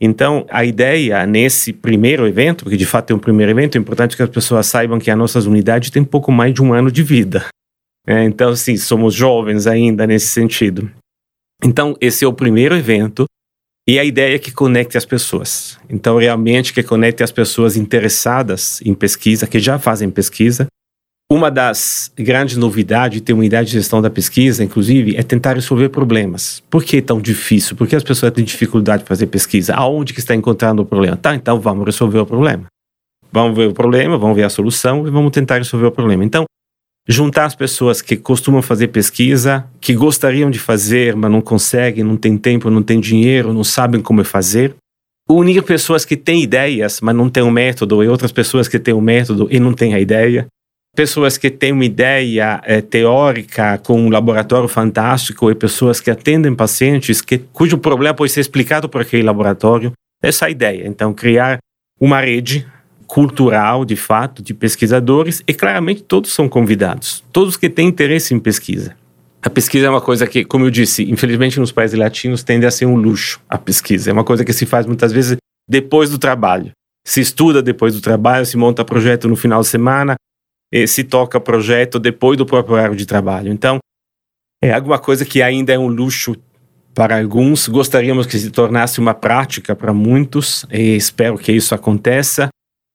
Então, 0.00 0.44
a 0.50 0.64
ideia 0.64 1.24
nesse 1.26 1.72
primeiro 1.72 2.26
evento, 2.26 2.64
porque 2.64 2.76
de 2.76 2.86
fato 2.86 3.12
é 3.12 3.16
um 3.16 3.18
primeiro 3.18 3.52
evento, 3.52 3.76
é 3.76 3.80
importante 3.80 4.16
que 4.16 4.22
as 4.22 4.28
pessoas 4.28 4.66
saibam 4.66 4.98
que 4.98 5.10
as 5.10 5.16
nossas 5.16 5.46
unidades 5.46 5.90
têm 5.90 6.04
pouco 6.04 6.32
mais 6.32 6.52
de 6.52 6.62
um 6.62 6.72
ano 6.72 6.90
de 6.90 7.02
vida. 7.02 7.46
É, 8.06 8.24
então, 8.24 8.50
assim, 8.50 8.76
somos 8.76 9.14
jovens 9.14 9.66
ainda 9.66 10.06
nesse 10.06 10.26
sentido. 10.26 10.90
Então, 11.62 11.96
esse 12.00 12.24
é 12.24 12.28
o 12.28 12.32
primeiro 12.32 12.76
evento 12.76 13.24
e 13.88 13.98
a 13.98 14.04
ideia 14.04 14.36
é 14.36 14.38
que 14.38 14.50
conecte 14.50 14.98
as 14.98 15.04
pessoas. 15.04 15.78
Então, 15.88 16.18
realmente, 16.18 16.72
que 16.72 16.82
conecte 16.82 17.22
as 17.22 17.30
pessoas 17.30 17.76
interessadas 17.76 18.80
em 18.82 18.94
pesquisa, 18.94 19.46
que 19.46 19.58
já 19.58 19.78
fazem 19.78 20.10
pesquisa. 20.10 20.66
Uma 21.34 21.50
das 21.50 22.12
grandes 22.16 22.56
novidades 22.56 23.18
de 23.18 23.20
ter 23.20 23.32
uma 23.32 23.40
unidade 23.40 23.66
de 23.66 23.72
gestão 23.72 24.00
da 24.00 24.08
pesquisa, 24.08 24.62
inclusive, 24.62 25.16
é 25.16 25.22
tentar 25.24 25.54
resolver 25.54 25.88
problemas. 25.88 26.62
Por 26.70 26.84
que 26.84 26.98
é 26.98 27.00
tão 27.00 27.20
difícil? 27.20 27.74
Por 27.74 27.88
que 27.88 27.96
as 27.96 28.04
pessoas 28.04 28.30
têm 28.30 28.44
dificuldade 28.44 29.02
de 29.02 29.08
fazer 29.08 29.26
pesquisa? 29.26 29.74
Aonde 29.74 30.14
que 30.14 30.20
está 30.20 30.32
encontrando 30.32 30.82
o 30.82 30.86
problema? 30.86 31.16
Tá, 31.16 31.34
então 31.34 31.58
vamos 31.58 31.86
resolver 31.86 32.20
o 32.20 32.24
problema. 32.24 32.66
Vamos 33.32 33.56
ver 33.56 33.66
o 33.66 33.74
problema, 33.74 34.16
vamos 34.16 34.36
ver 34.36 34.44
a 34.44 34.48
solução 34.48 35.08
e 35.08 35.10
vamos 35.10 35.32
tentar 35.32 35.56
resolver 35.56 35.86
o 35.86 35.90
problema. 35.90 36.24
Então, 36.24 36.44
juntar 37.08 37.46
as 37.46 37.56
pessoas 37.56 38.00
que 38.00 38.16
costumam 38.16 38.62
fazer 38.62 38.86
pesquisa, 38.86 39.66
que 39.80 39.92
gostariam 39.92 40.52
de 40.52 40.60
fazer, 40.60 41.16
mas 41.16 41.32
não 41.32 41.40
conseguem, 41.40 42.04
não 42.04 42.16
tem 42.16 42.38
tempo, 42.38 42.70
não 42.70 42.80
tem 42.80 43.00
dinheiro, 43.00 43.52
não 43.52 43.64
sabem 43.64 44.00
como 44.00 44.22
fazer. 44.22 44.76
Unir 45.28 45.64
pessoas 45.64 46.04
que 46.04 46.16
têm 46.16 46.44
ideias, 46.44 47.00
mas 47.00 47.16
não 47.16 47.28
têm 47.28 47.42
um 47.42 47.50
método, 47.50 48.04
e 48.04 48.08
outras 48.08 48.30
pessoas 48.30 48.68
que 48.68 48.78
têm 48.78 48.94
um 48.94 49.00
método 49.00 49.48
e 49.50 49.58
não 49.58 49.72
têm 49.72 49.94
a 49.94 49.98
ideia. 49.98 50.46
Pessoas 50.94 51.36
que 51.36 51.50
têm 51.50 51.72
uma 51.72 51.84
ideia 51.84 52.60
é, 52.64 52.80
teórica 52.80 53.78
com 53.78 54.00
um 54.00 54.08
laboratório 54.08 54.68
fantástico 54.68 55.50
e 55.50 55.54
pessoas 55.54 56.00
que 56.00 56.08
atendem 56.08 56.54
pacientes 56.54 57.20
que, 57.20 57.38
cujo 57.38 57.78
problema 57.78 58.14
pode 58.14 58.30
ser 58.30 58.40
explicado 58.40 58.88
por 58.88 59.00
aquele 59.00 59.24
laboratório. 59.24 59.92
Essa 60.22 60.44
é 60.44 60.48
a 60.48 60.50
ideia. 60.50 60.86
Então, 60.86 61.12
criar 61.12 61.58
uma 62.00 62.20
rede 62.20 62.64
cultural, 63.08 63.84
de 63.84 63.96
fato, 63.96 64.40
de 64.40 64.54
pesquisadores, 64.54 65.42
e 65.48 65.52
claramente 65.52 66.02
todos 66.02 66.32
são 66.32 66.48
convidados, 66.48 67.24
todos 67.32 67.56
que 67.56 67.68
têm 67.68 67.88
interesse 67.88 68.32
em 68.32 68.38
pesquisa. 68.38 68.96
A 69.42 69.50
pesquisa 69.50 69.86
é 69.86 69.90
uma 69.90 70.00
coisa 70.00 70.26
que, 70.26 70.44
como 70.44 70.64
eu 70.64 70.70
disse, 70.70 71.02
infelizmente 71.10 71.60
nos 71.60 71.70
países 71.70 71.98
latinos 71.98 72.42
tende 72.42 72.66
a 72.66 72.70
ser 72.70 72.86
um 72.86 72.96
luxo. 72.96 73.40
A 73.48 73.58
pesquisa 73.58 74.10
é 74.10 74.12
uma 74.12 74.24
coisa 74.24 74.44
que 74.44 74.52
se 74.52 74.64
faz 74.64 74.86
muitas 74.86 75.12
vezes 75.12 75.36
depois 75.68 76.08
do 76.08 76.18
trabalho. 76.18 76.70
Se 77.06 77.20
estuda 77.20 77.60
depois 77.60 77.94
do 77.94 78.00
trabalho, 78.00 78.46
se 78.46 78.56
monta 78.56 78.84
projeto 78.84 79.28
no 79.28 79.36
final 79.36 79.60
de 79.60 79.68
semana, 79.68 80.14
se 80.86 81.04
toca 81.04 81.40
projeto 81.40 81.98
depois 81.98 82.36
do 82.36 82.46
próprio 82.46 82.74
horário 82.74 82.96
de 82.96 83.06
trabalho. 83.06 83.52
Então, 83.52 83.78
É 84.62 84.72
alguma 84.72 84.98
coisa 84.98 85.26
que 85.26 85.42
ainda 85.42 85.74
é 85.74 85.78
um 85.78 85.88
luxo 85.88 86.34
para 86.94 87.18
alguns. 87.20 87.68
Gostaríamos 87.68 88.26
que 88.26 88.38
se 88.38 88.50
tornasse 88.50 88.98
uma 88.98 89.12
prática 89.12 89.76
para 89.76 89.92
muitos 89.92 90.64
e 90.72 90.96
espero 90.96 91.36
que 91.36 91.52
isso 91.52 91.74
aconteça. 91.74 92.48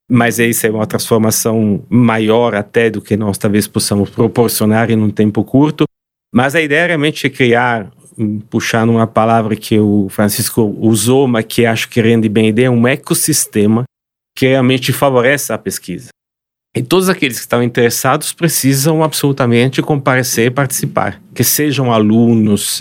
Mas 0.10 0.40
isso 0.40 0.66
é 0.66 0.72
uma 0.72 0.88
transformação 0.88 1.86
maior 1.88 2.56
até 2.56 2.90
do 2.90 3.00
que 3.02 3.16
nós 3.16 3.38
talvez 3.38 3.68
possamos 3.68 4.10
proporcionar 4.10 4.90
em 4.90 4.98
um 4.98 5.12
tempo 5.12 5.44
curto. 5.44 5.84
Mas 6.34 6.56
a 6.56 6.62
ideia 6.62 6.88
realmente 6.88 7.28
é 7.28 7.30
criar, 7.30 7.92
puxando 8.50 8.90
uma 8.90 9.06
palavra 9.06 9.56
que 9.56 9.80
o 9.80 10.08
Francisco 10.10 10.64
usou, 10.80 11.28
mas 11.28 11.46
que 11.46 11.68
acho 11.68 11.88
que 11.88 12.02
rende 12.02 12.28
bem 12.28 12.48
a 12.48 12.50
ideia, 12.50 12.72
um 12.72 12.88
ecossistema 12.88 13.84
que 14.36 14.48
realmente 14.48 14.92
favorece 14.92 15.54
a 15.54 15.58
pesquisa. 15.60 16.10
E 16.76 16.84
todos 16.84 17.10
aqueles 17.10 17.38
que 17.38 17.42
estão 17.42 17.64
interessados 17.64 18.32
precisam 18.32 19.04
absolutamente 19.04 19.82
comparecer 19.82 20.48
e 20.48 20.52
participar, 20.52 21.22
que 21.34 21.44
sejam 21.44 21.92
alunos. 21.92 22.78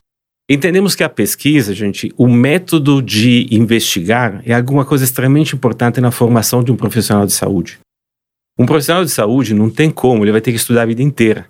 Entendemos 0.50 0.94
que 0.94 1.04
a 1.04 1.08
pesquisa, 1.08 1.74
gente, 1.74 2.12
o 2.16 2.26
método 2.26 3.02
de 3.02 3.46
investigar 3.50 4.42
é 4.44 4.52
alguma 4.52 4.84
coisa 4.84 5.04
extremamente 5.04 5.54
importante 5.54 6.00
na 6.00 6.10
formação 6.10 6.62
de 6.62 6.70
um 6.70 6.76
profissional 6.76 7.26
de 7.26 7.32
saúde. 7.32 7.78
Um 8.58 8.66
profissional 8.66 9.04
de 9.04 9.10
saúde 9.10 9.54
não 9.54 9.70
tem 9.70 9.90
como, 9.90 10.24
ele 10.24 10.32
vai 10.32 10.40
ter 10.40 10.50
que 10.50 10.56
estudar 10.56 10.82
a 10.82 10.86
vida 10.86 11.02
inteira. 11.02 11.46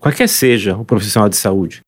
Qualquer 0.00 0.28
seja 0.28 0.76
o 0.76 0.84
profissional 0.84 1.28
de 1.28 1.36
saúde, 1.36 1.80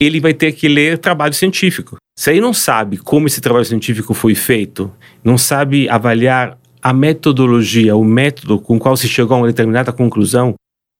ele 0.00 0.20
vai 0.20 0.34
ter 0.34 0.52
que 0.52 0.68
ler 0.68 0.98
trabalho 0.98 1.32
científico. 1.32 1.96
Se 2.18 2.30
ele 2.30 2.40
não 2.40 2.52
sabe 2.52 2.98
como 2.98 3.26
esse 3.26 3.40
trabalho 3.40 3.64
científico 3.64 4.12
foi 4.12 4.34
feito, 4.34 4.92
não 5.24 5.38
sabe 5.38 5.88
avaliar 5.88 6.58
a 6.82 6.92
metodologia, 6.92 7.94
o 7.94 8.04
método 8.04 8.58
com 8.58 8.76
o 8.76 8.78
qual 8.80 8.96
se 8.96 9.08
chegou 9.08 9.36
a 9.36 9.40
uma 9.40 9.46
determinada 9.46 9.92
conclusão, 9.92 10.54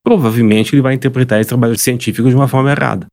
provavelmente 0.04 0.74
ele 0.74 0.82
vai 0.82 0.94
interpretar 0.94 1.40
esse 1.40 1.48
trabalho 1.48 1.76
científico 1.76 2.28
de 2.28 2.36
uma 2.36 2.46
forma 2.46 2.70
errada. 2.70 3.06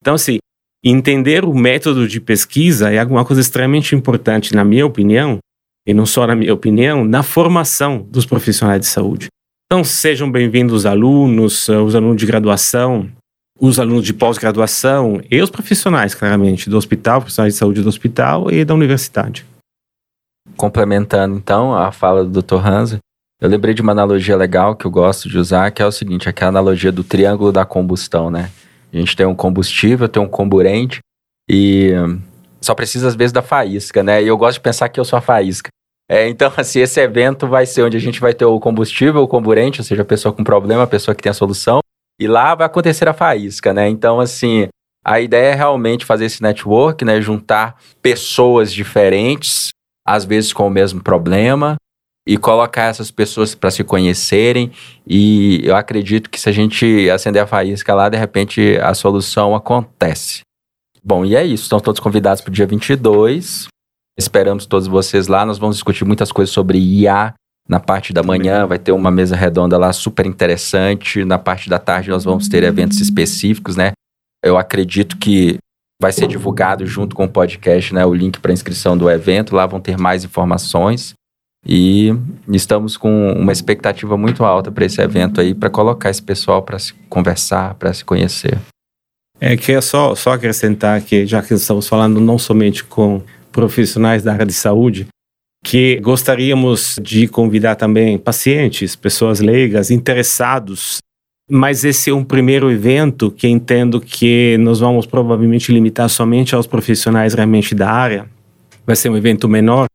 Então, 0.00 0.14
assim, 0.14 0.38
entender 0.84 1.44
o 1.44 1.52
método 1.52 2.06
de 2.06 2.20
pesquisa 2.20 2.92
é 2.92 2.98
alguma 2.98 3.24
coisa 3.24 3.40
extremamente 3.40 3.96
importante, 3.96 4.54
na 4.54 4.64
minha 4.64 4.86
opinião, 4.86 5.38
e 5.86 5.92
não 5.92 6.06
só 6.06 6.26
na 6.26 6.36
minha 6.36 6.54
opinião, 6.54 7.04
na 7.04 7.22
formação 7.22 8.06
dos 8.08 8.24
profissionais 8.24 8.80
de 8.80 8.86
saúde. 8.86 9.26
Então, 9.66 9.82
sejam 9.82 10.30
bem-vindos 10.30 10.74
os 10.74 10.86
alunos, 10.86 11.68
os 11.68 11.94
alunos 11.96 12.16
de 12.16 12.26
graduação, 12.26 13.10
os 13.58 13.80
alunos 13.80 14.04
de 14.04 14.14
pós-graduação 14.14 15.20
e 15.30 15.40
os 15.40 15.50
profissionais, 15.50 16.14
claramente, 16.14 16.70
do 16.70 16.76
hospital, 16.76 17.20
profissionais 17.20 17.54
de 17.54 17.58
saúde 17.58 17.82
do 17.82 17.88
hospital 17.88 18.50
e 18.52 18.64
da 18.64 18.74
universidade 18.74 19.44
complementando 20.56 21.36
então 21.36 21.74
a 21.74 21.92
fala 21.92 22.24
do 22.24 22.42
Dr. 22.42 22.66
Hansa, 22.66 22.98
eu 23.40 23.48
lembrei 23.48 23.74
de 23.74 23.82
uma 23.82 23.92
analogia 23.92 24.36
legal 24.36 24.74
que 24.74 24.86
eu 24.86 24.90
gosto 24.90 25.28
de 25.28 25.38
usar, 25.38 25.70
que 25.70 25.82
é 25.82 25.86
o 25.86 25.92
seguinte, 25.92 26.28
aquela 26.28 26.50
analogia 26.50 26.90
do 26.90 27.04
triângulo 27.04 27.52
da 27.52 27.64
combustão, 27.64 28.30
né? 28.30 28.50
A 28.92 28.96
gente 28.96 29.16
tem 29.16 29.26
um 29.26 29.34
combustível, 29.34 30.08
tem 30.08 30.22
um 30.22 30.28
comburente 30.28 31.00
e 31.50 31.92
só 32.60 32.74
precisa 32.74 33.08
às 33.08 33.14
vezes 33.14 33.32
da 33.32 33.42
faísca, 33.42 34.02
né? 34.02 34.22
E 34.22 34.28
eu 34.28 34.36
gosto 34.38 34.54
de 34.54 34.60
pensar 34.60 34.88
que 34.88 34.98
eu 34.98 35.04
sou 35.04 35.18
a 35.18 35.20
faísca. 35.20 35.68
É, 36.08 36.28
então, 36.28 36.50
assim, 36.56 36.80
esse 36.80 37.00
evento 37.00 37.46
vai 37.46 37.66
ser 37.66 37.82
onde 37.82 37.96
a 37.96 38.00
gente 38.00 38.20
vai 38.20 38.32
ter 38.32 38.44
o 38.44 38.60
combustível, 38.60 39.22
o 39.22 39.28
comburente, 39.28 39.80
ou 39.80 39.84
seja, 39.84 40.02
a 40.02 40.06
pessoa 40.06 40.32
com 40.32 40.44
problema, 40.44 40.84
a 40.84 40.86
pessoa 40.86 41.14
que 41.14 41.22
tem 41.22 41.30
a 41.30 41.34
solução, 41.34 41.80
e 42.18 42.26
lá 42.26 42.54
vai 42.54 42.66
acontecer 42.66 43.08
a 43.08 43.12
faísca, 43.12 43.74
né? 43.74 43.88
Então, 43.88 44.20
assim, 44.20 44.68
a 45.04 45.20
ideia 45.20 45.52
é 45.52 45.54
realmente 45.54 46.06
fazer 46.06 46.24
esse 46.24 46.42
network, 46.42 47.04
né? 47.04 47.20
Juntar 47.20 47.76
pessoas 48.00 48.72
diferentes 48.72 49.73
às 50.06 50.24
vezes 50.24 50.52
com 50.52 50.66
o 50.66 50.70
mesmo 50.70 51.02
problema, 51.02 51.76
e 52.26 52.38
colocar 52.38 52.84
essas 52.84 53.10
pessoas 53.10 53.54
para 53.54 53.70
se 53.70 53.84
conhecerem. 53.84 54.72
E 55.06 55.60
eu 55.62 55.76
acredito 55.76 56.30
que 56.30 56.40
se 56.40 56.48
a 56.48 56.52
gente 56.52 57.08
acender 57.10 57.42
a 57.42 57.46
faísca 57.46 57.94
lá, 57.94 58.08
de 58.08 58.16
repente 58.16 58.78
a 58.78 58.94
solução 58.94 59.54
acontece. 59.54 60.40
Bom, 61.02 61.24
e 61.24 61.36
é 61.36 61.44
isso. 61.44 61.64
Estão 61.64 61.80
todos 61.80 62.00
convidados 62.00 62.40
para 62.40 62.50
o 62.50 62.54
dia 62.54 62.66
22. 62.66 63.66
Esperamos 64.18 64.64
todos 64.64 64.86
vocês 64.86 65.26
lá. 65.26 65.44
Nós 65.44 65.58
vamos 65.58 65.76
discutir 65.76 66.04
muitas 66.04 66.32
coisas 66.32 66.52
sobre 66.52 66.78
IA. 66.78 67.34
Na 67.68 67.80
parte 67.80 68.12
da 68.12 68.22
manhã 68.22 68.66
vai 68.66 68.78
ter 68.78 68.92
uma 68.92 69.10
mesa 69.10 69.36
redonda 69.36 69.76
lá 69.76 69.92
super 69.92 70.24
interessante. 70.26 71.24
Na 71.24 71.38
parte 71.38 71.68
da 71.68 71.78
tarde 71.78 72.10
nós 72.10 72.24
vamos 72.24 72.48
ter 72.48 72.62
eventos 72.62 73.00
específicos, 73.00 73.76
né? 73.76 73.92
Eu 74.42 74.56
acredito 74.56 75.18
que 75.18 75.58
vai 76.00 76.12
ser 76.12 76.26
divulgado 76.26 76.86
junto 76.86 77.14
com 77.14 77.24
o 77.24 77.28
podcast, 77.28 77.94
né, 77.94 78.04
o 78.04 78.14
link 78.14 78.40
para 78.40 78.52
inscrição 78.52 78.96
do 78.96 79.10
evento. 79.10 79.54
Lá 79.54 79.66
vão 79.66 79.80
ter 79.80 79.98
mais 79.98 80.24
informações. 80.24 81.14
E 81.66 82.14
estamos 82.48 82.96
com 82.96 83.32
uma 83.32 83.50
expectativa 83.50 84.16
muito 84.18 84.44
alta 84.44 84.70
para 84.70 84.84
esse 84.84 85.00
evento 85.00 85.40
aí, 85.40 85.54
para 85.54 85.70
colocar 85.70 86.10
esse 86.10 86.22
pessoal 86.22 86.62
para 86.62 86.78
se 86.78 86.92
conversar, 87.08 87.74
para 87.74 87.92
se 87.92 88.04
conhecer. 88.04 88.58
É 89.40 89.56
que 89.56 89.72
é 89.72 89.80
só, 89.80 90.14
só 90.14 90.32
acrescentar 90.32 91.00
que, 91.00 91.26
já 91.26 91.42
que 91.42 91.54
estamos 91.54 91.88
falando 91.88 92.20
não 92.20 92.38
somente 92.38 92.84
com 92.84 93.22
profissionais 93.50 94.22
da 94.22 94.32
área 94.32 94.44
de 94.44 94.52
saúde, 94.52 95.06
que 95.64 95.98
gostaríamos 96.00 96.98
de 97.02 97.26
convidar 97.26 97.76
também 97.76 98.18
pacientes, 98.18 98.94
pessoas 98.94 99.40
leigas, 99.40 99.90
interessados 99.90 100.98
mas 101.48 101.84
esse 101.84 102.10
é 102.10 102.14
um 102.14 102.24
primeiro 102.24 102.70
evento 102.70 103.30
que 103.30 103.46
entendo 103.46 104.00
que 104.00 104.56
nós 104.58 104.80
vamos 104.80 105.06
provavelmente 105.06 105.72
limitar 105.72 106.08
somente 106.08 106.54
aos 106.54 106.66
profissionais 106.66 107.34
realmente 107.34 107.74
da 107.74 107.90
área. 107.90 108.26
Vai 108.86 108.96
ser 108.96 109.10
um 109.10 109.16
evento 109.16 109.48
menor, 109.48 109.86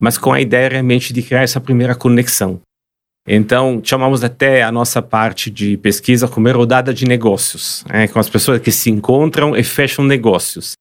mas 0.00 0.18
com 0.18 0.32
a 0.32 0.40
ideia 0.40 0.68
realmente 0.68 1.12
de 1.12 1.22
criar 1.22 1.42
essa 1.42 1.60
primeira 1.60 1.94
conexão. 1.94 2.60
Então, 3.26 3.80
chamamos 3.82 4.24
até 4.24 4.62
a 4.62 4.72
nossa 4.72 5.02
parte 5.02 5.50
de 5.50 5.76
pesquisa 5.76 6.26
como 6.28 6.50
rodada 6.50 6.94
de 6.94 7.04
negócios, 7.06 7.84
né, 7.88 8.08
com 8.08 8.18
as 8.18 8.28
pessoas 8.28 8.60
que 8.60 8.70
se 8.70 8.90
encontram 8.90 9.54
e 9.54 9.62
fecham 9.62 10.04
negócios. 10.04 10.72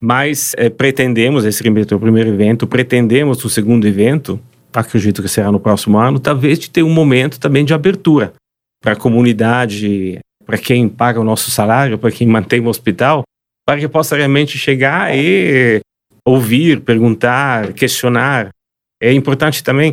Mas 0.00 0.54
é, 0.56 0.68
pretendemos, 0.68 1.44
esse 1.44 1.66
é 1.66 1.94
o 1.94 2.00
primeiro 2.00 2.30
evento, 2.30 2.68
pretendemos 2.68 3.44
o 3.44 3.50
segundo 3.50 3.84
evento, 3.84 4.38
acredito 4.72 5.22
que 5.22 5.28
será 5.28 5.50
no 5.50 5.58
próximo 5.58 5.98
ano, 5.98 6.20
talvez 6.20 6.60
de 6.60 6.70
ter 6.70 6.84
um 6.84 6.90
momento 6.90 7.40
também 7.40 7.64
de 7.64 7.74
abertura 7.74 8.32
para 8.80 8.92
a 8.92 8.96
comunidade, 8.96 10.18
para 10.44 10.58
quem 10.58 10.88
paga 10.88 11.20
o 11.20 11.24
nosso 11.24 11.50
salário, 11.50 11.98
para 11.98 12.10
quem 12.10 12.26
mantém 12.26 12.60
o 12.60 12.68
hospital, 12.68 13.22
para 13.66 13.80
que 13.80 13.88
possa 13.88 14.16
realmente 14.16 14.56
chegar 14.56 15.14
e 15.14 15.80
ouvir, 16.24 16.80
perguntar, 16.80 17.72
questionar. 17.72 18.48
É 19.00 19.12
importante 19.12 19.62
também, 19.62 19.92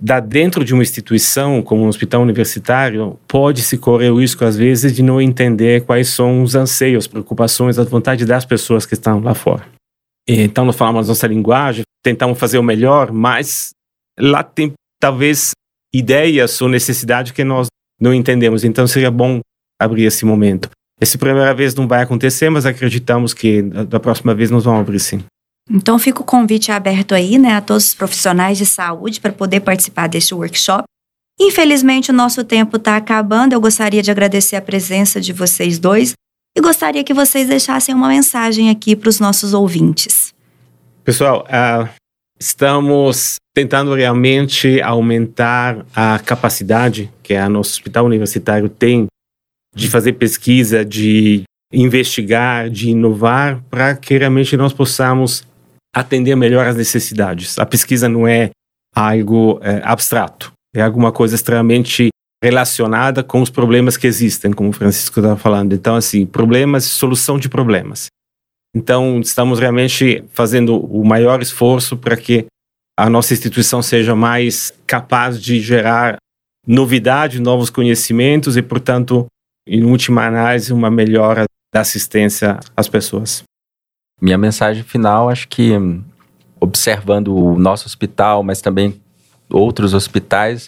da 0.00 0.18
dentro 0.18 0.64
de 0.64 0.74
uma 0.74 0.82
instituição 0.82 1.62
como 1.62 1.84
um 1.84 1.88
hospital 1.88 2.22
universitário, 2.22 3.18
pode-se 3.28 3.78
correr 3.78 4.10
o 4.10 4.18
risco, 4.18 4.44
às 4.44 4.56
vezes, 4.56 4.94
de 4.94 5.02
não 5.02 5.20
entender 5.20 5.84
quais 5.84 6.08
são 6.08 6.42
os 6.42 6.54
anseios, 6.54 7.06
preocupações, 7.06 7.78
as 7.78 7.88
vontades 7.88 8.26
das 8.26 8.44
pessoas 8.44 8.84
que 8.84 8.94
estão 8.94 9.20
lá 9.20 9.34
fora. 9.34 9.66
Então, 10.26 10.64
nós 10.64 10.76
falamos 10.76 11.08
nossa 11.08 11.26
linguagem, 11.26 11.82
tentamos 12.02 12.38
fazer 12.38 12.58
o 12.58 12.62
melhor, 12.62 13.12
mas 13.12 13.70
lá 14.18 14.42
tem 14.42 14.72
talvez 15.00 15.52
ideias 15.94 16.60
ou 16.60 16.68
necessidades 16.68 17.32
que 17.32 17.44
nós 17.44 17.66
não 18.02 18.12
entendemos. 18.12 18.64
Então 18.64 18.86
seria 18.86 19.10
bom 19.10 19.40
abrir 19.80 20.04
esse 20.04 20.24
momento. 20.24 20.68
Essa 21.00 21.16
primeira 21.16 21.54
vez 21.54 21.74
não 21.74 21.86
vai 21.86 22.02
acontecer, 22.02 22.50
mas 22.50 22.66
acreditamos 22.66 23.32
que 23.32 23.62
da 23.62 24.00
próxima 24.00 24.34
vez 24.34 24.50
nós 24.50 24.64
vamos 24.64 24.80
abrir 24.80 24.98
sim. 24.98 25.22
Então 25.70 25.98
fica 25.98 26.20
o 26.20 26.24
convite 26.24 26.72
aberto 26.72 27.14
aí, 27.14 27.38
né, 27.38 27.54
a 27.54 27.60
todos 27.60 27.86
os 27.86 27.94
profissionais 27.94 28.58
de 28.58 28.66
saúde 28.66 29.20
para 29.20 29.32
poder 29.32 29.60
participar 29.60 30.08
deste 30.08 30.34
workshop. 30.34 30.82
Infelizmente 31.40 32.10
o 32.10 32.14
nosso 32.14 32.42
tempo 32.44 32.76
está 32.76 32.96
acabando. 32.96 33.52
Eu 33.52 33.60
gostaria 33.60 34.02
de 34.02 34.10
agradecer 34.10 34.56
a 34.56 34.60
presença 34.60 35.20
de 35.20 35.32
vocês 35.32 35.78
dois 35.78 36.12
e 36.56 36.60
gostaria 36.60 37.04
que 37.04 37.14
vocês 37.14 37.48
deixassem 37.48 37.94
uma 37.94 38.08
mensagem 38.08 38.68
aqui 38.68 38.96
para 38.96 39.08
os 39.08 39.20
nossos 39.20 39.54
ouvintes. 39.54 40.34
Pessoal, 41.04 41.46
uh, 41.46 41.88
Estamos 42.42 43.36
tentando 43.54 43.94
realmente 43.94 44.82
aumentar 44.82 45.86
a 45.94 46.18
capacidade 46.18 47.08
que 47.22 47.36
o 47.36 47.48
nosso 47.48 47.70
hospital 47.70 48.04
universitário 48.04 48.68
tem 48.68 49.06
de 49.72 49.88
fazer 49.88 50.14
pesquisa, 50.14 50.84
de 50.84 51.44
investigar, 51.72 52.68
de 52.68 52.90
inovar, 52.90 53.62
para 53.70 53.94
que 53.94 54.18
realmente 54.18 54.56
nós 54.56 54.72
possamos 54.72 55.44
atender 55.94 56.34
melhor 56.34 56.66
as 56.66 56.74
necessidades. 56.74 57.60
A 57.60 57.64
pesquisa 57.64 58.08
não 58.08 58.26
é 58.26 58.50
algo 58.92 59.60
é, 59.62 59.80
abstrato, 59.84 60.50
é 60.74 60.82
alguma 60.82 61.12
coisa 61.12 61.36
extremamente 61.36 62.08
relacionada 62.42 63.22
com 63.22 63.40
os 63.40 63.50
problemas 63.50 63.96
que 63.96 64.08
existem, 64.08 64.52
como 64.52 64.70
o 64.70 64.72
Francisco 64.72 65.20
estava 65.20 65.36
falando. 65.36 65.74
Então, 65.74 65.94
assim, 65.94 66.26
problemas, 66.26 66.82
solução 66.86 67.38
de 67.38 67.48
problemas. 67.48 68.08
Então, 68.74 69.20
estamos 69.20 69.58
realmente 69.58 70.24
fazendo 70.32 70.78
o 70.78 71.04
maior 71.04 71.42
esforço 71.42 71.96
para 71.96 72.16
que 72.16 72.46
a 72.98 73.10
nossa 73.10 73.32
instituição 73.32 73.82
seja 73.82 74.14
mais 74.14 74.72
capaz 74.86 75.40
de 75.40 75.60
gerar 75.60 76.16
novidade, 76.66 77.40
novos 77.40 77.68
conhecimentos 77.68 78.56
e, 78.56 78.62
portanto, 78.62 79.26
em 79.66 79.84
última 79.84 80.26
análise, 80.26 80.72
uma 80.72 80.90
melhora 80.90 81.44
da 81.72 81.80
assistência 81.80 82.58
às 82.76 82.88
pessoas. 82.88 83.42
Minha 84.20 84.38
mensagem 84.38 84.82
final, 84.82 85.28
acho 85.28 85.48
que 85.48 85.72
observando 86.60 87.34
o 87.34 87.58
nosso 87.58 87.86
hospital, 87.86 88.42
mas 88.42 88.60
também 88.60 89.00
outros 89.50 89.94
hospitais, 89.94 90.66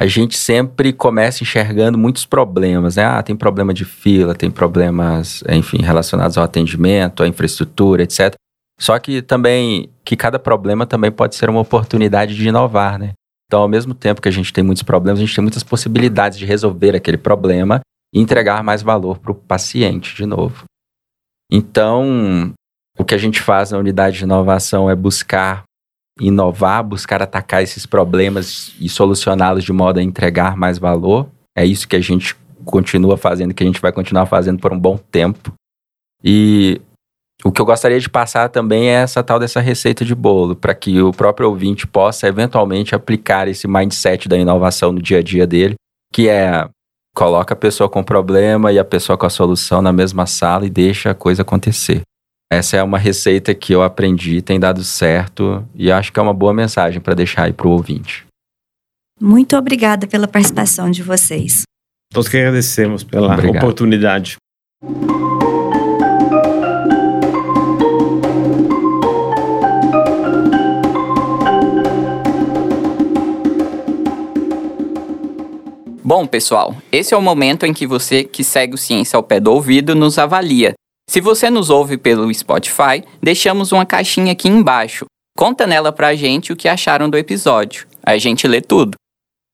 a 0.00 0.06
gente 0.06 0.34
sempre 0.34 0.94
começa 0.94 1.42
enxergando 1.42 1.98
muitos 1.98 2.24
problemas, 2.24 2.96
né? 2.96 3.04
Ah, 3.04 3.22
tem 3.22 3.36
problema 3.36 3.74
de 3.74 3.84
fila, 3.84 4.34
tem 4.34 4.50
problemas, 4.50 5.44
enfim, 5.46 5.82
relacionados 5.82 6.38
ao 6.38 6.44
atendimento, 6.44 7.22
à 7.22 7.28
infraestrutura, 7.28 8.02
etc. 8.02 8.34
Só 8.80 8.98
que 8.98 9.20
também, 9.20 9.90
que 10.02 10.16
cada 10.16 10.38
problema 10.38 10.86
também 10.86 11.12
pode 11.12 11.34
ser 11.34 11.50
uma 11.50 11.60
oportunidade 11.60 12.34
de 12.34 12.48
inovar, 12.48 12.98
né? 12.98 13.12
Então, 13.46 13.60
ao 13.60 13.68
mesmo 13.68 13.92
tempo 13.92 14.22
que 14.22 14.28
a 14.28 14.32
gente 14.32 14.54
tem 14.54 14.64
muitos 14.64 14.82
problemas, 14.82 15.18
a 15.18 15.22
gente 15.22 15.34
tem 15.34 15.42
muitas 15.42 15.62
possibilidades 15.62 16.38
de 16.38 16.46
resolver 16.46 16.96
aquele 16.96 17.18
problema 17.18 17.82
e 18.14 18.20
entregar 18.20 18.64
mais 18.64 18.80
valor 18.80 19.18
para 19.18 19.32
o 19.32 19.34
paciente, 19.34 20.16
de 20.16 20.24
novo. 20.24 20.64
Então, 21.52 22.54
o 22.98 23.04
que 23.04 23.14
a 23.14 23.18
gente 23.18 23.42
faz 23.42 23.70
na 23.70 23.76
unidade 23.76 24.16
de 24.16 24.24
inovação 24.24 24.88
é 24.88 24.94
buscar 24.94 25.64
inovar, 26.20 26.84
buscar 26.84 27.22
atacar 27.22 27.62
esses 27.62 27.86
problemas 27.86 28.74
e 28.78 28.88
solucioná-los 28.88 29.64
de 29.64 29.72
modo 29.72 29.98
a 29.98 30.02
entregar 30.02 30.56
mais 30.56 30.78
valor. 30.78 31.28
É 31.56 31.64
isso 31.64 31.88
que 31.88 31.96
a 31.96 32.00
gente 32.00 32.36
continua 32.64 33.16
fazendo, 33.16 33.54
que 33.54 33.62
a 33.62 33.66
gente 33.66 33.80
vai 33.80 33.92
continuar 33.92 34.26
fazendo 34.26 34.60
por 34.60 34.72
um 34.72 34.78
bom 34.78 34.96
tempo. 34.96 35.52
E 36.22 36.80
o 37.42 37.50
que 37.50 37.60
eu 37.60 37.64
gostaria 37.64 37.98
de 37.98 38.08
passar 38.08 38.50
também 38.50 38.88
é 38.88 39.02
essa 39.02 39.22
tal 39.22 39.38
dessa 39.38 39.60
receita 39.60 40.04
de 40.04 40.14
bolo, 40.14 40.54
para 40.54 40.74
que 40.74 41.00
o 41.00 41.10
próprio 41.10 41.48
ouvinte 41.48 41.86
possa 41.86 42.28
eventualmente 42.28 42.94
aplicar 42.94 43.48
esse 43.48 43.66
mindset 43.66 44.28
da 44.28 44.36
inovação 44.36 44.92
no 44.92 45.00
dia 45.00 45.18
a 45.18 45.22
dia 45.22 45.46
dele, 45.46 45.74
que 46.12 46.28
é 46.28 46.68
coloca 47.14 47.54
a 47.54 47.56
pessoa 47.56 47.88
com 47.88 48.04
problema 48.04 48.70
e 48.70 48.78
a 48.78 48.84
pessoa 48.84 49.16
com 49.16 49.26
a 49.26 49.30
solução 49.30 49.82
na 49.82 49.92
mesma 49.92 50.26
sala 50.26 50.66
e 50.66 50.70
deixa 50.70 51.10
a 51.10 51.14
coisa 51.14 51.42
acontecer. 51.42 52.02
Essa 52.52 52.78
é 52.78 52.82
uma 52.82 52.98
receita 52.98 53.54
que 53.54 53.72
eu 53.72 53.80
aprendi, 53.80 54.42
tem 54.42 54.58
dado 54.58 54.82
certo 54.82 55.64
e 55.72 55.92
acho 55.92 56.12
que 56.12 56.18
é 56.18 56.22
uma 56.22 56.34
boa 56.34 56.52
mensagem 56.52 57.00
para 57.00 57.14
deixar 57.14 57.44
aí 57.44 57.52
para 57.52 57.68
o 57.68 57.70
ouvinte. 57.70 58.26
Muito 59.20 59.56
obrigada 59.56 60.08
pela 60.08 60.26
participação 60.26 60.90
de 60.90 61.00
vocês. 61.00 61.62
Nós 62.12 62.26
que 62.26 62.36
agradecemos 62.36 63.04
pela 63.04 63.32
Obrigado. 63.32 63.62
oportunidade. 63.62 64.36
Bom, 76.02 76.26
pessoal, 76.26 76.74
esse 76.90 77.14
é 77.14 77.16
o 77.16 77.22
momento 77.22 77.64
em 77.64 77.72
que 77.72 77.86
você 77.86 78.24
que 78.24 78.42
segue 78.42 78.74
o 78.74 78.78
Ciência 78.78 79.16
ao 79.16 79.22
pé 79.22 79.38
do 79.38 79.52
ouvido 79.52 79.94
nos 79.94 80.18
avalia 80.18 80.74
se 81.10 81.20
você 81.20 81.50
nos 81.50 81.70
ouve 81.70 81.98
pelo 81.98 82.32
Spotify, 82.32 83.02
deixamos 83.20 83.72
uma 83.72 83.84
caixinha 83.84 84.30
aqui 84.30 84.46
embaixo. 84.46 85.06
Conta 85.36 85.66
nela 85.66 85.90
pra 85.90 86.14
gente 86.14 86.52
o 86.52 86.56
que 86.56 86.68
acharam 86.68 87.10
do 87.10 87.18
episódio. 87.18 87.88
A 88.00 88.16
gente 88.16 88.46
lê 88.46 88.60
tudo. 88.60 88.94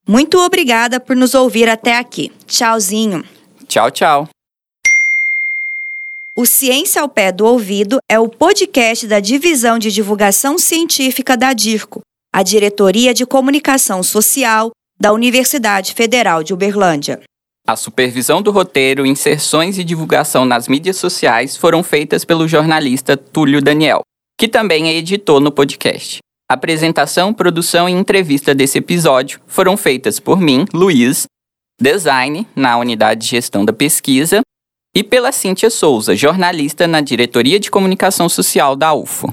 Muito 0.09 0.39
obrigada 0.39 0.99
por 0.99 1.15
nos 1.15 1.35
ouvir 1.35 1.69
até 1.69 1.95
aqui. 1.97 2.33
Tchauzinho. 2.47 3.23
Tchau, 3.69 3.91
tchau. 3.91 4.27
O 6.37 6.47
Ciência 6.47 7.03
ao 7.03 7.09
Pé 7.09 7.31
do 7.31 7.45
Ouvido 7.45 7.99
é 8.09 8.19
o 8.19 8.27
podcast 8.29 9.07
da 9.07 9.21
Divisão 9.21 9.79
de 9.79 9.93
Divulgação 9.93 10.57
Científica 10.57 11.37
da 11.37 11.53
DIRCO, 11.53 12.01
a 12.33 12.43
Diretoria 12.43 13.13
de 13.13 13.27
Comunicação 13.27 14.03
Social, 14.03 14.71
da 15.01 15.15
Universidade 15.15 15.95
Federal 15.95 16.43
de 16.43 16.53
Uberlândia. 16.53 17.23
A 17.67 17.75
supervisão 17.75 18.43
do 18.43 18.51
roteiro, 18.51 19.07
inserções 19.07 19.79
e 19.79 19.85
divulgação 19.85 20.45
nas 20.45 20.69
mídias 20.69 20.99
sociais 20.99 21.57
foram 21.57 21.83
feitas 21.83 22.23
pelo 22.23 22.47
jornalista 22.47 23.17
Túlio 23.17 23.63
Daniel, 23.63 24.03
que 24.39 24.47
também 24.47 24.89
é 24.89 24.95
editor 24.95 25.41
no 25.41 25.51
podcast. 25.51 26.19
Apresentação, 26.51 27.33
produção 27.33 27.89
e 27.89 27.93
entrevista 27.93 28.55
desse 28.55 28.77
episódio 28.77 29.41
foram 29.47 29.75
feitas 29.75 30.21
por 30.21 30.39
mim, 30.39 30.67
Luiz, 30.75 31.25
design 31.81 32.47
na 32.55 32.77
unidade 32.77 33.23
de 33.23 33.29
gestão 33.29 33.65
da 33.65 33.73
pesquisa, 33.73 34.43
e 34.95 35.03
pela 35.03 35.33
Cíntia 35.33 35.71
Souza, 35.71 36.15
jornalista 36.15 36.87
na 36.87 37.01
diretoria 37.01 37.59
de 37.59 37.71
comunicação 37.71 38.29
social 38.29 38.77
da 38.77 38.93
UFO. 38.93 39.31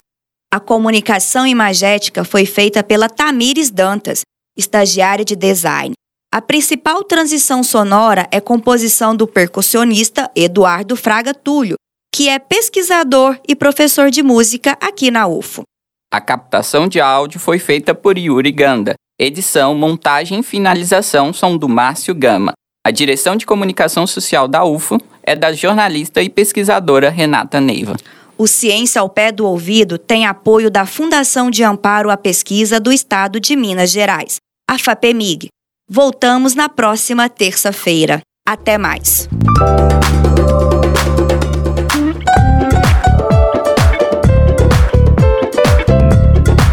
A 0.53 0.59
comunicação 0.61 1.45
imagética 1.45 2.23
foi 2.23 2.45
feita 2.45 2.81
pela 2.83 3.09
Tamires 3.09 3.69
Dantas, 3.69 4.21
estagiária 4.57 5.23
de 5.23 5.35
design. 5.35 5.93
A 6.33 6.41
principal 6.41 7.03
transição 7.05 7.63
sonora 7.63 8.27
é 8.31 8.41
composição 8.41 9.15
do 9.15 9.25
percussionista 9.25 10.29
Eduardo 10.35 10.95
Fraga 10.95 11.33
Túlio, 11.33 11.75
que 12.13 12.27
é 12.27 12.37
pesquisador 12.37 13.39
e 13.47 13.55
professor 13.55 14.11
de 14.11 14.21
música 14.21 14.77
aqui 14.81 15.09
na 15.09 15.25
UFO. 15.25 15.63
A 16.11 16.19
captação 16.19 16.87
de 16.87 16.99
áudio 16.99 17.39
foi 17.39 17.59
feita 17.59 17.95
por 17.95 18.17
Yuri 18.17 18.51
Ganda. 18.51 18.95
Edição, 19.19 19.73
montagem 19.73 20.39
e 20.39 20.43
finalização 20.43 21.31
são 21.31 21.57
do 21.57 21.69
Márcio 21.69 22.13
Gama. 22.13 22.53
A 22.85 22.91
direção 22.91 23.35
de 23.35 23.45
comunicação 23.45 24.05
social 24.05 24.47
da 24.47 24.65
UFO 24.65 24.97
é 25.23 25.35
da 25.35 25.53
jornalista 25.53 26.21
e 26.21 26.29
pesquisadora 26.29 27.09
Renata 27.09 27.59
Neiva. 27.61 27.95
O 28.37 28.47
Ciência 28.47 29.01
ao 29.01 29.09
Pé 29.09 29.31
do 29.31 29.45
Ouvido 29.45 29.97
tem 29.97 30.25
apoio 30.25 30.69
da 30.69 30.85
Fundação 30.85 31.49
de 31.49 31.63
Amparo 31.63 32.11
à 32.11 32.17
Pesquisa 32.17 32.79
do 32.79 32.91
Estado 32.91 33.39
de 33.39 33.55
Minas 33.55 33.91
Gerais 33.91 34.37
a 34.69 34.77
FAPEMIG. 34.77 35.47
Voltamos 35.89 36.53
na 36.53 36.67
próxima 36.67 37.29
terça-feira. 37.29 38.19
Até 38.45 38.77
mais. 38.77 39.29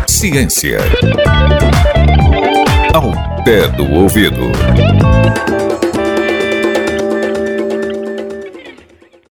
Ciência. 0.09 0.81
Ao 2.93 3.13
pé 3.45 3.69
do 3.69 3.89
ouvido. 3.93 4.41